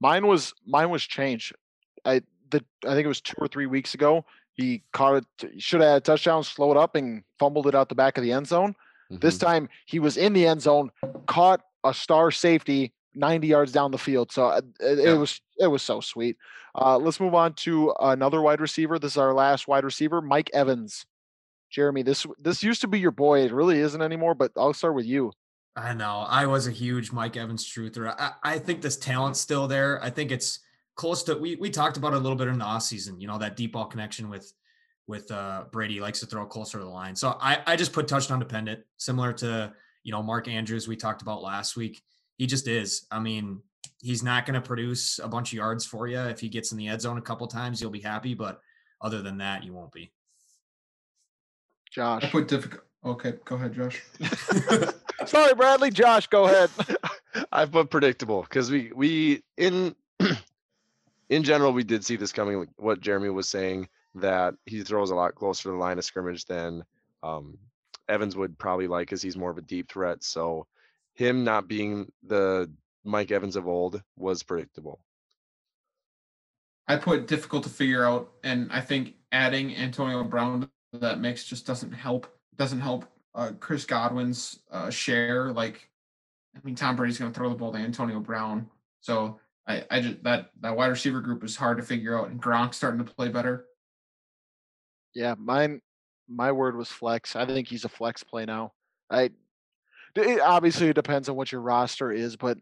Mine 0.00 0.26
was 0.26 0.52
mine 0.66 0.90
was 0.90 1.02
changed. 1.04 1.54
I 2.04 2.22
the 2.50 2.64
I 2.84 2.90
think 2.94 3.04
it 3.04 3.08
was 3.08 3.20
two 3.20 3.36
or 3.38 3.48
three 3.48 3.66
weeks 3.66 3.94
ago. 3.94 4.24
He 4.54 4.82
caught 4.92 5.24
it. 5.40 5.60
Should 5.62 5.80
have 5.80 5.90
had 5.90 5.96
a 5.96 6.00
touchdown, 6.00 6.44
slowed 6.44 6.76
up, 6.76 6.94
and 6.94 7.24
fumbled 7.38 7.66
it 7.66 7.74
out 7.74 7.88
the 7.88 7.94
back 7.94 8.16
of 8.18 8.22
the 8.22 8.32
end 8.32 8.46
zone. 8.46 8.76
This 9.10 9.36
Mhm. 9.36 9.40
time 9.40 9.68
he 9.86 9.98
was 9.98 10.16
in 10.16 10.32
the 10.32 10.46
end 10.46 10.62
zone, 10.62 10.90
caught 11.26 11.64
a 11.84 11.94
star 11.94 12.30
safety 12.30 12.92
90 13.14 13.46
yards 13.46 13.72
down 13.72 13.90
the 13.90 13.98
field. 13.98 14.32
So 14.32 14.46
uh, 14.46 14.60
it, 14.80 14.98
it 14.98 15.18
was 15.18 15.40
it 15.58 15.66
was 15.66 15.82
so 15.82 16.00
sweet. 16.00 16.36
Uh, 16.74 16.98
let's 16.98 17.20
move 17.20 17.34
on 17.34 17.54
to 17.54 17.94
another 18.00 18.42
wide 18.42 18.60
receiver. 18.60 18.98
This 18.98 19.12
is 19.12 19.18
our 19.18 19.32
last 19.32 19.68
wide 19.68 19.84
receiver, 19.84 20.20
Mike 20.20 20.50
Evans. 20.52 21.06
Jeremy, 21.70 22.02
this 22.02 22.26
this 22.38 22.62
used 22.62 22.80
to 22.82 22.88
be 22.88 23.00
your 23.00 23.10
boy. 23.10 23.40
It 23.40 23.52
really 23.52 23.78
isn't 23.78 24.02
anymore. 24.02 24.34
But 24.34 24.52
I'll 24.56 24.72
start 24.72 24.94
with 24.94 25.06
you. 25.06 25.32
I 25.76 25.92
know. 25.92 26.24
I 26.28 26.46
was 26.46 26.68
a 26.68 26.70
huge 26.70 27.10
Mike 27.10 27.36
Evans 27.36 27.66
truther. 27.66 28.14
I, 28.16 28.32
I 28.42 28.58
think 28.58 28.80
this 28.80 28.96
talent's 28.96 29.40
still 29.40 29.66
there. 29.66 30.02
I 30.02 30.10
think 30.10 30.30
it's 30.30 30.60
close 30.94 31.24
to 31.24 31.34
we 31.34 31.56
we 31.56 31.70
talked 31.70 31.96
about 31.96 32.12
it 32.12 32.16
a 32.16 32.20
little 32.20 32.36
bit 32.36 32.48
in 32.48 32.58
the 32.58 32.64
off 32.64 32.82
season, 32.82 33.20
you 33.20 33.26
know, 33.26 33.38
that 33.38 33.56
deep 33.56 33.72
ball 33.72 33.86
connection 33.86 34.28
with 34.28 34.52
with 35.06 35.30
uh 35.30 35.64
Brady 35.72 35.94
He 35.94 36.00
likes 36.00 36.20
to 36.20 36.26
throw 36.26 36.46
closer 36.46 36.78
to 36.78 36.84
the 36.84 36.90
line. 36.90 37.16
So 37.16 37.36
I, 37.40 37.58
I 37.66 37.76
just 37.76 37.92
put 37.92 38.06
touchdown 38.06 38.38
dependent, 38.38 38.80
similar 38.96 39.32
to 39.34 39.72
you 40.04 40.12
know 40.12 40.22
Mark 40.22 40.46
Andrews 40.46 40.86
we 40.86 40.96
talked 40.96 41.22
about 41.22 41.42
last 41.42 41.76
week. 41.76 42.02
He 42.36 42.46
just 42.46 42.68
is. 42.68 43.06
I 43.10 43.18
mean, 43.18 43.60
he's 44.00 44.22
not 44.22 44.46
going 44.46 44.54
to 44.54 44.60
produce 44.60 45.18
a 45.18 45.28
bunch 45.28 45.52
of 45.52 45.56
yards 45.56 45.84
for 45.84 46.06
you. 46.06 46.18
If 46.20 46.40
he 46.40 46.48
gets 46.48 46.72
in 46.72 46.78
the 46.78 46.88
end 46.88 47.00
zone 47.00 47.18
a 47.18 47.22
couple 47.22 47.46
times, 47.46 47.80
you'll 47.80 47.90
be 47.90 48.00
happy. 48.00 48.34
But 48.34 48.60
other 49.00 49.22
than 49.22 49.38
that, 49.38 49.64
you 49.64 49.72
won't 49.72 49.92
be. 49.92 50.12
Josh. 51.90 52.24
I 52.24 52.30
put 52.30 52.48
difficult. 52.48 52.82
Okay, 53.04 53.34
go 53.44 53.56
ahead, 53.56 53.74
Josh. 53.74 54.02
Sorry, 55.26 55.54
Bradley. 55.54 55.90
Josh, 55.90 56.26
go 56.26 56.44
ahead. 56.44 56.70
I 57.52 57.66
put 57.66 57.90
predictable 57.90 58.42
because 58.42 58.70
we 58.70 58.92
we 58.94 59.42
in 59.56 59.94
in 61.28 61.42
general 61.42 61.72
we 61.72 61.84
did 61.84 62.04
see 62.04 62.16
this 62.16 62.32
coming. 62.32 62.66
What 62.76 63.00
Jeremy 63.00 63.30
was 63.30 63.48
saying 63.48 63.88
that 64.16 64.54
he 64.66 64.82
throws 64.82 65.10
a 65.10 65.14
lot 65.14 65.34
closer 65.34 65.64
to 65.64 65.70
the 65.70 65.76
line 65.76 65.98
of 65.98 66.04
scrimmage 66.04 66.44
than 66.46 66.84
um, 67.22 67.58
Evans 68.08 68.36
would 68.36 68.58
probably 68.58 68.86
like, 68.86 69.08
because 69.08 69.22
he's 69.22 69.36
more 69.36 69.50
of 69.50 69.58
a 69.58 69.62
deep 69.62 69.90
threat. 69.90 70.22
So 70.22 70.66
him 71.14 71.44
not 71.44 71.68
being 71.68 72.10
the 72.22 72.70
Mike 73.04 73.30
Evans 73.30 73.56
of 73.56 73.68
old 73.68 74.02
was 74.16 74.42
predictable. 74.42 75.00
I 76.86 76.96
put 76.96 77.26
difficult 77.26 77.62
to 77.64 77.70
figure 77.70 78.04
out, 78.04 78.30
and 78.42 78.70
I 78.70 78.80
think 78.80 79.14
adding 79.32 79.74
Antonio 79.76 80.22
Brown 80.24 80.68
to 80.92 80.98
that 80.98 81.20
mix 81.20 81.44
just 81.44 81.66
doesn't 81.66 81.92
help. 81.92 82.26
Doesn't 82.56 82.80
help 82.80 83.06
uh, 83.34 83.52
Chris 83.58 83.84
Godwin's 83.84 84.60
uh, 84.70 84.90
share. 84.90 85.52
Like, 85.52 85.88
I 86.54 86.60
mean, 86.62 86.74
Tom 86.74 86.94
Brady's 86.94 87.18
going 87.18 87.32
to 87.32 87.36
throw 87.36 87.48
the 87.48 87.54
ball 87.54 87.72
to 87.72 87.78
Antonio 87.78 88.20
Brown, 88.20 88.68
so 89.00 89.40
I, 89.66 89.84
I 89.90 90.00
just 90.00 90.22
that 90.24 90.50
that 90.60 90.76
wide 90.76 90.88
receiver 90.88 91.20
group 91.20 91.42
is 91.42 91.56
hard 91.56 91.78
to 91.78 91.82
figure 91.82 92.18
out. 92.18 92.28
And 92.28 92.40
Gronk's 92.40 92.76
starting 92.76 93.04
to 93.04 93.12
play 93.12 93.28
better. 93.28 93.64
Yeah, 95.14 95.34
mine. 95.38 95.80
My 96.28 96.52
word 96.52 96.76
was 96.76 96.88
flex. 96.88 97.36
I 97.36 97.46
think 97.46 97.68
he's 97.68 97.84
a 97.84 97.88
flex 97.88 98.22
play 98.22 98.44
now. 98.44 98.72
I. 99.10 99.30
It, 100.16 100.40
obviously, 100.40 100.88
it 100.88 100.94
depends 100.94 101.28
on 101.28 101.34
what 101.34 101.50
your 101.50 101.60
roster 101.60 102.12
is, 102.12 102.36
but 102.36 102.56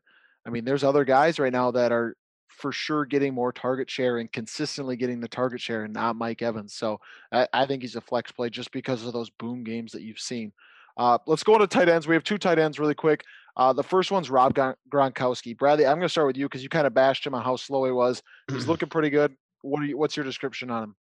I 0.46 0.50
mean, 0.50 0.64
there's 0.64 0.84
other 0.84 1.04
guys 1.04 1.38
right 1.38 1.52
now 1.52 1.70
that 1.72 1.92
are 1.92 2.16
for 2.48 2.72
sure 2.72 3.04
getting 3.04 3.34
more 3.34 3.52
target 3.52 3.90
share 3.90 4.18
and 4.18 4.30
consistently 4.32 4.96
getting 4.96 5.20
the 5.20 5.28
target 5.28 5.60
share, 5.60 5.84
and 5.84 5.92
not 5.92 6.16
Mike 6.16 6.42
Evans. 6.42 6.74
So 6.74 6.98
I, 7.30 7.46
I 7.52 7.66
think 7.66 7.82
he's 7.82 7.96
a 7.96 8.00
flex 8.00 8.32
play 8.32 8.50
just 8.50 8.72
because 8.72 9.04
of 9.06 9.12
those 9.12 9.30
boom 9.30 9.64
games 9.64 9.92
that 9.92 10.02
you've 10.02 10.20
seen. 10.20 10.52
Uh, 10.96 11.18
let's 11.26 11.42
go 11.42 11.54
into 11.54 11.66
tight 11.66 11.88
ends. 11.88 12.06
We 12.06 12.14
have 12.14 12.24
two 12.24 12.38
tight 12.38 12.58
ends 12.58 12.78
really 12.78 12.94
quick. 12.94 13.24
Uh, 13.56 13.72
the 13.72 13.82
first 13.82 14.10
one's 14.10 14.30
Rob 14.30 14.54
Gronkowski. 14.90 15.56
Bradley, 15.56 15.86
I'm 15.86 15.96
going 15.96 16.06
to 16.06 16.08
start 16.08 16.26
with 16.26 16.36
you 16.36 16.46
because 16.46 16.62
you 16.62 16.68
kind 16.68 16.86
of 16.86 16.94
bashed 16.94 17.26
him 17.26 17.34
on 17.34 17.42
how 17.42 17.56
slow 17.56 17.84
he 17.84 17.90
was. 17.90 18.22
He's 18.50 18.66
looking 18.68 18.88
pretty 18.88 19.10
good. 19.10 19.34
What 19.62 19.82
are 19.82 19.86
you? 19.86 19.96
What's 19.96 20.16
your 20.16 20.24
description 20.24 20.70
on 20.70 20.84
him? 20.84 20.96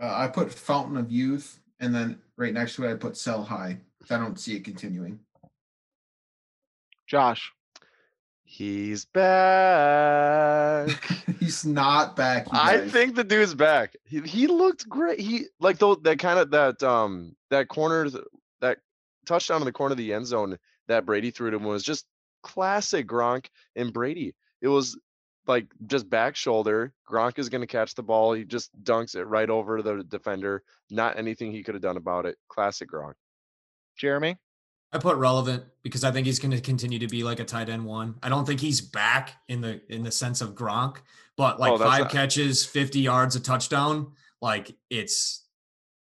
Uh, 0.00 0.12
I 0.14 0.28
put 0.28 0.52
Fountain 0.52 0.96
of 0.96 1.10
Youth, 1.10 1.60
and 1.80 1.94
then 1.94 2.18
right 2.36 2.52
next 2.54 2.76
to 2.76 2.84
it, 2.84 2.92
I 2.92 2.94
put 2.94 3.16
Sell 3.16 3.42
High. 3.42 3.78
I 4.10 4.18
don't 4.18 4.38
see 4.38 4.56
it 4.56 4.64
continuing. 4.64 5.18
Josh. 7.06 7.52
He's 8.44 9.04
back. 9.06 10.88
He's 11.40 11.66
not 11.66 12.14
back. 12.14 12.46
I 12.52 12.76
guys. 12.76 12.92
think 12.92 13.16
the 13.16 13.24
dude's 13.24 13.54
back. 13.54 13.96
He, 14.04 14.20
he 14.20 14.46
looked 14.46 14.88
great. 14.88 15.18
He 15.18 15.46
like 15.58 15.78
though 15.78 15.96
that 15.96 16.20
kind 16.20 16.38
of 16.38 16.52
that 16.52 16.80
um 16.84 17.34
that 17.50 17.66
corner 17.66 18.08
that 18.60 18.78
touchdown 19.26 19.60
in 19.60 19.64
the 19.64 19.72
corner 19.72 19.92
of 19.92 19.98
the 19.98 20.12
end 20.12 20.28
zone 20.28 20.56
that 20.86 21.04
Brady 21.04 21.32
threw 21.32 21.50
to 21.50 21.56
him 21.56 21.64
was 21.64 21.82
just 21.82 22.06
classic 22.44 23.08
Gronk 23.08 23.46
and 23.74 23.92
Brady. 23.92 24.32
It 24.62 24.68
was 24.68 24.96
like 25.46 25.66
just 25.86 26.08
back 26.10 26.36
shoulder. 26.36 26.92
Gronk 27.08 27.38
is 27.38 27.48
going 27.48 27.60
to 27.60 27.66
catch 27.66 27.94
the 27.94 28.02
ball. 28.02 28.32
He 28.32 28.44
just 28.44 28.70
dunks 28.82 29.14
it 29.14 29.24
right 29.24 29.48
over 29.48 29.82
the 29.82 30.02
defender. 30.04 30.62
Not 30.90 31.18
anything 31.18 31.52
he 31.52 31.62
could 31.62 31.74
have 31.74 31.82
done 31.82 31.96
about 31.96 32.26
it. 32.26 32.36
Classic 32.48 32.88
Gronk. 32.90 33.14
Jeremy. 33.96 34.36
I 34.92 34.98
put 34.98 35.16
relevant 35.16 35.64
because 35.82 36.04
I 36.04 36.12
think 36.12 36.26
he's 36.26 36.38
going 36.38 36.52
to 36.52 36.60
continue 36.60 36.98
to 37.00 37.08
be 37.08 37.22
like 37.24 37.40
a 37.40 37.44
tight 37.44 37.68
end 37.68 37.84
one. 37.84 38.14
I 38.22 38.28
don't 38.28 38.46
think 38.46 38.60
he's 38.60 38.80
back 38.80 39.32
in 39.48 39.60
the 39.60 39.80
in 39.92 40.02
the 40.04 40.12
sense 40.12 40.40
of 40.40 40.54
Gronk, 40.54 40.98
but 41.36 41.58
like 41.58 41.72
Oh, 41.72 41.78
that's 41.78 41.90
five 41.90 42.00
not- 42.04 42.12
catches, 42.12 42.64
50 42.64 43.00
yards, 43.00 43.34
a 43.36 43.40
touchdown, 43.40 44.12
like 44.40 44.74
it's 44.88 45.44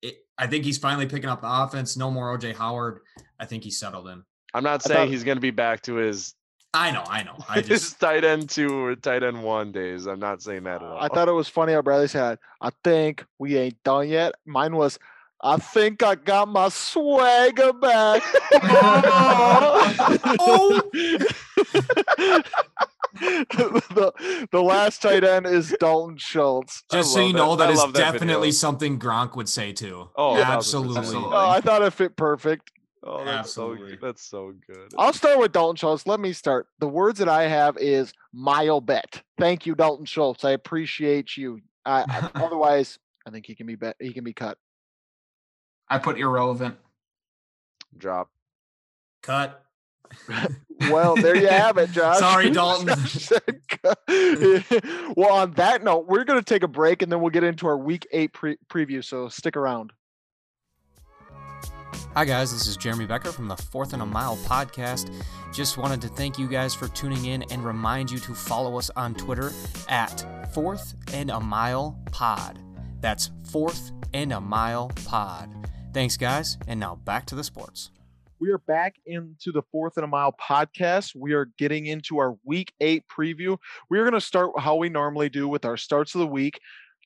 it, 0.01 0.15
I 0.37 0.47
think 0.47 0.63
he's 0.65 0.77
finally 0.77 1.05
picking 1.05 1.29
up 1.29 1.41
the 1.41 1.51
offense. 1.51 1.97
No 1.97 2.09
more 2.09 2.35
OJ 2.37 2.55
Howard. 2.55 3.01
I 3.39 3.45
think 3.45 3.63
he's 3.63 3.77
settled 3.77 4.07
in. 4.07 4.23
I'm 4.53 4.63
not 4.63 4.81
saying 4.83 4.97
thought- 4.97 5.09
he's 5.09 5.23
going 5.25 5.37
to 5.37 5.41
be 5.41 5.51
back 5.51 5.81
to 5.83 5.95
his 5.95 6.33
I 6.73 6.91
know, 6.91 7.03
I 7.05 7.23
know. 7.23 7.35
I 7.49 7.61
just 7.71 7.99
tight 7.99 8.23
end 8.23 8.49
two 8.49 8.85
or 8.85 8.95
tight 8.95 9.23
end 9.23 9.43
one 9.43 9.71
days. 9.71 10.05
I'm 10.05 10.19
not 10.19 10.41
saying 10.41 10.63
that 10.63 10.81
at 10.81 10.83
all. 10.83 10.97
I 10.99 11.09
thought 11.09 11.27
it 11.27 11.33
was 11.33 11.49
funny 11.49 11.73
how 11.73 11.81
Bradley 11.81 12.07
said, 12.07 12.39
I 12.61 12.69
think 12.83 13.25
we 13.39 13.57
ain't 13.57 13.81
done 13.83 14.07
yet. 14.07 14.35
Mine 14.45 14.75
was, 14.75 14.97
I 15.43 15.57
think 15.57 16.01
I 16.03 16.15
got 16.15 16.47
my 16.47 16.69
swagger 16.69 17.73
back. 17.73 18.23
Oh! 20.43 20.81
the, 23.21 24.47
the 24.51 24.61
last 24.61 25.01
tight 25.01 25.23
end 25.23 25.45
is 25.45 25.75
Dalton 25.79 26.17
Schultz. 26.17 26.83
Just 26.91 27.13
so 27.13 27.25
you 27.25 27.33
know, 27.33 27.55
that 27.55 27.69
I 27.69 27.71
is 27.71 27.77
love 27.77 27.93
that 27.93 28.13
definitely 28.13 28.47
video. 28.47 28.51
something 28.51 28.99
Gronk 28.99 29.35
would 29.35 29.49
say 29.49 29.73
too. 29.73 30.09
Oh, 30.15 30.37
Yeah, 30.37 30.51
absolutely. 30.51 30.97
Absolutely. 30.99 31.29
Oh, 31.33 31.49
I 31.49 31.61
thought 31.61 31.81
it 31.81 31.93
fit 31.93 32.15
perfect. 32.15 32.71
Oh, 33.03 33.25
that's 33.25 33.51
so 33.51 33.71
Absolutely. 33.71 33.91
good. 33.97 34.01
That's 34.01 34.21
so 34.21 34.53
good. 34.67 34.93
I'll 34.97 35.13
start 35.13 35.39
with 35.39 35.51
Dalton 35.51 35.75
Schultz. 35.75 36.05
Let 36.05 36.19
me 36.19 36.33
start. 36.33 36.67
The 36.79 36.87
words 36.87 37.17
that 37.19 37.27
I 37.29 37.43
have 37.43 37.77
is 37.77 38.13
mile 38.31 38.79
bet. 38.79 39.23
Thank 39.39 39.65
you, 39.65 39.73
Dalton 39.73 40.05
Schultz. 40.05 40.45
I 40.45 40.51
appreciate 40.51 41.35
you. 41.35 41.61
I, 41.85 42.03
I- 42.07 42.29
otherwise, 42.43 42.99
I 43.25 43.31
think 43.31 43.45
he 43.47 43.55
can 43.55 43.65
be 43.65 43.75
bet. 43.75 43.95
He 43.99 44.13
can 44.13 44.23
be 44.23 44.33
cut. 44.33 44.57
I 45.89 45.97
put 45.97 46.19
irrelevant. 46.19 46.75
Drop. 47.97 48.29
Cut. 49.23 49.63
Well, 50.89 51.15
there 51.15 51.35
you 51.35 51.47
have 51.47 51.77
it, 51.77 51.91
Josh. 51.91 52.17
Sorry, 52.17 52.49
Dalton. 52.49 52.87
Josh 52.87 53.11
said 53.11 53.61
cut. 53.67 53.99
well, 55.15 55.31
on 55.31 55.51
that 55.51 55.83
note, 55.83 56.07
we're 56.07 56.23
going 56.23 56.39
to 56.39 56.43
take 56.43 56.63
a 56.63 56.67
break 56.67 57.03
and 57.03 57.11
then 57.11 57.21
we'll 57.21 57.29
get 57.29 57.43
into 57.43 57.67
our 57.67 57.77
week 57.77 58.07
eight 58.11 58.33
pre- 58.33 58.57
preview. 58.67 59.05
So 59.05 59.29
stick 59.29 59.55
around. 59.55 59.93
Hi, 62.13 62.25
guys. 62.25 62.51
This 62.51 62.67
is 62.67 62.75
Jeremy 62.75 63.05
Becker 63.05 63.31
from 63.31 63.47
the 63.47 63.55
Fourth 63.55 63.93
and 63.93 64.01
a 64.01 64.05
Mile 64.05 64.35
podcast. 64.39 65.13
Just 65.53 65.77
wanted 65.77 66.01
to 66.01 66.09
thank 66.09 66.37
you 66.37 66.45
guys 66.45 66.75
for 66.75 66.89
tuning 66.89 67.23
in 67.23 67.43
and 67.43 67.63
remind 67.63 68.11
you 68.11 68.19
to 68.19 68.33
follow 68.33 68.77
us 68.77 68.89
on 68.97 69.15
Twitter 69.15 69.53
at 69.87 70.53
Fourth 70.53 70.93
and 71.13 71.31
a 71.31 71.39
Mile 71.39 71.97
Pod. 72.11 72.59
That's 72.99 73.31
Fourth 73.49 73.93
and 74.13 74.33
a 74.33 74.41
Mile 74.41 74.91
Pod. 75.05 75.55
Thanks, 75.93 76.17
guys. 76.17 76.57
And 76.67 76.81
now 76.81 76.95
back 76.95 77.27
to 77.27 77.35
the 77.35 77.45
sports. 77.45 77.91
We 78.41 78.49
are 78.49 78.57
back 78.57 78.95
into 79.05 79.51
the 79.53 79.61
fourth 79.71 79.97
and 79.97 80.03
a 80.03 80.07
mile 80.07 80.33
podcast. 80.33 81.15
We 81.15 81.33
are 81.33 81.45
getting 81.59 81.85
into 81.85 82.17
our 82.17 82.35
week 82.43 82.73
eight 82.81 83.03
preview. 83.07 83.57
We're 83.87 84.03
going 84.03 84.15
to 84.15 84.19
start 84.19 84.51
how 84.57 84.77
we 84.77 84.89
normally 84.89 85.29
do 85.29 85.47
with 85.47 85.63
our 85.63 85.77
starts 85.77 86.15
of 86.15 86.19
the 86.19 86.27
week. 86.27 86.59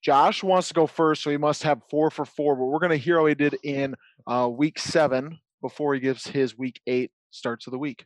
Josh 0.05 0.43
wants 0.43 0.67
to 0.67 0.75
go 0.75 0.85
first, 0.85 1.23
so 1.23 1.31
he 1.31 1.37
must 1.37 1.63
have 1.63 1.81
four 1.89 2.11
for 2.11 2.25
four, 2.25 2.55
but 2.55 2.65
we're 2.65 2.77
going 2.77 2.91
to 2.91 2.95
hear 2.95 3.17
how 3.17 3.25
he 3.25 3.33
did 3.33 3.57
in 3.63 3.95
uh, 4.27 4.47
week 4.47 4.77
seven 4.77 5.39
before 5.63 5.95
he 5.95 5.99
gives 5.99 6.27
his 6.27 6.55
week 6.55 6.79
eight 6.85 7.09
starts 7.31 7.65
of 7.65 7.71
the 7.71 7.79
week. 7.79 8.05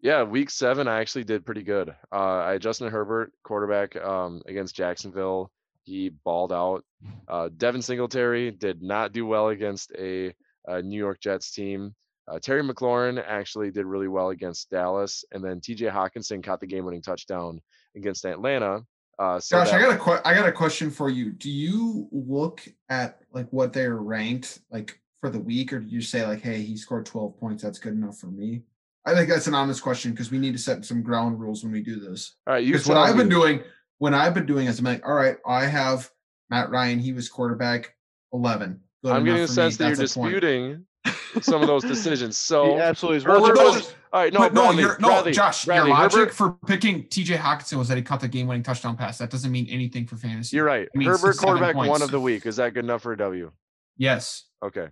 Yeah, 0.00 0.24
week 0.24 0.50
seven, 0.50 0.88
I 0.88 0.98
actually 0.98 1.22
did 1.22 1.46
pretty 1.46 1.62
good. 1.62 1.90
Uh, 2.12 2.38
I 2.40 2.52
had 2.54 2.62
Justin 2.62 2.90
Herbert, 2.90 3.30
quarterback 3.44 3.94
um, 3.94 4.42
against 4.46 4.74
Jacksonville. 4.74 5.52
He 5.84 6.08
balled 6.08 6.52
out. 6.52 6.84
Uh, 7.28 7.50
Devin 7.56 7.82
Singletary 7.82 8.50
did 8.50 8.82
not 8.82 9.12
do 9.12 9.24
well 9.24 9.50
against 9.50 9.92
a 9.96 10.34
uh, 10.66 10.80
New 10.80 10.98
York 10.98 11.20
Jets 11.20 11.52
team. 11.52 11.94
Uh, 12.26 12.40
Terry 12.40 12.64
McLaurin 12.64 13.22
actually 13.24 13.70
did 13.70 13.86
really 13.86 14.08
well 14.08 14.30
against 14.30 14.70
Dallas, 14.70 15.24
and 15.30 15.44
then 15.44 15.60
T.J. 15.60 15.86
Hockenson 15.86 16.42
caught 16.42 16.58
the 16.58 16.66
game-winning 16.66 17.02
touchdown 17.02 17.60
against 17.94 18.24
Atlanta. 18.24 18.82
Uh, 19.18 19.40
so 19.40 19.58
Josh, 19.58 19.72
I 19.72 19.80
got 19.80 19.94
a 19.94 19.98
que- 19.98 20.22
I 20.24 20.34
got 20.34 20.48
a 20.48 20.52
question 20.52 20.90
for 20.90 21.10
you. 21.10 21.30
Do 21.32 21.50
you 21.50 22.08
look 22.12 22.62
at 22.88 23.20
like 23.32 23.48
what 23.50 23.72
they're 23.72 23.96
ranked 23.96 24.60
like 24.70 25.00
for 25.20 25.28
the 25.28 25.40
week, 25.40 25.72
or 25.72 25.80
do 25.80 25.88
you 25.88 26.00
say 26.00 26.24
like, 26.24 26.40
hey, 26.40 26.62
he 26.62 26.76
scored 26.76 27.04
12 27.06 27.38
points, 27.38 27.62
that's 27.62 27.78
good 27.78 27.94
enough 27.94 28.18
for 28.18 28.28
me? 28.28 28.62
I 29.04 29.14
think 29.14 29.28
that's 29.28 29.46
an 29.46 29.54
honest 29.54 29.82
question 29.82 30.12
because 30.12 30.30
we 30.30 30.38
need 30.38 30.52
to 30.52 30.58
set 30.58 30.84
some 30.84 31.02
ground 31.02 31.40
rules 31.40 31.64
when 31.64 31.72
we 31.72 31.80
do 31.80 31.98
this. 31.98 32.36
all 32.46 32.54
right. 32.54 32.64
You 32.64 32.72
Because 32.72 32.88
what 32.88 32.98
I've 32.98 33.16
been 33.16 33.28
doing, 33.28 33.62
when 33.98 34.14
I've 34.14 34.34
been 34.34 34.46
doing 34.46 34.66
is 34.66 34.78
I'm 34.78 34.84
like, 34.84 35.04
all 35.06 35.14
right, 35.14 35.36
I 35.46 35.64
have 35.64 36.10
Matt 36.50 36.70
Ryan, 36.70 36.98
he 36.98 37.12
was 37.12 37.28
quarterback 37.28 37.94
11. 38.32 38.80
Good 39.02 39.12
I'm 39.12 39.24
getting 39.24 39.42
a 39.42 39.46
for 39.46 39.50
me. 39.52 39.54
sense 39.54 39.76
that 39.78 39.86
you're 39.88 39.96
disputing 39.96 40.74
point. 40.74 40.84
Disputing 41.04 41.42
some 41.42 41.60
of 41.62 41.68
those 41.68 41.82
decisions. 41.84 42.36
He 42.38 42.42
So, 42.46 42.78
absolutely 42.78 43.18
is. 43.18 43.24
Herbert 43.24 43.56
Well, 43.56 43.72
was- 43.72 43.82
just- 43.82 43.94
all 44.10 44.22
right, 44.22 44.32
no, 44.32 44.38
But 44.40 44.54
no, 44.54 44.62
Bradley, 44.62 44.82
you're, 44.82 44.98
no, 45.00 45.08
Bradley, 45.08 45.32
Josh, 45.32 45.66
Bradley, 45.66 45.90
your 45.90 45.98
logic 45.98 46.18
Herbert- 46.18 46.34
for 46.34 46.52
picking 46.66 47.04
TJ 47.08 47.36
Hockenson 47.36 47.76
was 47.76 47.88
that 47.88 47.98
he 47.98 48.02
caught 48.02 48.20
the 48.20 48.28
game 48.28 48.46
winning 48.46 48.62
touchdown 48.62 48.96
pass. 48.96 49.18
That 49.18 49.28
doesn't 49.28 49.52
mean 49.52 49.66
anything 49.68 50.06
for 50.06 50.16
fantasy. 50.16 50.56
You're 50.56 50.64
right. 50.64 50.88
It 50.92 50.96
means 50.96 51.10
Herbert 51.10 51.34
seven 51.34 51.58
quarterback 51.58 51.76
one 51.76 52.00
of 52.00 52.10
the 52.10 52.18
week. 52.20 52.46
Is 52.46 52.56
that 52.56 52.72
good 52.72 52.84
enough 52.84 53.02
for 53.02 53.12
a 53.12 53.18
W? 53.18 53.52
Yes. 53.98 54.44
Okay. 54.64 54.88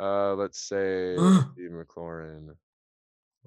Uh, 0.00 0.34
let's 0.34 0.58
say 0.60 1.14
Ugh. 1.16 1.44
Steve 1.52 1.70
McLaurin. 1.70 2.48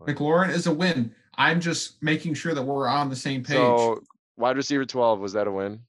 McLaurin 0.02 0.50
is 0.52 0.67
a 0.67 0.74
win. 0.74 1.13
I'm 1.38 1.60
just 1.60 2.02
making 2.02 2.34
sure 2.36 2.54
that 2.54 2.62
we're 2.63 2.88
on 2.88 3.10
the 3.10 3.15
same 3.17 3.43
page. 3.43 3.58
So 3.58 4.02
wide 4.38 4.56
receiver 4.56 4.86
12, 4.86 5.19
was 5.19 5.34
that 5.34 5.48
a 5.48 5.52
win? 5.52 5.82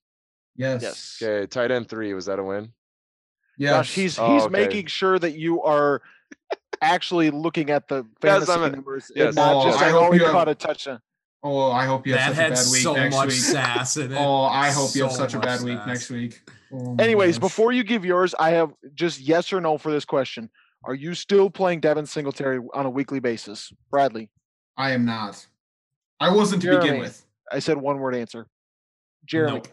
yes. 0.57 0.83
yes. 0.83 1.19
Okay. 1.23 1.47
Tight 1.47 1.71
end 1.71 1.89
three, 1.89 2.13
was 2.15 2.27
that 2.27 2.41
a 2.41 2.43
win? 2.43 2.73
Yes. 3.59 3.73
Josh, 3.73 3.95
he's 3.95 4.19
Oh, 4.19 4.33
he's 4.35 4.43
okay. 4.45 4.53
making 4.53 4.87
sure 4.87 5.19
that 5.19 5.33
you 5.37 5.63
are 5.63 6.03
actually 6.81 7.31
looking 7.31 7.71
at 7.71 7.89
the 7.89 8.07
fantasy 8.21 8.53
I'm 8.53 8.63
a- 8.65 8.71
numbers 8.71 9.11
yes. 9.15 9.29
and 9.29 9.37
not 9.37 9.55
Oh, 9.55 9.65
just 9.67 9.79
I 9.79 9.81
saying, 9.83 9.93
hope 9.95 10.03
"Oh, 10.05 10.13
he 10.13 10.19
you 10.19 10.25
have- 10.25 10.33
caught 10.33 10.49
a 10.49 10.55
touchdown." 10.55 11.01
oh, 11.43 11.71
I 11.71 11.85
hope 11.85 12.07
you 12.07 12.13
that 12.15 12.35
have 12.35 12.37
such 12.37 12.47
a 12.47 12.51
bad 12.51 12.73
week 12.73 12.83
so 12.83 12.95
next 12.95 13.15
much 13.17 13.29
week. 13.29 13.37
sass 13.37 13.97
in 13.97 14.13
it. 14.13 14.17
Oh, 14.19 14.43
I 14.45 14.71
hope 14.71 14.95
you 14.95 15.03
have 15.05 15.13
such 15.13 15.35
a 15.35 15.39
much 15.39 15.47
bad 15.47 15.63
week 15.63 15.79
sass. 15.79 15.87
next 15.87 16.11
week. 16.11 16.43
Oh 16.73 16.97
Anyways, 16.99 17.37
gosh. 17.39 17.41
before 17.49 17.71
you 17.73 17.85
give 17.85 18.05
yours, 18.05 18.35
I 18.39 18.51
have 18.51 18.73
just 18.95 19.21
yes 19.21 19.53
or 19.53 19.61
no 19.61 19.79
for 19.79 19.93
this 19.93 20.05
question. 20.05 20.51
Are 20.85 20.95
you 20.95 21.15
still 21.15 21.49
playing 21.51 21.81
Devin 21.81 22.07
Singletary 22.07 22.61
on 22.75 22.87
a 22.87 22.91
weekly 22.91 23.21
basis? 23.21 23.73
Bradley, 23.91 24.31
I 24.77 24.91
am 24.93 25.05
not. 25.05 25.47
I 26.21 26.31
wasn't 26.33 26.63
to 26.63 26.79
begin 26.79 26.99
with. 27.01 27.25
I 27.53 27.61
said 27.61 27.77
one 27.79 27.99
word 28.01 28.15
answer. 28.15 28.47
Jeremy, 29.25 29.55
Nope. 29.57 29.69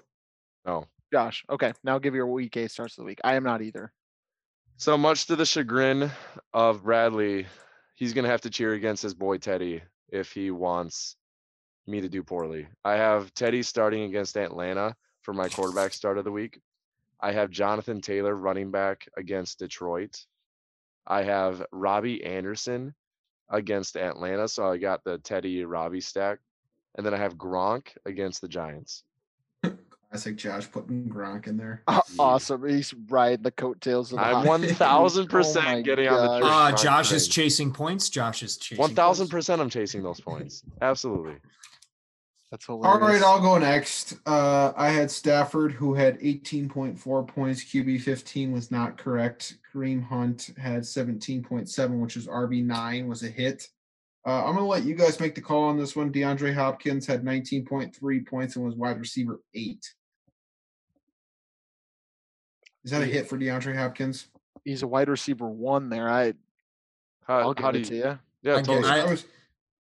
No. 0.66 0.88
Josh. 1.14 1.46
Okay, 1.48 1.74
now 1.84 2.00
give 2.00 2.16
your 2.16 2.26
week 2.26 2.58
eight 2.58 2.72
starts 2.72 2.98
of 2.98 3.04
the 3.04 3.06
week. 3.06 3.22
I 3.24 3.36
am 3.36 3.44
not 3.44 3.62
either. 3.62 3.94
So 4.78 4.98
much 4.98 5.28
to 5.28 5.36
the 5.36 5.46
chagrin 5.46 6.10
of 6.56 6.82
Bradley, 6.82 7.46
he's 7.94 8.14
going 8.14 8.24
to 8.24 8.32
have 8.32 8.42
to 8.42 8.50
cheer 8.50 8.74
against 8.74 9.04
his 9.04 9.14
boy 9.14 9.38
Teddy 9.38 9.84
if 10.10 10.32
he 10.32 10.50
wants 10.50 11.16
me 11.86 12.02
to 12.02 12.10
do 12.10 12.24
poorly. 12.24 12.68
I 12.84 12.94
have 12.94 13.32
Teddy 13.36 13.62
starting 13.62 14.06
against 14.06 14.38
Atlanta 14.38 14.96
for 15.22 15.36
my 15.36 15.50
quarterback 15.50 15.94
start 16.00 16.18
of 16.18 16.24
the 16.24 16.32
week. 16.32 16.60
I 17.22 17.32
have 17.32 17.52
Jonathan 17.52 18.02
Taylor 18.02 18.36
running 18.36 18.72
back 18.72 19.08
against 19.16 19.60
Detroit. 19.60 20.20
I 21.06 21.22
have 21.22 21.64
Robbie 21.72 22.24
Anderson 22.24 22.96
against 23.52 23.98
Atlanta. 23.98 24.48
So 24.48 24.66
I 24.66 24.78
got 24.78 25.04
the 25.04 25.20
Teddy 25.20 25.64
Robbie 25.64 26.02
stack. 26.02 26.40
And 26.96 27.06
then 27.06 27.14
I 27.14 27.18
have 27.18 27.36
Gronk 27.36 27.90
against 28.04 28.42
the 28.42 28.48
Giants. 28.48 29.04
Classic 30.14 30.36
Josh 30.36 30.70
putting 30.72 31.10
Gronk 31.10 31.48
in 31.48 31.58
there. 31.58 31.82
Aw- 31.88 32.02
Awesome. 32.20 32.68
He's 32.70 32.94
riding 33.10 33.42
the 33.42 33.50
coattails 33.50 34.12
of 34.12 34.20
the 34.20 34.26
I'm 34.26 34.36
hot- 34.36 34.46
one 34.48 34.62
thousand 34.68 35.24
Oh 35.24 35.26
my 35.26 35.32
percent 35.40 35.86
getting 35.86 36.08
on 36.08 36.22
the 36.22 36.40
gosh. 36.48 36.74
Uh, 36.74 36.76
Gronk 36.78 36.84
Josh 36.84 37.12
is 37.12 37.28
chasing 37.28 37.74
points. 37.74 38.10
Josh 38.10 38.44
is 38.44 38.58
chasing 38.58 38.80
One 38.80 38.94
thousand 38.94 39.24
points. 39.26 39.32
percent 39.48 39.62
I'm 39.62 39.72
chasing 39.72 40.04
those 40.04 40.20
points. 40.22 40.62
Absolutely. 40.84 41.38
That's 42.52 42.70
All 42.70 42.80
hilarious. 42.84 43.24
right, 43.24 43.28
I'll 43.28 43.42
go 43.42 43.58
next. 43.58 44.18
Uh, 44.28 44.72
I 44.78 44.90
had 44.90 45.10
Stafford, 45.10 45.72
who 45.72 45.96
had 45.96 46.20
18.4 46.20 47.28
points. 47.28 47.64
QB 47.64 48.02
15 48.02 48.52
was 48.52 48.70
not 48.70 48.96
correct. 49.00 49.58
Kareem 49.74 50.04
Hunt 50.04 50.52
had 50.62 50.84
17.7, 50.84 52.00
which 52.00 52.16
is 52.16 52.28
RB9, 52.28 53.08
was 53.08 53.24
a 53.24 53.28
hit. 53.28 53.68
Uh, 54.28 54.42
I'm 54.46 54.54
going 54.54 54.58
to 54.58 54.66
let 54.66 54.84
you 54.84 54.94
guys 54.94 55.20
make 55.20 55.34
the 55.34 55.42
call 55.42 55.64
on 55.64 55.80
this 55.80 55.96
one. 55.96 56.14
DeAndre 56.14 56.54
Hopkins 56.54 57.08
had 57.08 57.24
19.3 57.24 58.28
points 58.28 58.56
and 58.56 58.64
was 58.64 58.76
wide 58.76 59.00
receiver 59.00 59.42
eight. 59.56 59.92
Is 62.84 62.92
that 62.92 63.02
a 63.02 63.06
hit 63.06 63.28
for 63.28 63.38
DeAndre 63.38 63.76
Hopkins? 63.76 64.28
He's 64.66 64.84
a 64.84 64.88
wide 64.88 65.10
receiver 65.10 65.48
one 65.48 65.90
there. 65.90 66.10
I 66.10 66.34
How, 67.26 67.40
I'll 67.40 67.54
give 67.54 67.64
how 67.64 67.72
do 67.72 67.80
it 67.80 67.90
you? 67.90 68.02
to 68.02 68.08
you. 68.10 68.20
Yeah, 68.44 68.58
I 68.58 68.62
totally. 68.62 68.90
I- 68.90 69.02
I 69.02 69.10
was 69.10 69.26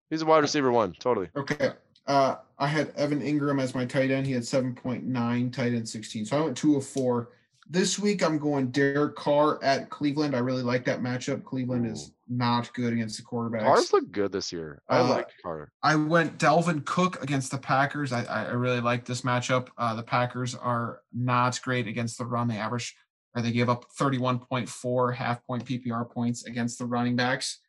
He's 0.10 0.22
a 0.22 0.26
wide 0.26 0.40
receiver 0.44 0.72
one. 0.72 0.94
Totally. 1.00 1.30
Okay. 1.36 1.72
Uh, 2.06 2.36
I 2.60 2.68
had 2.68 2.92
Evan 2.96 3.20
Engram 3.22 3.60
as 3.60 3.74
my 3.74 3.84
tight 3.86 4.12
end. 4.12 4.28
He 4.28 4.34
had 4.34 4.44
7.9, 4.44 5.52
tight 5.52 5.74
end 5.74 5.90
16. 5.90 6.26
So 6.26 6.38
I 6.38 6.42
went 6.42 6.56
two 6.56 6.76
of 6.76 6.86
four. 6.86 7.30
This 7.70 7.98
week 7.98 8.22
I'm 8.24 8.38
going 8.38 8.70
Derek 8.70 9.16
Carr 9.16 9.64
at 9.64 9.90
Cleveland. 9.90 10.36
I 10.36 10.40
really 10.40 10.62
like 10.62 10.86
that 10.86 11.02
matchup. 11.02 11.44
Cleveland 11.44 11.88
is 11.88 12.12
not 12.38 12.74
good 12.74 12.94
against 12.94 13.18
the 13.18 13.24
quarterbacks. 13.24 13.62
Cars 13.62 13.94
look 13.94 14.12
good 14.12 14.32
this 14.32 14.52
year. 14.52 14.82
I 14.88 15.00
Uh, 15.00 15.10
like 15.10 15.30
Carr. 15.42 15.72
I 15.82 15.96
went 15.96 16.38
Dalvin 16.40 16.86
Cook 16.86 17.22
against 17.22 17.52
the 17.52 17.58
Packers. 17.58 18.12
I, 18.12 18.24
I 18.24 18.46
I 18.46 18.52
really 18.52 18.82
like 18.82 19.06
this 19.06 19.22
matchup. 19.22 19.70
Uh, 19.78 19.96
the 19.96 20.04
Packers 20.04 20.56
are 20.56 21.02
not 21.14 21.60
great 21.62 21.88
against 21.88 22.18
the 22.18 22.26
run. 22.26 22.48
They 22.48 22.58
average 22.58 22.96
or 23.36 23.42
they 23.42 23.52
give 23.52 23.70
up 23.70 23.86
31.4 24.00 25.16
half 25.16 25.46
point 25.46 25.66
PPR 25.66 26.10
points 26.10 26.46
against 26.46 26.78
the 26.80 26.86
running 26.86 27.16
backs. 27.16 27.60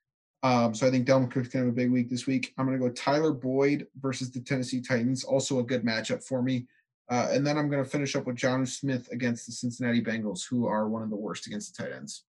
Um, 0.42 0.74
so 0.74 0.87
I 0.87 0.90
think 0.90 1.07
Dalvin 1.07 1.31
Cook's 1.31 1.48
gonna 1.48 1.64
have 1.64 1.72
a 1.72 1.77
big 1.77 1.90
week 1.90 2.11
this 2.11 2.27
week. 2.27 2.53
I'm 2.59 2.66
gonna 2.66 2.79
go 2.79 2.90
Tyler 2.90 3.33
Boyd 3.33 3.87
versus 4.00 4.31
the 4.31 4.40
Tennessee 4.40 4.83
Titans. 4.83 5.24
Also 5.24 5.59
a 5.59 5.62
good 5.62 5.85
matchup 5.85 6.22
for 6.22 6.42
me. 6.42 6.66
Uh, 7.11 7.29
and 7.31 7.46
then 7.46 7.57
I'm 7.57 7.70
gonna 7.70 7.85
finish 7.85 8.14
up 8.14 8.27
with 8.27 8.37
Jonnu 8.37 8.68
Smith 8.68 9.09
against 9.11 9.46
the 9.46 9.53
Cincinnati 9.53 10.03
Bengals, 10.03 10.46
who 10.48 10.66
are 10.66 10.88
one 10.88 11.03
of 11.03 11.11
the 11.11 11.16
worst 11.16 11.46
against 11.46 11.74
the 11.77 11.83
tight 11.83 11.92
ends. 11.92 12.24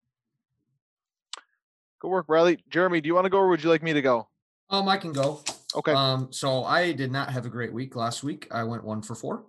Good 2.04 2.10
work, 2.10 2.28
Bradley. 2.28 2.62
Jeremy, 2.70 3.00
do 3.00 3.08
you 3.08 3.16
want 3.16 3.24
to 3.24 3.30
go 3.30 3.38
or 3.38 3.48
would 3.48 3.63
you 3.63 3.70
like 3.70 3.82
me 3.82 3.94
to 3.94 4.02
go? 4.02 4.28
Um, 4.70 4.89
I 4.89 4.98
can 4.98 5.13
go. 5.13 5.42
Okay. 5.74 5.94
Um, 5.94 6.28
so 6.32 6.66
I 6.66 6.92
did 6.92 7.13
not 7.13 7.32
have 7.32 7.46
a 7.46 7.50
great 7.50 7.72
week 7.72 7.96
last 7.96 8.26
week. 8.26 8.46
I 8.52 8.66
went 8.66 8.84
one 8.84 9.02
for 9.02 9.16
four. 9.16 9.46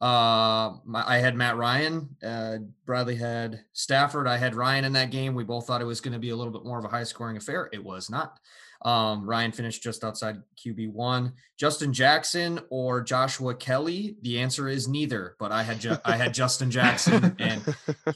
Uh, 0.00 0.78
my, 0.84 1.04
I 1.06 1.18
had 1.18 1.36
Matt 1.36 1.56
Ryan. 1.56 2.16
Uh, 2.20 2.56
Bradley 2.86 3.14
had 3.14 3.60
Stafford. 3.72 4.26
I 4.26 4.36
had 4.36 4.56
Ryan 4.56 4.84
in 4.84 4.92
that 4.94 5.12
game. 5.12 5.36
We 5.36 5.44
both 5.44 5.68
thought 5.68 5.80
it 5.80 5.84
was 5.84 6.00
going 6.00 6.12
to 6.12 6.18
be 6.18 6.30
a 6.30 6.36
little 6.36 6.52
bit 6.52 6.64
more 6.64 6.80
of 6.80 6.84
a 6.84 6.88
high 6.88 7.04
scoring 7.04 7.36
affair. 7.36 7.70
It 7.72 7.84
was 7.84 8.10
not. 8.10 8.36
Um, 8.84 9.24
Ryan 9.24 9.52
finished 9.52 9.84
just 9.84 10.02
outside 10.02 10.38
QB 10.58 10.90
one. 10.90 11.34
Justin 11.56 11.92
Jackson 11.92 12.58
or 12.68 13.00
Joshua 13.00 13.54
Kelly? 13.54 14.16
The 14.22 14.40
answer 14.40 14.68
is 14.68 14.88
neither. 14.88 15.36
But 15.38 15.52
I 15.52 15.62
had 15.62 15.78
Ju- 15.78 16.00
I 16.04 16.16
had 16.16 16.34
Justin 16.34 16.72
Jackson, 16.72 17.36
and 17.38 17.62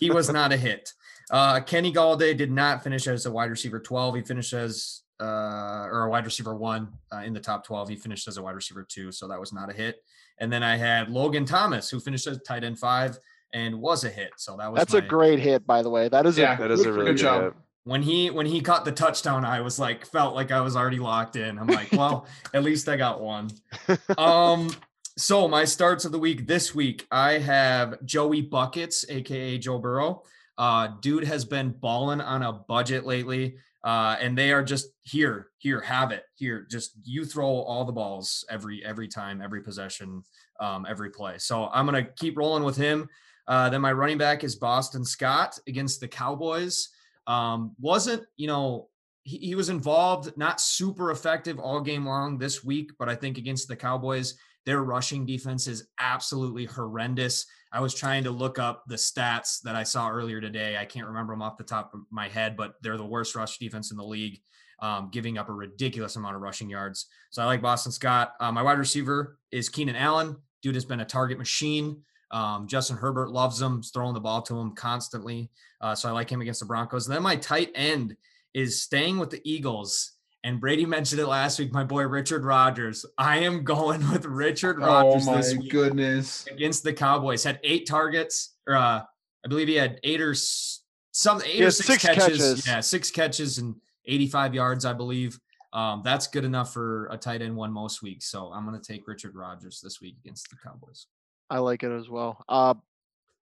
he 0.01 0.11
was 0.11 0.29
not 0.29 0.53
a 0.53 0.57
hit. 0.57 0.93
Uh, 1.31 1.61
Kenny 1.61 1.93
Golladay 1.93 2.37
did 2.37 2.51
not 2.53 2.83
finish 2.85 3.07
as 3.09 3.27
a 3.27 3.31
wide 3.33 3.51
receiver 3.51 3.81
12. 3.81 4.15
He 4.17 4.23
finished 4.23 4.53
as 4.53 5.03
uh, 5.21 5.89
or 5.91 6.05
a 6.05 6.11
wide 6.11 6.25
receiver 6.25 6.55
one 6.55 6.89
uh, 7.13 7.19
in 7.19 7.33
the 7.33 7.41
top 7.41 7.65
12. 7.67 7.89
He 7.89 7.97
finished 7.97 8.29
as 8.29 8.37
a 8.37 8.43
wide 8.43 8.55
receiver 8.55 8.85
two, 8.89 9.11
so 9.11 9.27
that 9.29 9.41
was 9.41 9.53
not 9.53 9.71
a 9.71 9.73
hit. 9.73 10.05
And 10.39 10.53
then 10.53 10.63
I 10.63 10.77
had 10.77 11.09
Logan 11.11 11.45
Thomas, 11.47 11.89
who 11.91 11.99
finished 12.01 12.27
as 12.27 12.39
tight 12.43 12.63
end 12.65 12.79
five 12.79 13.19
and 13.55 13.81
was 13.81 14.05
a 14.05 14.11
hit. 14.11 14.31
So 14.37 14.57
that 14.59 14.71
was 14.71 14.79
That's 14.79 14.95
a 14.95 15.01
great 15.01 15.39
hit, 15.39 15.67
by 15.67 15.83
the 15.83 15.89
way. 15.91 16.09
That 16.09 16.27
is 16.27 16.37
Yeah. 16.37 16.55
a 16.57 16.59
That 16.61 16.71
is 16.71 16.81
a 16.83 16.85
Good- 16.85 16.91
really 16.95 17.07
good 17.07 17.17
good, 17.17 17.23
job. 17.23 17.43
hit. 17.45 17.53
when 17.85 18.03
he 18.03 18.29
when 18.31 18.45
he 18.47 18.61
caught 18.61 18.85
the 18.85 18.93
touchdown. 18.93 19.45
I 19.45 19.61
was 19.63 19.79
like 19.79 20.05
felt 20.07 20.35
like 20.35 20.53
I 20.53 20.61
was 20.61 20.77
already 20.77 20.99
locked 20.99 21.37
in. 21.37 21.59
I'm 21.59 21.67
like, 21.69 21.91
well, 21.93 22.27
at 22.55 22.63
least 22.63 22.89
I 22.89 22.97
got 22.97 23.21
one. 23.21 23.51
Um. 24.19 24.71
So 25.19 25.49
my 25.49 25.65
starts 25.65 26.05
of 26.05 26.13
the 26.13 26.19
week 26.19 26.47
this 26.47 26.75
week, 26.75 27.07
I 27.11 27.39
have 27.39 28.05
Joey 28.05 28.43
Buckets, 28.43 29.03
aka 29.09 29.57
Joe 29.57 29.79
Burrow. 29.79 30.25
Uh, 30.59 30.89
dude 31.01 31.25
has 31.25 31.45
been 31.45 31.71
balling 31.71 32.21
on 32.21 32.43
a 32.43 32.53
budget 32.53 33.05
lately. 33.05 33.57
Uh, 33.87 34.17
and 34.21 34.37
they 34.37 34.51
are 34.51 34.65
just 34.65 34.89
here, 35.03 35.51
here, 35.59 35.81
have 35.81 36.11
it, 36.11 36.25
here. 36.35 36.67
Just 36.69 36.95
you 37.05 37.25
throw 37.25 37.47
all 37.47 37.85
the 37.85 37.93
balls 37.93 38.45
every 38.51 38.85
every 38.85 39.07
time, 39.07 39.41
every 39.41 39.63
possession, 39.63 40.25
um, 40.59 40.85
every 40.89 41.11
play. 41.11 41.39
So 41.39 41.69
I'm 41.73 41.87
gonna 41.87 42.03
keep 42.03 42.37
rolling 42.37 42.65
with 42.65 42.77
him. 42.77 43.09
Uh, 43.47 43.71
then 43.71 43.81
my 43.81 43.93
running 43.93 44.19
back 44.19 44.43
is 44.43 44.57
Boston 44.57 45.05
Scott 45.05 45.57
against 45.69 46.01
the 46.01 46.09
Cowboys. 46.09 46.89
Um, 47.29 47.77
wasn't 47.79 48.25
you 48.37 48.49
know 48.49 48.89
he, 49.23 49.39
he 49.39 49.55
was 49.55 49.69
involved, 49.69 50.37
not 50.37 50.61
super 50.61 51.13
effective 51.13 51.61
all 51.61 51.81
game 51.81 52.05
long 52.05 52.39
this 52.39 52.65
week, 52.65 52.91
but 52.99 53.09
I 53.09 53.15
think 53.15 53.39
against 53.39 53.69
the 53.69 53.77
Cowboys, 53.77 54.35
their 54.65 54.83
rushing 54.83 55.25
defense 55.25 55.69
is 55.69 55.87
absolutely 56.01 56.65
horrendous. 56.65 57.47
I 57.77 57.81
was 57.81 57.93
trying 57.93 58.25
to 58.25 58.31
look 58.31 58.59
up 58.59 58.85
the 58.87 58.95
stats 58.95 59.61
that 59.61 59.77
I 59.77 59.83
saw 59.83 60.09
earlier 60.09 60.41
today. 60.41 60.79
I 60.79 60.87
can't 60.87 61.07
remember 61.07 61.35
them 61.35 61.43
off 61.43 61.59
the 61.59 61.63
top 61.63 61.93
of 61.93 62.01
my 62.11 62.27
head, 62.27 62.57
but 62.57 62.77
they're 62.81 62.97
the 62.97 63.05
worst 63.05 63.35
rush 63.37 63.59
defense 63.59 63.91
in 63.91 63.99
the 63.99 64.03
league, 64.03 64.41
um, 64.81 65.11
giving 65.13 65.37
up 65.37 65.51
a 65.51 65.53
ridiculous 65.53 66.17
amount 66.17 66.37
of 66.37 66.41
rushing 66.41 66.71
yards. 66.71 67.05
So 67.29 67.43
I 67.43 67.45
like 67.45 67.61
Boston 67.61 67.93
Scott. 67.93 68.33
Uh, 68.41 68.51
my 68.51 68.63
wide 68.63 68.79
receiver 68.79 69.37
is 69.53 69.69
Keenan 69.69 69.95
Allen. 69.95 70.37
Dude 70.63 70.75
has 70.75 70.87
been 70.87 71.01
a 71.01 71.05
target 71.05 71.37
machine. 71.37 72.01
Um, 72.31 72.67
Justin 72.67 72.97
Herbert 72.97 73.29
loves 73.29 73.61
him, 73.61 73.77
he's 73.77 73.91
throwing 73.91 74.15
the 74.15 74.21
ball 74.21 74.41
to 74.41 74.59
him 74.59 74.75
constantly. 74.75 75.51
Uh, 75.83 75.95
so 75.95 76.09
I 76.09 76.13
like 76.13 76.31
him 76.31 76.41
against 76.41 76.61
the 76.61 76.67
Broncos. 76.67 77.07
And 77.07 77.15
then 77.15 77.23
my 77.23 77.37
tight 77.37 77.73
end 77.75 78.17
is 78.55 78.81
staying 78.81 79.19
with 79.19 79.29
the 79.29 79.43
Eagles. 79.45 80.13
And 80.47 80.61
Brady 80.61 80.87
mentioned 80.87 81.21
it 81.21 81.27
last 81.27 81.59
week. 81.59 81.73
My 81.73 81.83
boy 81.83 82.07
Richard 82.07 82.45
Rodgers. 82.45 83.05
I 83.19 83.39
am 83.39 83.65
going 83.65 84.09
with 84.13 84.25
Richard 84.25 84.79
Oh 84.81 85.19
my 85.25 85.39
this 85.39 85.57
week 85.57 85.73
goodness. 85.73 86.47
against 86.47 86.85
the 86.85 86.93
Cowboys. 86.93 87.43
Had 87.43 87.59
eight 87.65 87.85
targets, 87.85 88.55
or 88.65 88.77
uh, 88.77 89.03
I 89.45 89.49
believe 89.49 89.67
he 89.67 89.75
had 89.75 89.99
eight 90.05 90.21
or 90.21 90.35
some 90.37 91.43
eight 91.45 91.63
or 91.65 91.73
six, 91.73 91.89
six 91.89 92.05
catches. 92.05 92.39
catches. 92.39 92.67
Yeah, 92.67 92.79
six 92.79 93.11
catches 93.11 93.59
and 93.59 93.75
85 94.05 94.55
yards, 94.55 94.85
I 94.85 94.93
believe. 94.93 95.37
Um, 95.73 96.03
that's 96.05 96.29
good 96.29 96.45
enough 96.45 96.73
for 96.73 97.07
a 97.09 97.17
tight 97.19 97.43
end 97.43 97.57
one 97.57 97.73
most 97.73 98.01
weeks. 98.01 98.27
So 98.31 98.53
I'm 98.53 98.65
going 98.65 98.81
to 98.81 98.93
take 98.93 99.09
Richard 99.09 99.35
Rodgers 99.35 99.81
this 99.83 100.01
week 100.01 100.15
against 100.25 100.49
the 100.51 100.57
Cowboys. 100.65 101.09
I 101.51 101.59
like 101.59 101.83
it 101.83 101.91
as 101.91 102.09
well. 102.09 102.45
Uh, 102.49 102.75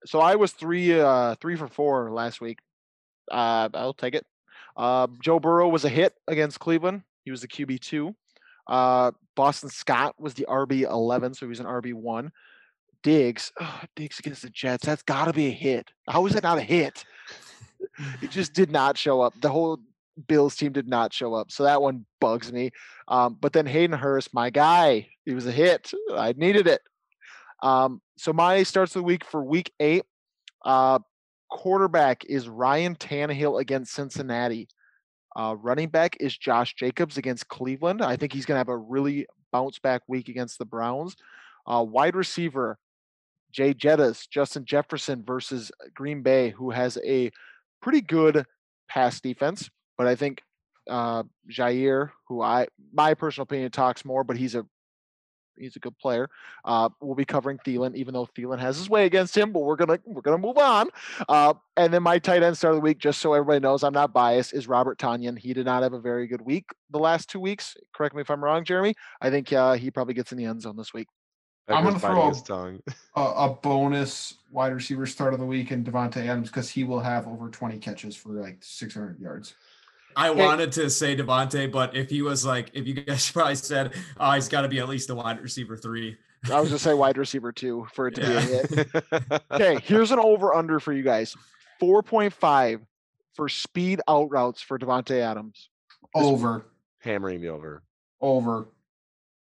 so 0.05 0.19
I 0.19 0.35
was 0.35 0.51
three 0.51 0.99
uh 0.99 1.33
three 1.41 1.55
for 1.55 1.67
four 1.67 2.11
last 2.11 2.39
week. 2.39 2.59
Uh, 3.31 3.69
I'll 3.73 3.95
take 3.95 4.13
it. 4.13 4.27
Uh, 4.75 5.07
Joe 5.21 5.39
Burrow 5.39 5.69
was 5.69 5.85
a 5.85 5.89
hit 5.89 6.13
against 6.27 6.59
Cleveland. 6.59 7.03
He 7.23 7.31
was 7.31 7.41
the 7.41 7.47
QB 7.47 7.79
two. 7.79 8.15
Uh, 8.67 9.11
Boston 9.35 9.69
Scott 9.69 10.15
was 10.19 10.33
the 10.33 10.45
RB 10.49 10.81
eleven, 10.89 11.33
so 11.33 11.45
he 11.45 11.49
was 11.49 11.59
an 11.59 11.65
RB 11.65 11.93
one. 11.93 12.31
Diggs, 13.03 13.51
oh, 13.59 13.81
Diggs 13.95 14.19
against 14.19 14.43
the 14.43 14.49
Jets. 14.49 14.85
That's 14.85 15.03
got 15.03 15.25
to 15.25 15.33
be 15.33 15.47
a 15.47 15.51
hit. 15.51 15.91
How 16.07 16.25
is 16.25 16.33
that 16.33 16.43
not 16.43 16.57
a 16.57 16.61
hit? 16.61 17.03
it 18.21 18.31
just 18.31 18.53
did 18.53 18.71
not 18.71 18.97
show 18.97 19.21
up. 19.21 19.33
The 19.41 19.49
whole 19.49 19.79
Bills 20.27 20.55
team 20.55 20.71
did 20.71 20.87
not 20.87 21.13
show 21.13 21.33
up, 21.33 21.51
so 21.51 21.63
that 21.63 21.81
one 21.81 22.05
bugs 22.21 22.51
me. 22.51 22.71
Um, 23.07 23.37
but 23.39 23.53
then 23.53 23.65
Hayden 23.65 23.97
Hurst, 23.97 24.33
my 24.33 24.49
guy, 24.49 25.09
he 25.25 25.33
was 25.33 25.45
a 25.45 25.51
hit. 25.51 25.91
I 26.15 26.33
needed 26.37 26.67
it. 26.67 26.81
Um, 27.61 28.01
so 28.17 28.31
my 28.33 28.63
starts 28.63 28.95
of 28.95 29.01
the 29.01 29.03
week 29.03 29.25
for 29.25 29.43
week 29.43 29.71
eight. 29.79 30.03
Uh, 30.63 30.99
quarterback 31.53 32.25
is 32.25 32.49
Ryan 32.49 32.95
Tannehill 32.95 33.61
against 33.61 33.93
Cincinnati. 33.93 34.67
Uh, 35.35 35.55
running 35.59 35.87
back 35.87 36.17
is 36.19 36.35
Josh 36.35 36.73
Jacobs 36.73 37.17
against 37.17 37.47
Cleveland. 37.47 38.01
I 38.01 38.15
think 38.15 38.33
he's 38.33 38.45
going 38.45 38.55
to 38.55 38.59
have 38.59 38.69
a 38.69 38.77
really 38.77 39.27
bounce 39.51 39.77
back 39.77 40.01
week 40.07 40.29
against 40.29 40.57
the 40.57 40.65
Browns. 40.65 41.15
Uh, 41.67 41.85
wide 41.87 42.15
receiver, 42.15 42.79
Jay 43.51 43.73
Jettis, 43.73 44.27
Justin 44.27 44.65
Jefferson 44.65 45.23
versus 45.23 45.71
Green 45.93 46.23
Bay, 46.23 46.49
who 46.49 46.71
has 46.71 46.97
a 47.05 47.31
pretty 47.83 48.01
good 48.01 48.45
pass 48.89 49.21
defense. 49.21 49.69
But 49.95 50.07
I 50.07 50.15
think 50.15 50.41
uh, 50.89 51.21
Jaire, 51.49 52.09
who 52.27 52.41
I 52.41 52.67
my 52.91 53.13
personal 53.13 53.43
opinion 53.43 53.69
talks 53.69 54.03
more, 54.03 54.23
but 54.23 54.37
he's 54.37 54.55
a 54.55 54.65
he's 55.57 55.75
a 55.75 55.79
good 55.79 55.97
player. 55.97 56.29
Uh, 56.65 56.89
we'll 57.01 57.15
be 57.15 57.25
covering 57.25 57.57
Thielen, 57.59 57.95
even 57.95 58.13
though 58.13 58.27
Thielen 58.37 58.59
has 58.59 58.77
his 58.77 58.89
way 58.89 59.05
against 59.05 59.35
him. 59.35 59.51
But 59.51 59.61
we're 59.61 59.75
gonna 59.75 59.99
we're 60.05 60.21
gonna 60.21 60.37
move 60.37 60.57
on. 60.57 60.89
Uh, 61.27 61.53
and 61.77 61.93
then 61.93 62.03
my 62.03 62.19
tight 62.19 62.43
end 62.43 62.57
start 62.57 62.73
of 62.73 62.77
the 62.77 62.81
week, 62.81 62.99
just 62.99 63.19
so 63.19 63.33
everybody 63.33 63.59
knows, 63.59 63.83
I'm 63.83 63.93
not 63.93 64.13
biased, 64.13 64.53
is 64.53 64.67
Robert 64.67 64.97
Tonyan. 64.99 65.37
He 65.37 65.53
did 65.53 65.65
not 65.65 65.83
have 65.83 65.93
a 65.93 65.99
very 65.99 66.27
good 66.27 66.41
week 66.41 66.65
the 66.89 66.99
last 66.99 67.29
two 67.29 67.39
weeks. 67.39 67.75
Correct 67.93 68.15
me 68.15 68.21
if 68.21 68.29
I'm 68.29 68.43
wrong, 68.43 68.63
Jeremy. 68.63 68.93
I 69.21 69.29
think 69.29 69.51
uh, 69.51 69.73
he 69.73 69.91
probably 69.91 70.13
gets 70.13 70.31
in 70.31 70.37
the 70.37 70.45
end 70.45 70.61
zone 70.61 70.77
this 70.77 70.93
week. 70.93 71.07
I'm 71.69 71.83
gonna 71.83 71.99
throw 71.99 72.29
his 72.29 72.41
tongue. 72.41 72.79
A, 73.15 73.21
a 73.21 73.49
bonus 73.61 74.35
wide 74.51 74.73
receiver 74.73 75.05
start 75.05 75.33
of 75.33 75.39
the 75.39 75.45
week 75.45 75.71
in 75.71 75.83
Davante 75.83 76.17
Adams 76.17 76.49
because 76.49 76.69
he 76.69 76.83
will 76.83 76.99
have 76.99 77.27
over 77.27 77.49
20 77.49 77.77
catches 77.77 78.15
for 78.15 78.29
like 78.29 78.57
600 78.61 79.19
yards. 79.19 79.55
I 80.15 80.33
Hey. 80.33 80.45
wanted 80.45 80.71
to 80.73 80.89
say 80.89 81.15
Davante, 81.15 81.71
but 81.71 81.95
if 81.95 82.09
he 82.09 82.21
was 82.21 82.45
like, 82.45 82.71
if 82.73 82.87
you 82.87 82.93
guys 82.93 83.29
probably 83.33 83.55
said, 83.55 83.93
oh, 84.19 84.31
he's 84.31 84.47
got 84.49 84.61
to 84.61 84.67
be 84.67 84.79
at 84.79 84.87
least 84.89 85.09
a 85.09 85.15
wide 85.15 85.41
receiver 85.41 85.75
three. 85.77 86.17
I 86.51 86.59
was 86.59 86.69
gonna 86.69 86.79
say 86.79 86.93
wide 86.93 87.17
receiver 87.17 87.51
two 87.53 87.87
for 87.93 88.07
it 88.09 88.15
to 88.15 88.21
be 88.21 88.27
a 88.27 88.41
hit. 88.41 89.41
Okay, 89.51 89.79
here's 89.83 90.11
an 90.11 90.19
over 90.19 90.53
under 90.53 90.79
for 90.81 90.91
you 90.91 91.01
guys. 91.03 91.35
4.5 91.81 92.81
for 93.33 93.49
speed 93.49 94.01
out 94.07 94.29
routes 94.29 94.61
for 94.61 94.77
Davante 94.77 95.19
Adams. 95.21 95.69
This- 96.13 96.23
Over, 96.25 96.65
Hammering 96.99 97.41
me 97.41 97.47
over. 97.49 97.81
over. 98.21 98.67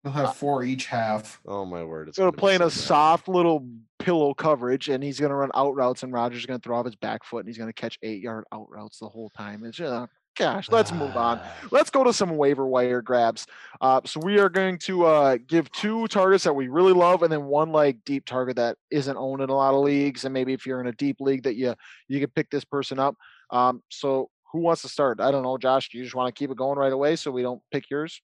He'll 0.04 0.12
have 0.12 0.26
uh, 0.28 0.32
four 0.34 0.64
each 0.66 0.88
half. 0.88 1.40
Oh 1.48 1.64
my 1.64 1.82
word! 1.84 2.10
It's 2.10 2.18
He's 2.18 2.22
gonna 2.24 2.34
play 2.34 2.56
in 2.56 2.60
so 2.60 2.66
a 2.66 2.68
bad. 2.68 2.74
soft 2.74 3.28
little 3.30 3.66
pillow 4.00 4.34
coverage, 4.34 4.90
and 4.90 5.02
he's 5.02 5.18
gonna 5.18 5.36
run 5.36 5.52
out 5.56 5.76
routes, 5.76 6.04
and 6.04 6.12
Rodgers 6.12 6.40
is 6.42 6.46
gonna 6.46 6.60
throw 6.60 6.78
off 6.78 6.86
his 6.86 6.96
back 6.98 7.24
foot, 7.24 7.38
and 7.40 7.48
he's 7.48 7.58
gonna 7.58 7.72
catch 7.72 7.98
eight 8.04 8.22
yard 8.22 8.44
out 8.52 8.70
routes 8.70 9.00
the 9.00 9.08
whole 9.08 9.30
time. 9.30 9.64
It's 9.64 9.78
just, 9.78 9.94
gosh, 10.36 10.70
let's 10.70 10.92
move 10.92 11.16
on. 11.16 11.40
Let's 11.72 11.90
go 11.90 12.04
to 12.04 12.14
some 12.14 12.38
waiver 12.38 12.66
wire 12.66 13.02
grabs. 13.02 13.48
Uh, 13.82 14.02
so 14.06 14.20
we 14.24 14.40
are 14.40 14.50
going 14.50 14.78
to 14.80 15.06
uh, 15.06 15.38
give 15.48 15.72
two 15.72 16.08
targets 16.08 16.44
that 16.46 16.54
we 16.54 16.68
really 16.68 16.94
love, 16.94 17.24
and 17.24 17.32
then 17.32 17.46
one 17.46 17.72
like 17.72 18.04
deep 18.06 18.26
target 18.26 18.56
that 18.56 18.78
isn't 18.92 19.18
owned 19.18 19.42
in 19.42 19.50
a 19.50 19.56
lot 19.56 19.74
of 19.74 19.82
leagues, 19.82 20.26
and 20.26 20.34
maybe 20.34 20.54
if 20.54 20.66
you're 20.66 20.82
in 20.82 20.88
a 20.88 20.94
deep 20.94 21.18
league 21.20 21.44
that 21.44 21.56
you 21.56 21.74
you 22.08 22.20
can 22.20 22.30
pick 22.30 22.50
this 22.50 22.66
person 22.66 23.00
up. 23.00 23.16
Um, 23.50 23.82
so 23.90 24.30
who 24.52 24.60
wants 24.60 24.82
to 24.84 24.90
start? 24.90 25.20
I 25.20 25.32
don't 25.32 25.44
know, 25.44 25.58
Josh. 25.58 25.90
Do 25.90 25.98
you 25.98 26.04
just 26.04 26.16
want 26.16 26.34
to 26.34 26.40
keep 26.40 26.52
it 26.52 26.58
going 26.58 26.78
right 26.78 26.94
away 26.94 27.16
so 27.16 27.32
we 27.32 27.42
don't 27.42 27.62
pick 27.72 27.90
yours? 27.90 28.22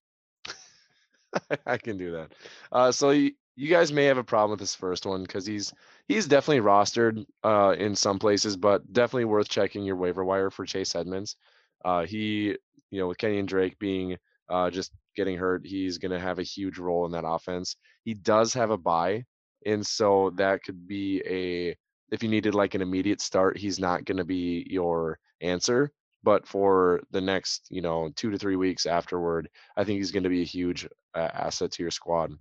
I 1.66 1.78
can 1.78 1.98
do 1.98 2.12
that. 2.12 2.32
Uh, 2.72 2.92
so 2.92 3.12
you, 3.12 3.32
you 3.56 3.68
guys 3.68 3.92
may 3.92 4.06
have 4.06 4.18
a 4.18 4.24
problem 4.24 4.52
with 4.52 4.60
this 4.60 4.76
first 4.76 5.06
one 5.06 5.24
because 5.24 5.46
he's 5.46 5.74
he's 6.08 6.28
definitely 6.28 6.62
rostered 6.62 7.26
uh, 7.44 7.76
in 7.78 7.96
some 7.96 8.18
places, 8.18 8.56
but 8.56 8.92
definitely 8.94 9.26
worth 9.26 9.50
checking 9.50 9.84
your 9.84 9.96
waiver 9.96 10.24
wire 10.24 10.50
for 10.50 10.66
Chase 10.66 10.96
Edmonds. 10.96 11.36
Uh, 11.84 12.06
he, 12.06 12.58
you 12.92 13.00
know, 13.00 13.08
with 13.08 13.18
Kenyan 13.18 13.46
Drake 13.46 13.78
being 13.80 14.18
uh, 14.50 14.70
just 14.70 14.92
getting 15.16 15.38
hurt, 15.38 15.66
he's 15.66 15.98
going 15.98 16.12
to 16.12 16.20
have 16.20 16.40
a 16.40 16.44
huge 16.44 16.78
role 16.78 17.06
in 17.06 17.12
that 17.12 17.28
offense. 17.28 17.76
He 18.04 18.14
does 18.14 18.54
have 18.54 18.72
a 18.72 18.78
bye, 18.78 19.26
and 19.66 19.86
so 19.86 20.32
that 20.36 20.64
could 20.64 20.88
be 20.88 21.22
a 21.26 21.76
if 22.12 22.24
you 22.24 22.30
needed 22.30 22.56
like 22.56 22.74
an 22.74 22.82
immediate 22.82 23.22
start, 23.22 23.58
he's 23.58 23.80
not 23.80 24.06
going 24.06 24.18
to 24.18 24.26
be 24.26 24.66
your 24.70 25.20
answer. 25.42 25.92
But 26.24 26.48
for 26.48 27.02
the 27.12 27.22
next, 27.22 27.68
you 27.70 27.82
know, 27.82 28.10
two 28.16 28.30
to 28.32 28.38
three 28.38 28.58
weeks 28.58 28.86
afterward, 28.86 29.50
I 29.78 29.84
think 29.84 29.98
he's 29.98 30.12
going 30.12 30.24
to 30.24 30.30
be 30.30 30.42
a 30.42 30.46
huge 30.46 30.88
uh, 31.16 31.30
asset 31.34 31.72
to 31.74 31.84
your 31.84 31.92
squad. 31.92 32.34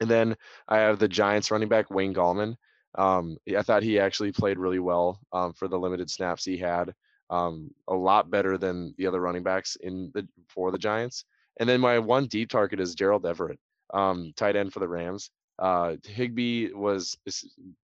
And 0.00 0.10
then 0.10 0.36
I 0.68 0.78
have 0.78 0.98
the 0.98 1.06
Giants 1.06 1.50
running 1.50 1.68
back 1.68 1.90
Wayne 1.90 2.14
Gallman. 2.14 2.56
Um, 2.96 3.36
I 3.56 3.62
thought 3.62 3.82
he 3.82 3.98
actually 4.00 4.32
played 4.32 4.58
really 4.58 4.80
well 4.80 5.20
um, 5.32 5.52
for 5.52 5.68
the 5.68 5.78
limited 5.78 6.10
snaps 6.10 6.44
he 6.44 6.56
had. 6.56 6.92
Um, 7.30 7.70
a 7.88 7.94
lot 7.94 8.30
better 8.30 8.58
than 8.58 8.94
the 8.98 9.06
other 9.06 9.20
running 9.20 9.42
backs 9.42 9.76
in 9.76 10.10
the 10.14 10.26
for 10.48 10.70
the 10.70 10.78
Giants. 10.78 11.24
And 11.58 11.68
then 11.68 11.80
my 11.80 11.98
one 11.98 12.26
deep 12.26 12.50
target 12.50 12.80
is 12.80 12.94
Gerald 12.94 13.24
Everett, 13.24 13.58
um, 13.92 14.32
tight 14.36 14.56
end 14.56 14.72
for 14.72 14.80
the 14.80 14.88
Rams. 14.88 15.30
Uh, 15.58 15.96
Higbee 16.04 16.72
was 16.72 17.16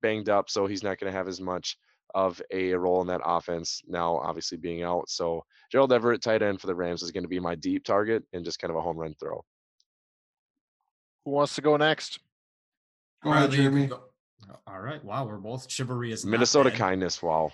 banged 0.02 0.28
up, 0.30 0.50
so 0.50 0.66
he's 0.66 0.84
not 0.84 1.00
going 1.00 1.12
to 1.12 1.18
have 1.18 1.28
as 1.28 1.40
much 1.40 1.78
of 2.16 2.42
a 2.52 2.74
role 2.74 3.02
in 3.02 3.08
that 3.08 3.22
offense 3.24 3.84
now, 3.88 4.18
obviously 4.18 4.58
being 4.58 4.82
out. 4.82 5.08
So 5.10 5.46
Gerald 5.72 5.94
Everett, 5.94 6.22
tight 6.24 6.42
end 6.42 6.60
for 6.60 6.66
the 6.68 6.74
Rams, 6.74 7.04
is 7.04 7.12
going 7.12 7.24
to 7.24 7.30
be 7.30 7.40
my 7.40 7.54
deep 7.56 7.84
target 7.84 8.24
and 8.34 8.44
just 8.44 8.60
kind 8.60 8.72
of 8.72 8.78
a 8.78 8.82
home 8.82 8.98
run 8.98 9.14
throw. 9.20 9.44
Who 11.26 11.32
wants 11.32 11.54
to 11.56 11.62
go 11.62 11.78
next? 11.78 12.20
Go 13.24 13.32
ahead, 13.32 13.50
Bradley, 13.52 13.64
you 13.64 13.70
can 13.70 13.78
Jeremy. 13.78 13.88
go- 13.88 14.09
All 14.68 14.80
right. 14.80 15.04
Wow. 15.04 15.26
We're 15.26 15.38
both 15.38 15.70
chivalry 15.70 16.12
is 16.12 16.26
Minnesota 16.26 16.70
dead. 16.70 16.80
kindness. 16.80 17.22
Wow. 17.22 17.52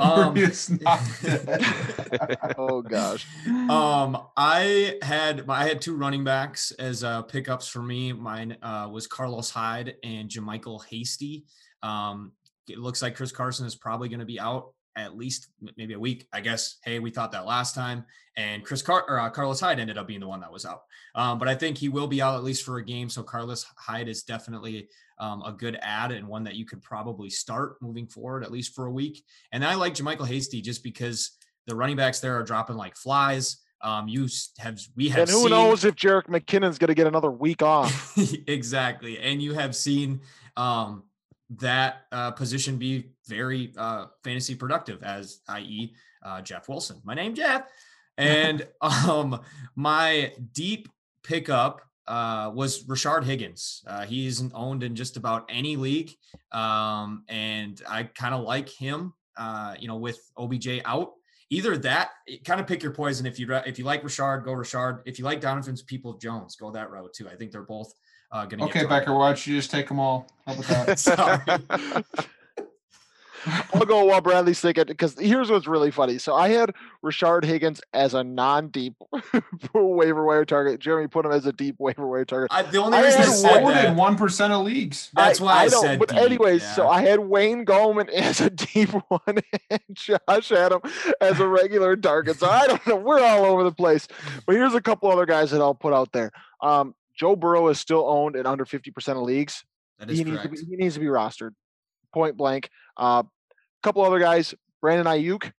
Um, 0.00 0.36
It's 0.36 0.68
not. 0.68 1.00
Oh 2.58 2.82
gosh. 2.82 3.26
Um, 3.48 4.18
I 4.36 4.98
had 5.02 5.44
I 5.48 5.66
had 5.66 5.80
two 5.80 5.96
running 5.96 6.24
backs 6.24 6.72
as 6.72 7.02
uh, 7.02 7.22
pickups 7.22 7.68
for 7.68 7.82
me. 7.82 8.12
Mine 8.12 8.56
uh, 8.62 8.88
was 8.92 9.06
Carlos 9.06 9.50
Hyde 9.50 9.94
and 10.04 10.28
JaMycal 10.28 10.84
Hasty. 10.86 11.44
Um, 11.82 12.32
it 12.68 12.78
looks 12.78 13.00
like 13.02 13.16
Chris 13.16 13.32
Carson 13.32 13.66
is 13.66 13.74
probably 13.74 14.08
going 14.08 14.20
to 14.20 14.26
be 14.26 14.38
out 14.38 14.72
at 14.94 15.16
least 15.16 15.48
maybe 15.76 15.94
a 15.94 15.98
week. 15.98 16.26
I 16.32 16.40
guess. 16.40 16.76
Hey, 16.84 16.98
we 16.98 17.10
thought 17.10 17.32
that 17.32 17.46
last 17.46 17.74
time, 17.74 18.04
and 18.36 18.62
Chris 18.64 18.82
Car- 18.82 19.04
or, 19.08 19.18
uh, 19.18 19.30
Carlos 19.30 19.60
Hyde 19.60 19.80
ended 19.80 19.96
up 19.98 20.06
being 20.06 20.20
the 20.20 20.28
one 20.28 20.40
that 20.40 20.52
was 20.52 20.66
out. 20.66 20.82
Um, 21.14 21.38
but 21.38 21.48
I 21.48 21.54
think 21.54 21.78
he 21.78 21.88
will 21.88 22.06
be 22.06 22.20
out 22.22 22.36
at 22.36 22.44
least 22.44 22.64
for 22.64 22.76
a 22.78 22.84
game. 22.84 23.08
So 23.08 23.22
Carlos 23.22 23.64
Hyde 23.78 24.08
is 24.08 24.22
definitely 24.22 24.88
um, 25.22 25.40
a 25.42 25.52
good 25.52 25.78
ad 25.80 26.10
and 26.10 26.26
one 26.26 26.42
that 26.42 26.56
you 26.56 26.66
could 26.66 26.82
probably 26.82 27.30
start 27.30 27.76
moving 27.80 28.08
forward 28.08 28.42
at 28.42 28.50
least 28.50 28.74
for 28.74 28.86
a 28.86 28.90
week. 28.90 29.24
And 29.52 29.64
I 29.64 29.76
like 29.76 29.94
JaMycal 29.94 30.26
Hasty 30.26 30.60
just 30.60 30.82
because 30.82 31.38
the 31.68 31.76
running 31.76 31.94
backs 31.94 32.18
there 32.18 32.36
are 32.36 32.42
dropping 32.42 32.76
like 32.76 32.96
flies. 32.96 33.58
Um, 33.82 34.08
you 34.08 34.28
have 34.58 34.80
we 34.96 35.08
have 35.10 35.20
And 35.20 35.30
who 35.30 35.42
seen, 35.42 35.50
knows 35.50 35.84
if 35.84 35.94
Jerick 35.94 36.26
McKinnon's 36.26 36.76
going 36.76 36.88
to 36.88 36.94
get 36.94 37.06
another 37.06 37.30
week 37.30 37.62
off? 37.62 38.16
exactly, 38.48 39.18
and 39.18 39.40
you 39.40 39.54
have 39.54 39.76
seen 39.76 40.20
um, 40.56 41.04
that 41.50 42.02
uh, 42.10 42.32
position 42.32 42.76
be 42.76 43.12
very 43.28 43.72
uh, 43.76 44.06
fantasy 44.24 44.56
productive, 44.56 45.04
as 45.04 45.40
i.e. 45.48 45.94
Uh, 46.24 46.40
Jeff 46.40 46.68
Wilson. 46.68 47.00
My 47.04 47.14
name 47.14 47.34
Jeff, 47.34 47.64
and 48.18 48.66
um, 48.80 49.40
my 49.74 50.32
deep 50.52 50.88
pickup 51.24 51.80
uh, 52.06 52.50
was 52.54 52.84
Rashard 52.84 53.24
Higgins. 53.24 53.82
Uh, 53.86 54.04
he's 54.04 54.42
owned 54.54 54.82
in 54.82 54.94
just 54.94 55.16
about 55.16 55.48
any 55.48 55.76
league, 55.76 56.12
um, 56.52 57.24
and 57.28 57.80
I 57.88 58.04
kind 58.04 58.34
of 58.34 58.42
like 58.42 58.68
him. 58.68 59.14
Uh, 59.36 59.74
you 59.78 59.88
know, 59.88 59.96
with 59.96 60.20
OBJ 60.36 60.82
out, 60.84 61.12
either 61.48 61.76
that 61.78 62.10
kind 62.44 62.60
of 62.60 62.66
pick 62.66 62.82
your 62.82 62.92
poison. 62.92 63.24
If 63.24 63.38
you 63.38 63.52
if 63.66 63.78
you 63.78 63.84
like 63.84 64.02
Rashard, 64.02 64.44
go 64.44 64.52
Rashard. 64.52 65.00
If 65.06 65.18
you 65.18 65.24
like 65.24 65.40
Donovan 65.40 65.76
Peoples-Jones, 65.86 66.56
go 66.56 66.70
that 66.72 66.90
route 66.90 67.12
too. 67.14 67.28
I 67.28 67.34
think 67.34 67.50
they're 67.50 67.62
both 67.62 67.92
uh, 68.32 68.46
going 68.46 68.58
to 68.58 68.64
Okay, 68.64 68.86
Becker, 68.86 69.14
why 69.14 69.28
don't 69.28 69.46
you 69.46 69.56
just 69.56 69.70
take 69.70 69.88
them 69.88 70.00
all? 70.00 70.26
How 70.46 70.54
about 70.54 70.86
that? 70.86 70.98
Sorry. 70.98 72.24
I'll 73.74 73.84
go 73.84 74.04
while 74.04 74.20
Bradley's 74.20 74.60
thinking 74.60 74.84
because 74.86 75.18
here's 75.18 75.50
what's 75.50 75.66
really 75.66 75.90
funny. 75.90 76.18
So 76.18 76.34
I 76.34 76.48
had 76.48 76.74
Rashard 77.04 77.44
Higgins 77.44 77.80
as 77.92 78.14
a 78.14 78.22
non-deep 78.22 78.94
waiver 79.74 80.24
wire 80.24 80.44
target. 80.44 80.80
Jeremy 80.80 81.08
put 81.08 81.24
him 81.26 81.32
as 81.32 81.46
a 81.46 81.52
deep 81.52 81.76
waiver 81.78 82.06
wire 82.06 82.24
target. 82.24 82.48
I, 82.52 82.62
the 82.62 82.78
only 82.78 82.98
I 82.98 83.04
reason 83.04 83.20
I 83.22 83.24
had 83.24 83.34
said 83.34 83.62
Loaded 83.64 83.76
that, 83.76 83.96
one 83.96 84.16
percent 84.16 84.52
of 84.52 84.64
leagues. 84.64 85.10
that's 85.14 85.40
why 85.40 85.52
I, 85.52 85.68
don't- 85.68 85.82
said. 85.82 85.98
But 85.98 86.08
deep, 86.10 86.18
anyways, 86.18 86.74
so. 86.74 86.88
I 86.88 87.02
had 87.02 87.20
Wayne 87.20 87.64
Gallman 87.64 88.08
as 88.14 88.40
a 88.40 88.50
deep 88.50 88.90
one 89.08 89.38
and 89.70 89.80
Josh 89.92 90.52
Adam 90.52 90.80
as 91.20 91.40
a 91.40 91.46
regular 91.46 91.96
target. 91.96 92.38
So 92.38 92.48
I 92.48 92.66
don't 92.66 92.86
know. 92.86 92.96
We're 92.96 93.22
all 93.22 93.44
over 93.44 93.64
the 93.64 93.72
place. 93.72 94.06
But 94.46 94.54
here's 94.56 94.74
a 94.74 94.80
couple 94.80 95.10
other 95.10 95.26
guys 95.26 95.50
that 95.50 95.60
I'll 95.60 95.74
put 95.74 95.92
out 95.92 96.12
there. 96.12 96.30
Um, 96.60 96.94
Joe 97.16 97.36
Burrow 97.36 97.68
is 97.68 97.78
still 97.78 98.04
owned 98.08 98.36
in 98.36 98.46
under 98.46 98.64
50% 98.64 99.08
of 99.16 99.16
leagues. 99.22 99.64
that 99.98 100.10
is 100.10 100.18
he 100.18 100.24
needs 100.24 100.36
to 100.42 100.48
correct. 100.48 100.60
be 100.64 100.70
he 100.70 100.76
needs 100.76 100.94
to 100.94 101.00
be 101.00 101.06
rostered, 101.06 101.50
point 102.12 102.36
blank. 102.36 102.70
A 102.98 103.02
uh, 103.02 103.22
couple 103.82 104.02
other 104.04 104.18
guys, 104.18 104.54
Brandon 104.80 105.06
Aiyuk, 105.06 105.52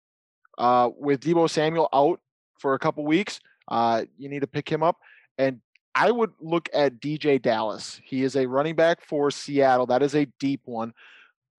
uh, 0.58 0.90
with 0.96 1.20
Deebo 1.20 1.48
Samuel 1.48 1.88
out 1.92 2.20
for 2.58 2.74
a 2.74 2.78
couple 2.78 3.04
weeks. 3.04 3.40
Uh, 3.68 4.04
you 4.18 4.28
need 4.28 4.40
to 4.40 4.46
pick 4.46 4.68
him 4.68 4.82
up, 4.82 4.96
and 5.38 5.60
I 5.94 6.10
would 6.10 6.32
look 6.40 6.68
at 6.72 7.00
DeeJay 7.00 7.42
Dallas. 7.42 8.00
He 8.04 8.22
is 8.22 8.36
a 8.36 8.46
running 8.46 8.74
back 8.74 9.04
for 9.04 9.30
Seattle. 9.30 9.86
That 9.86 10.02
is 10.02 10.14
a 10.14 10.26
deep 10.40 10.62
one. 10.64 10.92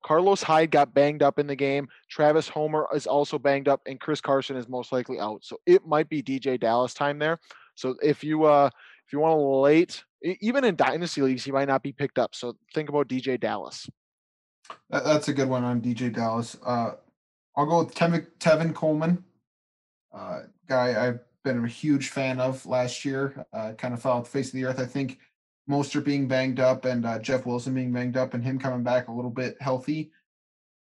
Carlos 0.03 0.43
Hyde 0.43 0.69
got 0.69 0.93
banged 0.93 1.23
up 1.23 1.39
in 1.39 1.47
the 1.47 1.55
game. 1.55 1.87
Travis 2.09 2.49
Homer 2.49 2.87
is 2.93 3.07
also 3.07 3.39
banged 3.39 3.67
up, 3.67 3.81
and 3.85 3.99
Chris 3.99 4.21
Carson 4.21 4.57
is 4.57 4.67
most 4.67 4.91
likely 4.91 5.19
out. 5.19 5.45
So 5.45 5.57
it 5.65 5.85
might 5.87 6.09
be 6.09 6.21
DeeJay 6.21 6.59
Dallas 6.59 6.93
time 6.93 7.19
there. 7.19 7.39
So 7.75 7.95
if 8.03 8.23
you 8.23 8.43
uh 8.43 8.69
if 9.07 9.13
you 9.13 9.19
want 9.19 9.39
a 9.39 9.41
late, 9.41 10.03
even 10.21 10.63
in 10.63 10.75
dynasty 10.75 11.21
leagues, 11.21 11.43
he 11.43 11.51
might 11.51 11.67
not 11.67 11.83
be 11.83 11.91
picked 11.91 12.19
up. 12.19 12.35
So 12.35 12.55
think 12.73 12.89
about 12.89 13.07
DeeJay 13.07 13.39
Dallas. 13.39 13.87
That, 14.89 15.03
that's 15.03 15.27
a 15.27 15.33
good 15.33 15.49
one 15.49 15.63
on 15.63 15.81
DeeJay 15.81 16.13
Dallas. 16.13 16.57
Uh, 16.65 16.91
I'll 17.55 17.65
go 17.65 17.83
with 17.83 17.93
Tevin, 17.93 18.27
Tevin 18.39 18.73
Coleman, 18.73 19.23
uh, 20.13 20.41
guy 20.67 21.07
I've 21.07 21.19
been 21.43 21.63
a 21.63 21.67
huge 21.67 22.09
fan 22.09 22.39
of 22.39 22.65
last 22.65 23.05
year. 23.05 23.45
Uh, 23.53 23.73
kind 23.73 23.93
of 23.93 24.01
fell 24.01 24.13
off 24.13 24.25
the 24.25 24.29
face 24.31 24.47
of 24.47 24.53
the 24.53 24.65
earth. 24.65 24.79
I 24.79 24.85
think 24.85 25.19
Mostert 25.69 26.05
being 26.05 26.27
banged 26.27 26.59
up 26.59 26.85
and 26.85 27.05
uh, 27.05 27.19
Jeff 27.19 27.45
Wilson 27.45 27.73
being 27.73 27.91
banged 27.91 28.17
up 28.17 28.33
and 28.33 28.43
him 28.43 28.59
coming 28.59 28.83
back 28.83 29.07
a 29.07 29.11
little 29.13 29.31
bit 29.31 29.55
healthy. 29.59 30.11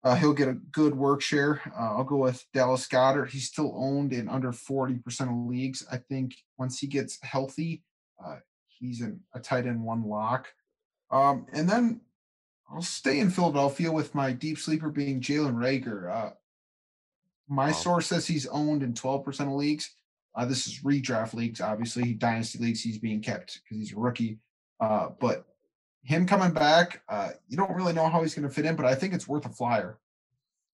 Uh, 0.04 0.16
he'll 0.16 0.34
get 0.34 0.48
a 0.48 0.54
good 0.54 0.96
work 0.96 1.22
share. 1.22 1.62
Uh, 1.78 1.98
I'll 1.98 2.04
go 2.04 2.18
with 2.18 2.46
Dallas 2.54 2.88
Goedert. 2.88 3.30
He's 3.30 3.48
still 3.48 3.74
owned 3.76 4.14
in 4.14 4.30
under 4.30 4.52
40% 4.52 5.22
of 5.22 5.50
leagues. 5.50 5.86
I 5.92 5.98
think 5.98 6.36
once 6.58 6.80
he 6.80 6.88
gets 6.88 7.18
healthy, 7.24 7.84
uh, 8.24 8.38
he's 8.68 9.02
in 9.02 9.20
a 9.34 9.40
tight 9.40 9.66
end 9.66 9.84
one 9.84 10.04
lock. 10.04 10.48
Um, 11.10 11.48
and 11.52 11.68
then 11.68 12.02
I'll 12.70 12.82
stay 12.82 13.20
in 13.20 13.30
Philadelphia 13.30 13.92
with 13.92 14.14
my 14.14 14.32
deep 14.34 14.58
sleeper 14.58 14.90
being 14.90 15.22
Jalen 15.22 15.56
Reagor. 15.56 16.14
Uh, 16.14 16.34
my 17.48 17.68
Wow. 17.68 17.74
source 17.74 18.08
says 18.08 18.28
he's 18.28 18.46
owned 18.48 18.84
in 18.84 18.94
12% 18.94 19.48
of 19.48 19.54
leagues. 19.54 19.96
Uh, 20.36 20.46
this 20.46 20.68
is 20.68 20.82
redraft 20.84 21.34
leagues, 21.34 21.62
obviously. 21.62 22.14
Dynasty 22.14 22.60
leagues, 22.60 22.82
he's 22.82 23.00
being 23.00 23.22
kept 23.22 23.62
because 23.64 23.78
he's 23.78 23.94
a 23.94 24.00
rookie. 24.00 24.40
Uh, 24.80 25.10
but 25.20 25.46
him 26.04 26.28
coming 26.28 26.52
back, 26.52 27.02
uh, 27.10 27.32
you 27.48 27.58
don't 27.58 27.72
really 27.74 27.94
know 27.94 28.08
how 28.08 28.22
he's 28.22 28.36
going 28.36 28.48
to 28.48 28.54
fit 28.54 28.66
in, 28.66 28.76
but 28.76 28.86
I 28.86 28.96
think 28.96 29.14
it's 29.14 29.28
worth 29.28 29.46
a 29.46 29.50
flyer. 29.50 30.00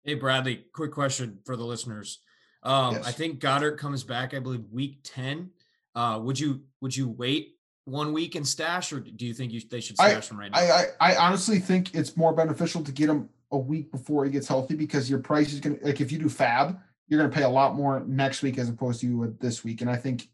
Hey 0.03 0.13
Bradley, 0.13 0.65
quick 0.73 0.91
question 0.91 1.39
for 1.45 1.57
the 1.57 1.65
listeners. 1.65 2.19
Um, 2.63 2.95
I 3.05 3.11
think 3.11 3.39
Goedert 3.41 3.77
comes 3.77 4.03
back, 4.03 4.33
I 4.33 4.39
believe, 4.39 4.63
week 4.71 4.99
ten. 5.03 5.51
Uh, 5.93 6.19
would 6.23 6.39
you 6.39 6.61
would 6.81 6.95
you 6.95 7.09
wait 7.09 7.58
one 7.89 8.13
week 8.13 8.35
and 8.35 8.47
stash, 8.47 8.93
or 8.93 8.99
do 8.99 9.25
you 9.25 9.33
think 9.33 9.51
you, 9.51 9.61
they 9.69 9.81
should 9.81 9.95
I- 9.99 10.11
stash 10.11 10.29
him 10.31 10.39
right 10.39 10.51
now? 10.51 10.57
I, 10.59 10.85
I 10.99 11.11
I 11.11 11.15
honestly 11.17 11.59
think 11.59 11.95
it's 11.95 12.15
more 12.15 12.33
beneficial 12.33 12.83
to 12.83 12.91
get 12.91 13.09
him 13.09 13.29
a 13.51 13.57
week 13.57 13.91
before 13.91 14.25
he 14.25 14.31
gets 14.31 14.47
healthy 14.47 14.75
because 14.75 15.09
your 15.09 15.19
price 15.19 15.53
is 15.53 15.59
gonna 15.59 15.77
like 15.81 16.01
if 16.01 16.11
you 16.11 16.19
do 16.19 16.29
fab, 16.29 16.79
you're 17.07 17.19
gonna 17.19 17.33
pay 17.33 17.43
a 17.43 17.49
lot 17.49 17.75
more 17.75 18.01
next 18.01 18.41
week 18.41 18.57
as 18.57 18.69
opposed 18.69 19.01
to 19.01 19.07
you 19.07 19.17
would 19.17 19.39
this 19.39 19.63
week. 19.63 19.81
And 19.81 19.89
I 19.89 19.95
think, 19.95 20.29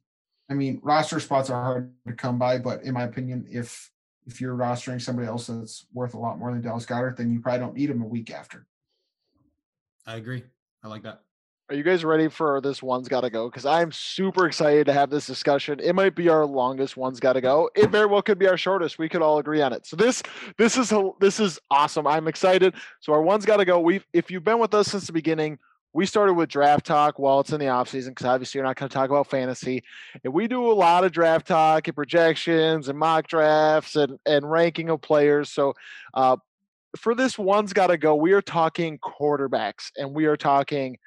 I 0.49 0.53
mean, 0.53 0.79
roster 0.83 1.19
spots 1.19 1.49
are 1.49 1.61
hard 1.61 1.93
to 2.07 2.13
come 2.13 2.37
by, 2.37 2.57
but 2.59 2.83
in 2.83 2.93
my 2.93 3.03
opinion, 3.03 3.47
if 3.49 3.91
if 4.27 4.41
you're 4.41 4.55
rostering 4.55 5.01
somebody 5.01 5.27
else 5.27 5.47
that's 5.47 5.85
worth 5.93 6.13
a 6.13 6.19
lot 6.19 6.39
more 6.39 6.51
than 6.51 6.61
Dallas 6.61 6.85
Goedert, 6.85 7.15
then 7.17 7.31
you 7.31 7.39
probably 7.39 7.59
don't 7.59 7.75
need 7.75 7.89
him 7.89 8.01
a 8.01 8.07
week 8.07 8.31
after. 8.31 8.65
I 10.05 10.15
agree. 10.17 10.43
I 10.83 10.87
like 10.87 11.03
that. 11.03 11.21
Are 11.67 11.75
you 11.75 11.81
guys 11.81 12.05
ready 12.05 12.27
for 12.27 12.61
this 12.61 12.83
one's 12.83 13.07
got 13.07 13.21
to 13.21 13.31
go? 13.31 13.49
Because 13.49 13.65
I'm 13.65 13.91
super 13.91 14.45
excited 14.45 14.85
to 14.85 14.93
have 14.93 15.09
this 15.09 15.25
discussion. 15.25 15.79
It 15.79 15.95
might 15.95 16.13
be 16.13 16.29
our 16.29 16.45
longest 16.45 16.95
one's 16.95 17.19
got 17.19 17.33
to 17.33 17.41
go. 17.41 17.71
It 17.75 17.89
very 17.89 18.05
well 18.05 18.21
could 18.21 18.37
be 18.37 18.47
our 18.47 18.55
shortest. 18.55 18.99
We 18.99 19.09
could 19.09 19.23
all 19.23 19.39
agree 19.39 19.63
on 19.63 19.73
it. 19.73 19.87
So 19.87 19.95
this 19.95 20.21
this 20.59 20.77
is 20.77 20.93
this 21.19 21.39
is 21.39 21.59
awesome. 21.71 22.05
I'm 22.05 22.27
excited. 22.27 22.75
So 22.99 23.13
our 23.13 23.21
one's 23.23 23.47
got 23.47 23.57
to 23.57 23.65
go. 23.65 23.79
We 23.79 23.95
have 23.95 24.05
if 24.13 24.29
you've 24.29 24.43
been 24.43 24.59
with 24.59 24.75
us 24.75 24.89
since 24.89 25.07
the 25.07 25.13
beginning, 25.13 25.57
we 25.91 26.05
started 26.05 26.35
with 26.35 26.49
draft 26.49 26.85
talk 26.85 27.17
while 27.17 27.39
it's 27.39 27.51
in 27.51 27.59
the 27.59 27.69
off 27.69 27.89
season 27.89 28.11
because 28.11 28.27
obviously 28.27 28.59
you're 28.59 28.67
not 28.67 28.75
going 28.75 28.87
to 28.87 28.93
talk 28.93 29.09
about 29.09 29.25
fantasy. 29.25 29.83
And 30.23 30.31
we 30.31 30.47
do 30.47 30.71
a 30.71 30.73
lot 30.73 31.03
of 31.03 31.11
draft 31.11 31.47
talk 31.47 31.87
and 31.87 31.95
projections 31.95 32.89
and 32.89 32.99
mock 32.99 33.25
drafts 33.25 33.95
and 33.95 34.19
and 34.27 34.47
ranking 34.51 34.91
of 34.91 35.01
players. 35.01 35.49
So 35.49 35.73
uh, 36.13 36.37
for 36.95 37.15
this 37.15 37.39
one's 37.39 37.73
got 37.73 37.87
to 37.87 37.97
go. 37.97 38.13
We 38.13 38.33
are 38.33 38.41
talking 38.43 38.99
quarterbacks 38.99 39.89
and 39.97 40.13
we 40.13 40.25
are 40.27 40.37
talking 40.37 40.99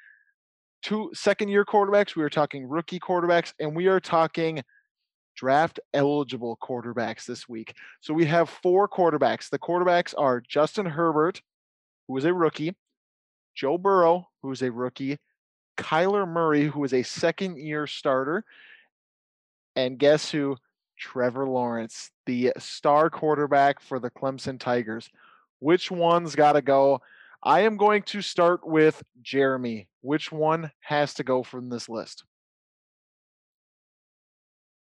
two 0.81 1.11
second 1.13 1.49
year 1.49 1.65
quarterbacks, 1.65 2.15
we 2.15 2.23
are 2.23 2.29
talking 2.29 2.67
rookie 2.67 2.99
quarterbacks, 2.99 3.53
and 3.59 3.75
we 3.75 3.87
are 3.87 3.99
talking 3.99 4.63
draft 5.35 5.79
eligible 5.93 6.57
quarterbacks 6.61 7.25
this 7.25 7.47
week. 7.47 7.73
So 8.01 8.13
we 8.13 8.25
have 8.25 8.49
four 8.49 8.87
quarterbacks. 8.87 9.49
The 9.49 9.59
quarterbacks 9.59 10.13
are 10.17 10.41
Justin 10.41 10.85
Herbert, 10.85 11.41
who 12.07 12.17
is 12.17 12.25
a 12.25 12.33
rookie, 12.33 12.75
Joe 13.55 13.77
Burrow, 13.77 14.27
who 14.41 14.51
is 14.51 14.61
a 14.61 14.71
rookie, 14.71 15.17
Kyler 15.77 16.27
Murray, 16.27 16.65
who 16.65 16.83
is 16.83 16.93
a 16.93 17.03
second 17.03 17.57
year 17.57 17.87
starter, 17.87 18.43
and 19.75 19.97
guess 19.97 20.29
who? 20.31 20.57
Trevor 20.99 21.47
Lawrence, 21.47 22.11
the 22.25 22.51
star 22.57 23.09
quarterback 23.09 23.79
for 23.79 23.99
the 23.99 24.11
Clemson 24.11 24.59
Tigers. 24.59 25.09
Which 25.59 25.89
one's 25.89 26.35
got 26.35 26.53
to 26.53 26.61
go? 26.61 27.01
I 27.41 27.61
am 27.61 27.77
going 27.77 28.03
to 28.03 28.21
start 28.21 28.67
with 28.67 29.01
Jeremy. 29.21 29.87
Which 30.01 30.31
one 30.31 30.71
has 30.81 31.13
to 31.15 31.23
go 31.23 31.43
from 31.43 31.69
this 31.69 31.87
list? 31.87 32.23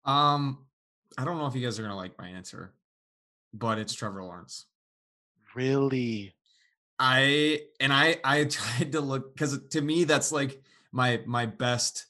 Um, 0.05 0.66
I 1.18 1.26
don't 1.26 1.38
know 1.38 1.47
if 1.47 1.55
you 1.55 1.62
guys 1.62 1.80
are 1.80 1.84
gonna 1.84 1.95
like 1.95 2.18
my 2.18 2.30
answer, 2.30 2.74
but 3.53 3.78
it's 3.78 3.93
Trevor 3.93 4.24
Lawrence. 4.24 4.66
Really? 5.55 6.34
I 6.99 7.62
and 7.80 7.91
I 7.91 8.18
I 8.24 8.43
tried 8.49 8.93
to 8.93 9.01
look 9.01 9.34
because 9.34 9.60
to 9.70 9.82
me 9.82 10.05
that's 10.05 10.32
like 10.32 10.62
my 10.91 11.22
my 11.26 11.45
best 11.45 12.05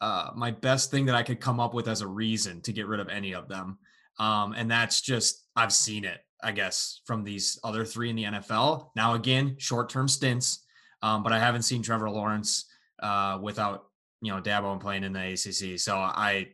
uh 0.00 0.30
my 0.34 0.50
best 0.50 0.90
thing 0.90 1.06
that 1.06 1.14
I 1.14 1.22
could 1.22 1.40
come 1.40 1.58
up 1.58 1.74
with 1.74 1.88
as 1.88 2.02
a 2.02 2.06
reason 2.06 2.60
to 2.62 2.72
get 2.72 2.86
rid 2.86 3.00
of 3.00 3.08
any 3.08 3.34
of 3.34 3.48
them. 3.48 3.78
Um 4.18 4.52
and 4.52 4.70
that's 4.70 5.00
just 5.00 5.44
I've 5.56 5.72
seen 5.72 6.04
it, 6.04 6.20
I 6.42 6.52
guess, 6.52 7.00
from 7.04 7.24
these 7.24 7.58
other 7.64 7.84
three 7.84 8.10
in 8.10 8.16
the 8.16 8.24
NFL. 8.24 8.90
Now 8.94 9.14
again, 9.14 9.56
short-term 9.58 10.08
stints. 10.08 10.64
Um, 11.02 11.22
but 11.22 11.32
I 11.32 11.38
haven't 11.38 11.62
seen 11.62 11.82
Trevor 11.82 12.10
Lawrence 12.10 12.66
uh 13.00 13.38
without 13.40 13.86
you 14.20 14.32
know 14.32 14.40
Dabo 14.40 14.72
and 14.72 14.80
playing 14.80 15.04
in 15.04 15.12
the 15.12 15.32
ACC. 15.32 15.78
So 15.78 15.96
I 15.96 16.48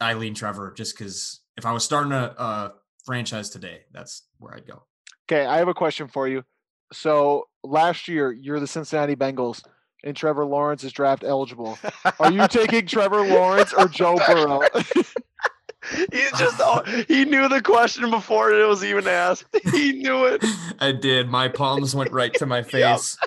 I 0.00 0.14
lean 0.14 0.34
Trevor 0.34 0.72
just 0.76 0.96
because 0.96 1.40
if 1.56 1.64
I 1.66 1.72
was 1.72 1.84
starting 1.84 2.12
a, 2.12 2.34
a 2.36 2.72
franchise 3.04 3.50
today, 3.50 3.82
that's 3.92 4.22
where 4.38 4.54
I'd 4.54 4.66
go. 4.66 4.82
Okay, 5.30 5.46
I 5.46 5.58
have 5.58 5.68
a 5.68 5.74
question 5.74 6.08
for 6.08 6.28
you. 6.28 6.44
So 6.92 7.48
last 7.62 8.08
year, 8.08 8.32
you're 8.32 8.60
the 8.60 8.66
Cincinnati 8.66 9.16
Bengals, 9.16 9.62
and 10.04 10.16
Trevor 10.16 10.44
Lawrence 10.44 10.84
is 10.84 10.92
draft 10.92 11.24
eligible. 11.24 11.78
Are 12.18 12.30
you 12.30 12.46
taking 12.48 12.86
Trevor 12.86 13.26
Lawrence 13.26 13.72
or 13.72 13.88
Joe 13.88 14.16
Burrow? 14.26 14.60
He's 16.12 16.30
just 16.32 16.56
oh, 16.60 16.82
he 17.08 17.24
knew 17.24 17.48
the 17.48 17.60
question 17.62 18.10
before 18.10 18.50
it 18.52 18.66
was 18.66 18.84
even 18.84 19.06
asked. 19.06 19.44
He 19.72 19.92
knew 19.92 20.24
it. 20.26 20.44
I 20.80 20.92
did. 20.92 21.28
My 21.28 21.48
palms 21.48 21.94
went 21.94 22.10
right 22.12 22.32
to 22.34 22.46
my 22.46 22.58
Yep. 22.72 22.98
face. 22.98 23.18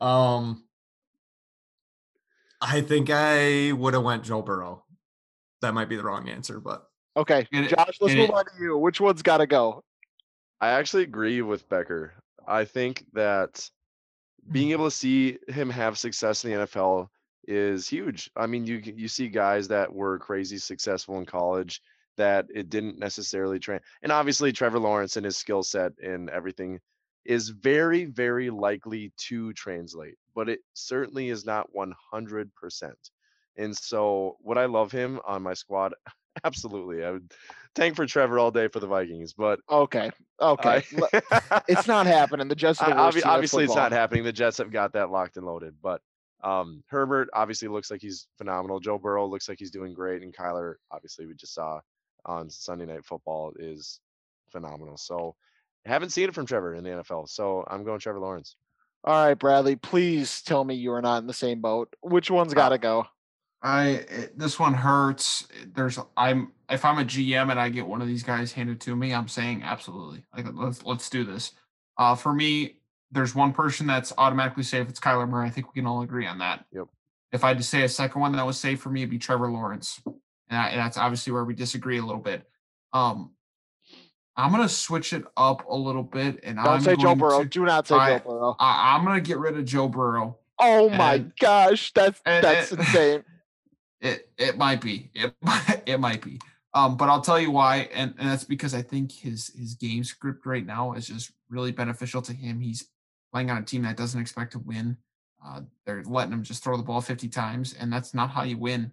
Um, 0.00 0.64
I 2.60 2.80
think 2.80 3.10
I 3.10 3.72
would 3.72 3.94
have 3.94 4.02
went 4.02 4.24
Joe 4.24 4.42
Burrow. 4.42 4.84
That 5.60 5.74
might 5.74 5.88
be 5.88 5.96
the 5.96 6.04
wrong 6.04 6.28
answer, 6.28 6.60
but 6.60 6.86
okay, 7.16 7.46
And 7.52 7.66
it- 7.66 7.70
Josh, 7.70 7.96
let's 8.00 8.14
move 8.14 8.30
it- 8.30 8.34
on 8.34 8.44
to 8.44 8.50
you. 8.60 8.76
Which 8.78 9.00
one's 9.00 9.22
got 9.22 9.38
to 9.38 9.46
go? 9.46 9.82
I 10.60 10.70
actually 10.70 11.04
agree 11.04 11.42
with 11.42 11.68
Becker. 11.68 12.12
I 12.46 12.64
think 12.64 13.04
that 13.12 13.68
being 14.50 14.70
able 14.72 14.86
to 14.86 14.90
see 14.90 15.38
him 15.48 15.68
have 15.70 15.98
success 15.98 16.44
in 16.44 16.50
the 16.52 16.66
NFL 16.66 17.08
is 17.48 17.88
huge. 17.88 18.30
I 18.36 18.46
mean, 18.46 18.66
you 18.66 18.76
you 18.84 19.08
see 19.08 19.28
guys 19.28 19.68
that 19.68 19.92
were 19.92 20.18
crazy 20.18 20.58
successful 20.58 21.18
in 21.18 21.24
college 21.26 21.80
that 22.18 22.46
it 22.54 22.68
didn't 22.68 22.98
necessarily 22.98 23.58
train. 23.58 23.80
And 24.02 24.12
obviously 24.12 24.52
Trevor 24.52 24.78
Lawrence 24.78 25.16
and 25.16 25.24
his 25.24 25.38
skill 25.38 25.62
set 25.62 25.92
and 26.02 26.28
everything 26.28 26.78
is 27.24 27.48
very 27.48 28.04
very 28.04 28.50
likely 28.50 29.12
to 29.28 29.52
translate, 29.54 30.16
but 30.34 30.48
it 30.48 30.60
certainly 30.74 31.30
is 31.30 31.46
not 31.46 31.68
100%. 31.74 32.92
And 33.56 33.76
so 33.76 34.36
would 34.42 34.58
I 34.58 34.66
love 34.66 34.92
him 34.92 35.18
on 35.26 35.42
my 35.42 35.54
squad? 35.54 35.94
Absolutely, 36.44 37.02
I 37.04 37.12
would 37.12 37.32
tank 37.74 37.96
for 37.96 38.06
Trevor 38.06 38.38
all 38.38 38.50
day 38.50 38.68
for 38.68 38.78
the 38.78 38.86
Vikings, 38.86 39.32
but 39.32 39.58
Okay. 39.70 40.10
Okay. 40.40 40.82
I- 41.12 41.62
it's 41.66 41.88
not 41.88 42.06
happening. 42.18 42.46
The 42.48 42.54
Jets 42.54 42.80
are 42.82 42.90
the 42.90 42.96
worst 43.02 43.16
obvi- 43.18 43.26
obviously, 43.26 43.64
it's 43.64 43.74
not 43.74 43.90
happening. 43.92 44.22
The 44.24 44.32
Jets 44.32 44.58
have 44.58 44.70
got 44.70 44.92
that 44.92 45.10
locked 45.10 45.36
and 45.36 45.46
loaded. 45.46 45.74
But 45.82 46.00
um, 46.42 46.82
Herbert 46.88 47.28
obviously 47.32 47.68
looks 47.68 47.90
like 47.90 48.00
he's 48.00 48.28
phenomenal. 48.36 48.80
Joe 48.80 48.98
Burrow 48.98 49.26
looks 49.26 49.48
like 49.48 49.58
he's 49.58 49.70
doing 49.70 49.92
great, 49.92 50.22
and 50.22 50.34
Kyler, 50.34 50.74
obviously, 50.90 51.26
we 51.26 51.34
just 51.34 51.54
saw 51.54 51.80
on 52.24 52.48
Sunday 52.50 52.86
Night 52.86 53.04
Football 53.04 53.52
is 53.58 54.00
phenomenal. 54.50 54.96
So, 54.96 55.34
haven't 55.88 56.10
seen 56.10 56.28
it 56.28 56.34
from 56.34 56.46
Trevor 56.46 56.74
in 56.74 56.84
the 56.84 56.90
NFL. 56.90 57.28
So 57.28 57.64
I'm 57.68 57.84
going 57.84 57.98
Trevor 57.98 58.20
Lawrence. 58.20 58.56
All 59.04 59.26
right, 59.26 59.34
Bradley. 59.34 59.76
Please 59.76 60.42
tell 60.42 60.64
me 60.64 60.74
you 60.74 60.92
are 60.92 61.02
not 61.02 61.18
in 61.18 61.26
the 61.26 61.32
same 61.32 61.60
boat. 61.60 61.94
Which 62.02 62.30
one's 62.30 62.54
got 62.54 62.70
to 62.70 62.78
go? 62.78 63.06
I 63.62 63.86
it- 63.88 64.38
this 64.38 64.58
one 64.58 64.74
hurts. 64.74 65.48
There's 65.74 65.98
I'm 66.16 66.52
if 66.68 66.84
I'm 66.84 66.98
a 66.98 67.04
GM 67.04 67.50
and 67.50 67.58
I 67.58 67.68
get 67.70 67.86
one 67.86 68.02
of 68.02 68.08
these 68.08 68.22
guys 68.22 68.52
handed 68.52 68.80
to 68.82 68.94
me, 68.94 69.14
I'm 69.14 69.28
saying 69.28 69.62
absolutely. 69.62 70.24
Like 70.36 70.46
let's 70.52 70.84
let's 70.84 71.08
do 71.10 71.24
this. 71.24 71.52
Uh, 71.96 72.14
for 72.14 72.32
me, 72.32 72.77
there's 73.10 73.34
one 73.34 73.52
person 73.52 73.86
that's 73.86 74.12
automatically 74.18 74.62
safe. 74.62 74.88
It's 74.88 75.00
Kyler 75.00 75.28
Murray. 75.28 75.46
I 75.46 75.50
think 75.50 75.68
we 75.74 75.80
can 75.80 75.86
all 75.86 76.02
agree 76.02 76.26
on 76.26 76.38
that. 76.38 76.64
Yep. 76.72 76.86
If 77.32 77.44
I 77.44 77.48
had 77.48 77.58
to 77.58 77.62
say 77.64 77.82
a 77.82 77.88
second 77.88 78.20
one 78.20 78.32
that 78.32 78.46
was 78.46 78.58
safe 78.58 78.80
for 78.80 78.90
me, 78.90 79.00
it'd 79.02 79.10
be 79.10 79.18
Trevor 79.18 79.50
Lawrence, 79.50 80.00
and, 80.06 80.16
I, 80.58 80.68
and 80.68 80.80
that's 80.80 80.96
obviously 80.96 81.32
where 81.32 81.44
we 81.44 81.54
disagree 81.54 81.98
a 81.98 82.02
little 82.04 82.20
bit. 82.22 82.48
Um, 82.92 83.32
I'm 84.36 84.50
gonna 84.52 84.68
switch 84.68 85.12
it 85.12 85.24
up 85.36 85.66
a 85.68 85.76
little 85.76 86.02
bit, 86.04 86.40
and 86.42 86.56
Don't 86.56 86.66
I'm 86.68 86.80
say 86.80 86.94
Joe 86.96 87.02
going 87.14 87.18
Burrow. 87.18 87.42
to- 87.42 87.48
Do 87.48 87.64
not 87.64 87.86
say 87.88 87.96
I- 87.96 88.18
Joe 88.18 88.24
Burrow. 88.30 88.56
I, 88.58 88.94
I'm 88.96 89.04
gonna 89.04 89.20
get 89.20 89.38
rid 89.38 89.58
of 89.58 89.64
Joe 89.64 89.88
Burrow. 89.88 90.38
Oh 90.58 90.88
my 90.90 91.18
gosh, 91.40 91.92
that's 91.92 92.20
and- 92.24 92.44
that's 92.44 92.70
and- 92.72 92.80
insane. 92.86 93.24
It 94.00 94.30
it 94.38 94.56
might 94.56 94.80
be. 94.80 95.10
It 95.14 95.34
might, 95.42 95.82
it 95.86 95.98
might 95.98 96.22
be. 96.22 96.38
Um, 96.72 96.96
but 96.96 97.08
I'll 97.08 97.20
tell 97.20 97.40
you 97.40 97.50
why, 97.50 97.88
and, 97.92 98.14
and 98.18 98.28
that's 98.28 98.44
because 98.44 98.74
I 98.74 98.82
think 98.82 99.10
his 99.10 99.48
his 99.58 99.74
game 99.74 100.04
script 100.04 100.46
right 100.46 100.64
now 100.64 100.92
is 100.92 101.08
just 101.08 101.32
really 101.50 101.72
beneficial 101.72 102.22
to 102.22 102.32
him. 102.32 102.60
He's 102.60 102.86
playing 103.32 103.50
on 103.50 103.58
a 103.58 103.64
team 103.64 103.82
that 103.82 103.96
doesn't 103.96 104.20
expect 104.20 104.52
to 104.52 104.58
win. 104.58 104.96
Uh, 105.44 105.62
they're 105.86 106.02
letting 106.04 106.30
them 106.30 106.42
just 106.42 106.64
throw 106.64 106.76
the 106.76 106.82
ball 106.82 107.00
50 107.00 107.28
times, 107.28 107.74
and 107.78 107.92
that's 107.92 108.14
not 108.14 108.30
how 108.30 108.42
you 108.42 108.58
win 108.58 108.92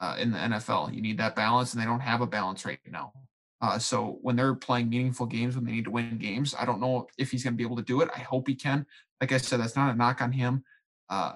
uh, 0.00 0.16
in 0.18 0.32
the 0.32 0.38
NFL. 0.38 0.94
You 0.94 1.00
need 1.00 1.18
that 1.18 1.36
balance, 1.36 1.72
and 1.72 1.80
they 1.80 1.86
don't 1.86 2.00
have 2.00 2.20
a 2.20 2.26
balance 2.26 2.64
right 2.64 2.80
now. 2.90 3.12
Uh, 3.60 3.78
so 3.78 4.18
when 4.22 4.36
they're 4.36 4.54
playing 4.54 4.90
meaningful 4.90 5.26
games, 5.26 5.54
when 5.54 5.64
they 5.64 5.72
need 5.72 5.84
to 5.84 5.90
win 5.90 6.18
games, 6.18 6.54
I 6.58 6.64
don't 6.64 6.80
know 6.80 7.06
if 7.16 7.30
he's 7.30 7.44
going 7.44 7.54
to 7.54 7.56
be 7.56 7.64
able 7.64 7.76
to 7.76 7.82
do 7.82 8.00
it. 8.00 8.10
I 8.14 8.20
hope 8.20 8.48
he 8.48 8.54
can. 8.54 8.84
Like 9.20 9.32
I 9.32 9.38
said, 9.38 9.60
that's 9.60 9.76
not 9.76 9.94
a 9.94 9.96
knock 9.96 10.20
on 10.20 10.32
him. 10.32 10.64
Uh, 11.08 11.34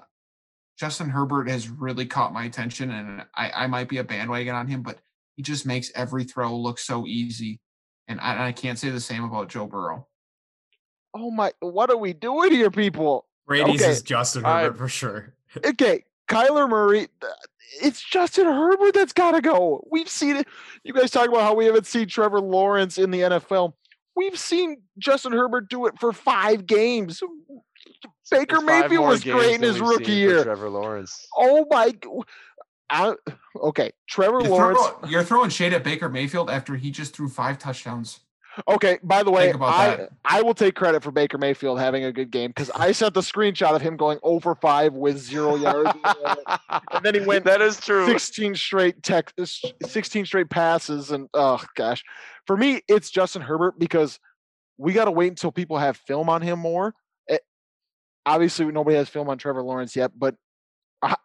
Justin 0.77 1.09
Herbert 1.09 1.49
has 1.49 1.69
really 1.69 2.05
caught 2.05 2.33
my 2.33 2.45
attention, 2.45 2.91
and 2.91 3.25
I, 3.35 3.51
I 3.51 3.67
might 3.67 3.89
be 3.89 3.97
a 3.97 4.03
bandwagon 4.03 4.55
on 4.55 4.67
him, 4.67 4.83
but 4.83 4.99
he 5.35 5.43
just 5.43 5.65
makes 5.65 5.91
every 5.95 6.23
throw 6.23 6.55
look 6.55 6.79
so 6.79 7.07
easy. 7.07 7.59
And 8.07 8.19
I, 8.19 8.33
and 8.33 8.43
I 8.43 8.51
can't 8.51 8.77
say 8.77 8.89
the 8.89 8.99
same 8.99 9.23
about 9.23 9.49
Joe 9.49 9.67
Burrow. 9.67 10.07
Oh 11.13 11.31
my, 11.31 11.51
what 11.59 11.89
are 11.89 11.97
we 11.97 12.13
doing 12.13 12.51
here, 12.51 12.69
people? 12.71 13.25
Brady's 13.47 13.81
Okay, 13.81 13.91
is 13.91 14.01
Justin 14.03 14.45
I- 14.45 14.63
Herbert 14.63 14.77
for 14.77 14.87
sure. 14.87 15.33
Okay, 15.65 16.03
Kyler 16.27 16.69
Murray. 16.69 17.07
Uh, 17.23 17.27
it's 17.81 18.01
Justin 18.03 18.45
Herbert 18.45 18.93
that's 18.93 19.13
got 19.13 19.31
to 19.31 19.41
go. 19.41 19.83
We've 19.91 20.09
seen 20.09 20.35
it. 20.37 20.47
You 20.83 20.93
guys 20.93 21.09
talk 21.11 21.27
about 21.27 21.41
how 21.41 21.55
we 21.55 21.65
haven't 21.65 21.87
seen 21.87 22.07
Trevor 22.07 22.39
Lawrence 22.39 22.97
in 22.99 23.09
the 23.11 23.21
NFL. 23.21 23.73
We've 24.15 24.37
seen 24.37 24.77
Justin 24.99 25.31
Herbert 25.31 25.69
do 25.69 25.85
it 25.87 25.93
for 25.99 26.13
five 26.13 26.65
games. 26.67 27.21
Baker 28.29 28.57
There's 28.57 28.63
Mayfield 28.63 29.07
was 29.07 29.23
great 29.23 29.55
in 29.55 29.61
his 29.63 29.79
rookie 29.79 30.11
year. 30.11 30.43
Trevor 30.43 30.69
Lawrence. 30.69 31.27
Oh 31.35 31.65
my. 31.69 31.91
g- 31.91 32.09
I, 32.91 33.13
okay, 33.55 33.91
Trevor 34.07 34.41
You're, 34.41 34.49
Lawrence. 34.49 34.79
throw- 34.79 35.09
you're 35.09 35.23
throwing 35.23 35.49
shade 35.51 35.73
at 35.73 35.83
Baker 35.83 36.09
Mayfield 36.09 36.49
after 36.49 36.75
he 36.75 36.89
just 36.91 37.15
threw 37.15 37.29
five 37.29 37.57
touchdowns. 37.59 38.19
Okay, 38.67 38.99
by 39.03 39.23
the 39.23 39.31
way, 39.31 39.53
I 39.53 39.95
that. 39.95 40.09
I 40.25 40.41
will 40.41 40.53
take 40.53 40.75
credit 40.75 41.03
for 41.03 41.11
Baker 41.11 41.37
Mayfield 41.37 41.79
having 41.79 42.03
a 42.03 42.11
good 42.11 42.31
game 42.31 42.49
because 42.49 42.69
I 42.71 42.91
sent 42.91 43.13
the 43.13 43.21
screenshot 43.21 43.75
of 43.75 43.81
him 43.81 43.95
going 43.95 44.19
over 44.23 44.55
five 44.55 44.93
with 44.93 45.17
zero 45.17 45.55
yards, 45.55 45.91
and 46.91 47.03
then 47.03 47.15
he 47.15 47.21
went 47.21 47.45
That 47.45 47.61
is 47.61 47.79
true. 47.79 48.05
16 48.05 48.55
straight 48.55 49.03
tech, 49.03 49.33
16 49.85 50.25
straight 50.25 50.49
passes, 50.49 51.11
and 51.11 51.29
oh 51.33 51.63
gosh, 51.75 52.03
for 52.47 52.57
me 52.57 52.81
it's 52.87 53.09
Justin 53.11 53.41
Herbert 53.41 53.79
because 53.79 54.19
we 54.77 54.93
got 54.93 55.05
to 55.05 55.11
wait 55.11 55.27
until 55.27 55.51
people 55.51 55.77
have 55.77 55.97
film 55.97 56.29
on 56.29 56.41
him 56.41 56.59
more. 56.59 56.93
Eh, 57.29 57.37
obviously, 58.25 58.65
nobody 58.65 58.97
has 58.97 59.09
film 59.09 59.29
on 59.29 59.37
Trevor 59.37 59.61
Lawrence 59.61 59.95
yet, 59.95 60.11
but 60.17 60.35
I, 61.01 61.15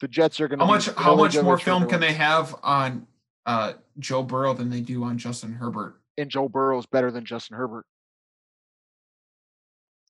the 0.00 0.08
Jets 0.08 0.40
are 0.40 0.48
going 0.48 0.58
to. 0.58 0.64
How 0.64 0.70
much 0.70 0.88
how 0.96 1.16
much 1.16 1.40
more 1.40 1.58
film 1.58 1.88
can 1.88 2.00
they 2.00 2.12
have 2.14 2.54
on 2.62 3.06
uh, 3.46 3.74
Joe 3.98 4.22
Burrow 4.22 4.54
than 4.54 4.70
they 4.70 4.80
do 4.80 5.02
on 5.04 5.18
Justin 5.18 5.52
Herbert? 5.52 6.00
And 6.18 6.30
Joe 6.30 6.48
Burrow 6.48 6.78
is 6.78 6.86
better 6.86 7.10
than 7.10 7.24
Justin 7.24 7.56
Herbert. 7.56 7.84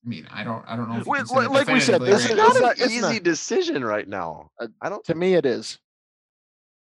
I 0.04 0.08
mean, 0.08 0.26
I 0.32 0.42
don't 0.42 0.64
I 0.66 0.76
don't 0.76 0.88
know. 0.88 0.98
If 0.98 1.06
Wait, 1.06 1.26
can 1.26 1.52
like 1.52 1.68
we 1.68 1.78
said, 1.80 2.02
this 2.02 2.22
It's 2.24 2.30
is 2.32 2.36
not 2.36 2.54
now. 2.54 2.56
an 2.56 2.62
not- 2.62 2.78
easy 2.80 3.00
not- 3.00 3.22
decision 3.22 3.84
right 3.84 4.06
now. 4.08 4.50
Uh, 4.60 4.66
I 4.80 4.88
don't. 4.88 5.04
To 5.04 5.14
me, 5.14 5.34
it 5.34 5.46
is. 5.46 5.78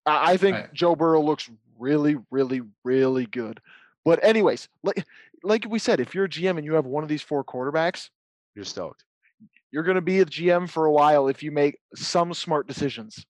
I, 0.06 0.32
I 0.32 0.36
think 0.36 0.54
Right. 0.56 0.72
Joe 0.72 0.94
Burrow 0.94 1.20
looks 1.20 1.50
really, 1.78 2.16
really, 2.30 2.62
really 2.84 3.26
good. 3.26 3.60
But 4.04 4.22
anyways, 4.22 4.68
like 4.84 5.04
like 5.42 5.66
we 5.68 5.80
said, 5.80 5.98
if 5.98 6.14
you're 6.14 6.26
a 6.26 6.28
GM 6.28 6.58
and 6.58 6.64
you 6.64 6.74
have 6.74 6.86
one 6.86 7.02
of 7.02 7.08
these 7.08 7.22
four 7.22 7.44
quarterbacks, 7.44 8.08
You're 8.54 8.64
stoked. 8.64 9.04
you're 9.72 9.82
going 9.82 9.96
to 9.96 10.00
be 10.00 10.20
a 10.20 10.24
GM 10.24 10.70
for 10.70 10.86
a 10.86 10.92
while 10.92 11.26
if 11.26 11.42
you 11.42 11.50
make 11.50 11.78
some 11.96 12.32
smart 12.34 12.68
decisions. 12.68 13.26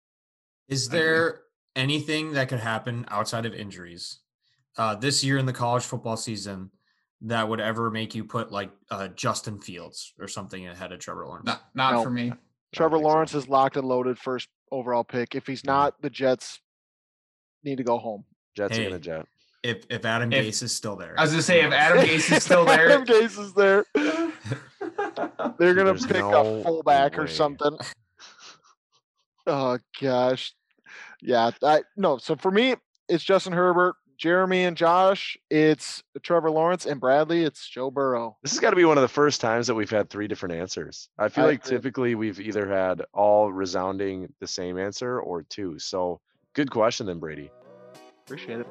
Is 0.69 0.89
there 0.91 1.41
anything 1.79 2.33
that 2.33 2.49
could 2.49 2.59
happen 2.61 3.07
outside 3.09 3.47
of 3.47 3.55
injuries 3.55 4.19
uh, 4.77 4.95
this 4.97 5.23
year 5.25 5.39
in 5.39 5.47
the 5.47 5.53
college 5.53 5.85
football 5.85 6.17
season 6.17 6.71
that 7.23 7.49
would 7.49 7.61
ever 7.61 7.91
make 7.91 8.15
you 8.15 8.25
put 8.25 8.53
like 8.53 8.71
uh, 8.91 9.09
Justin 9.09 9.59
Fields 9.61 10.13
or 10.21 10.29
something 10.29 10.67
ahead 10.67 10.93
of 10.93 10.99
Trevor 11.01 11.27
Lawrence? 11.27 11.47
Not 11.47 11.63
not 11.75 11.95
No. 11.95 12.03
for 12.03 12.11
me. 12.11 12.33
Trevor 12.75 12.97
think 12.97 13.05
so. 13.05 13.09
Lawrence 13.09 13.35
is 13.35 13.49
locked 13.49 13.77
and 13.77 13.87
loaded 13.89 14.19
first 14.19 14.49
overall 14.71 15.05
pick. 15.05 15.35
If 15.35 15.47
he's 15.47 15.65
not, 15.65 16.01
the 16.03 16.11
Jets 16.11 16.61
need 17.65 17.77
to 17.77 17.85
go 17.85 17.99
home. 17.99 18.25
Jets 18.57 18.77
are 18.77 18.83
Hey. 18.83 18.89
gonna 18.89 18.99
jet. 19.01 19.27
If 19.63 19.85
if 19.91 20.05
Adam 20.05 20.33
If- 20.33 20.45
Gase 20.47 20.63
is 20.63 20.75
still 20.75 20.95
there, 20.97 21.15
I 21.19 21.23
was 21.23 21.31
gonna 21.31 21.43
say 21.43 21.63
if 21.63 21.73
Adam 21.73 22.05
Gase 22.05 22.37
is 22.37 22.45
still 22.45 22.65
there, 22.73 22.91
Adam 22.91 23.05
Gase 23.07 23.39
is 23.39 23.53
there. 23.55 23.85
They're 25.59 25.75
gonna 25.75 25.93
There's 25.93 26.07
pick 26.07 26.19
no 26.19 26.59
a 26.61 26.63
fullback 26.65 27.19
or 27.19 27.27
something. 27.27 27.77
Oh 29.51 29.79
gosh, 30.01 30.53
yeah. 31.21 31.51
I 31.63 31.83
no. 31.97 32.19
So 32.19 32.37
for 32.37 32.51
me, 32.51 32.75
it's 33.09 33.25
Justin 33.25 33.53
Herbert, 33.53 33.97
Jeremy 34.19 34.65
and 34.65 34.77
Josh. 34.77 35.37
It's 35.51 36.03
Trevor 36.23 36.51
Lawrence 36.51 36.87
and 36.87 37.01
Bradley. 37.01 37.45
It's 37.45 37.69
Joe 37.69 37.91
Burrow. 37.91 38.37
This 38.43 38.53
has 38.53 38.61
got 38.61 38.71
to 38.71 38.77
be 38.77 38.85
one 38.85 38.99
of 38.99 39.03
the 39.03 39.09
first 39.09 39.41
times 39.41 39.67
that 39.69 39.75
we've 39.75 39.91
had 39.91 40.11
three 40.11 40.29
different 40.29 40.55
answers. 40.57 41.09
I 41.19 41.29
feel 41.29 41.45
I 41.45 41.49
like 41.49 41.65
agree. 41.65 41.77
typically 41.77 42.15
we've 42.15 42.41
either 42.41 42.69
had 42.69 43.03
all 43.15 43.53
resounding 43.53 44.33
the 44.41 44.47
same 44.47 44.79
answer 44.79 45.21
or 45.21 45.43
two. 45.43 45.79
So 45.79 46.21
good 46.55 46.71
question 46.71 47.07
then, 47.07 47.19
Brady. 47.19 47.51
Appreciate 48.27 48.61
it. 48.61 48.67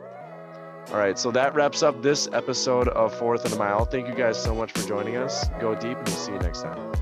All 0.90 0.98
right, 0.98 1.20
so 1.20 1.32
that 1.32 1.54
wraps 1.54 1.84
up 1.84 2.02
this 2.02 2.30
episode 2.32 2.88
of 2.88 3.14
Fourth 3.18 3.44
and 3.44 3.54
a 3.54 3.58
Mile. 3.58 3.84
Thank 3.84 4.08
you 4.08 4.16
guys 4.16 4.42
so 4.42 4.56
much 4.56 4.72
for 4.72 4.88
joining 4.88 5.18
us. 5.18 5.46
Go 5.60 5.76
deep, 5.76 5.98
and 5.98 6.08
we'll 6.08 6.18
see 6.18 6.32
you 6.32 6.40
next 6.40 6.62
time. 6.62 6.94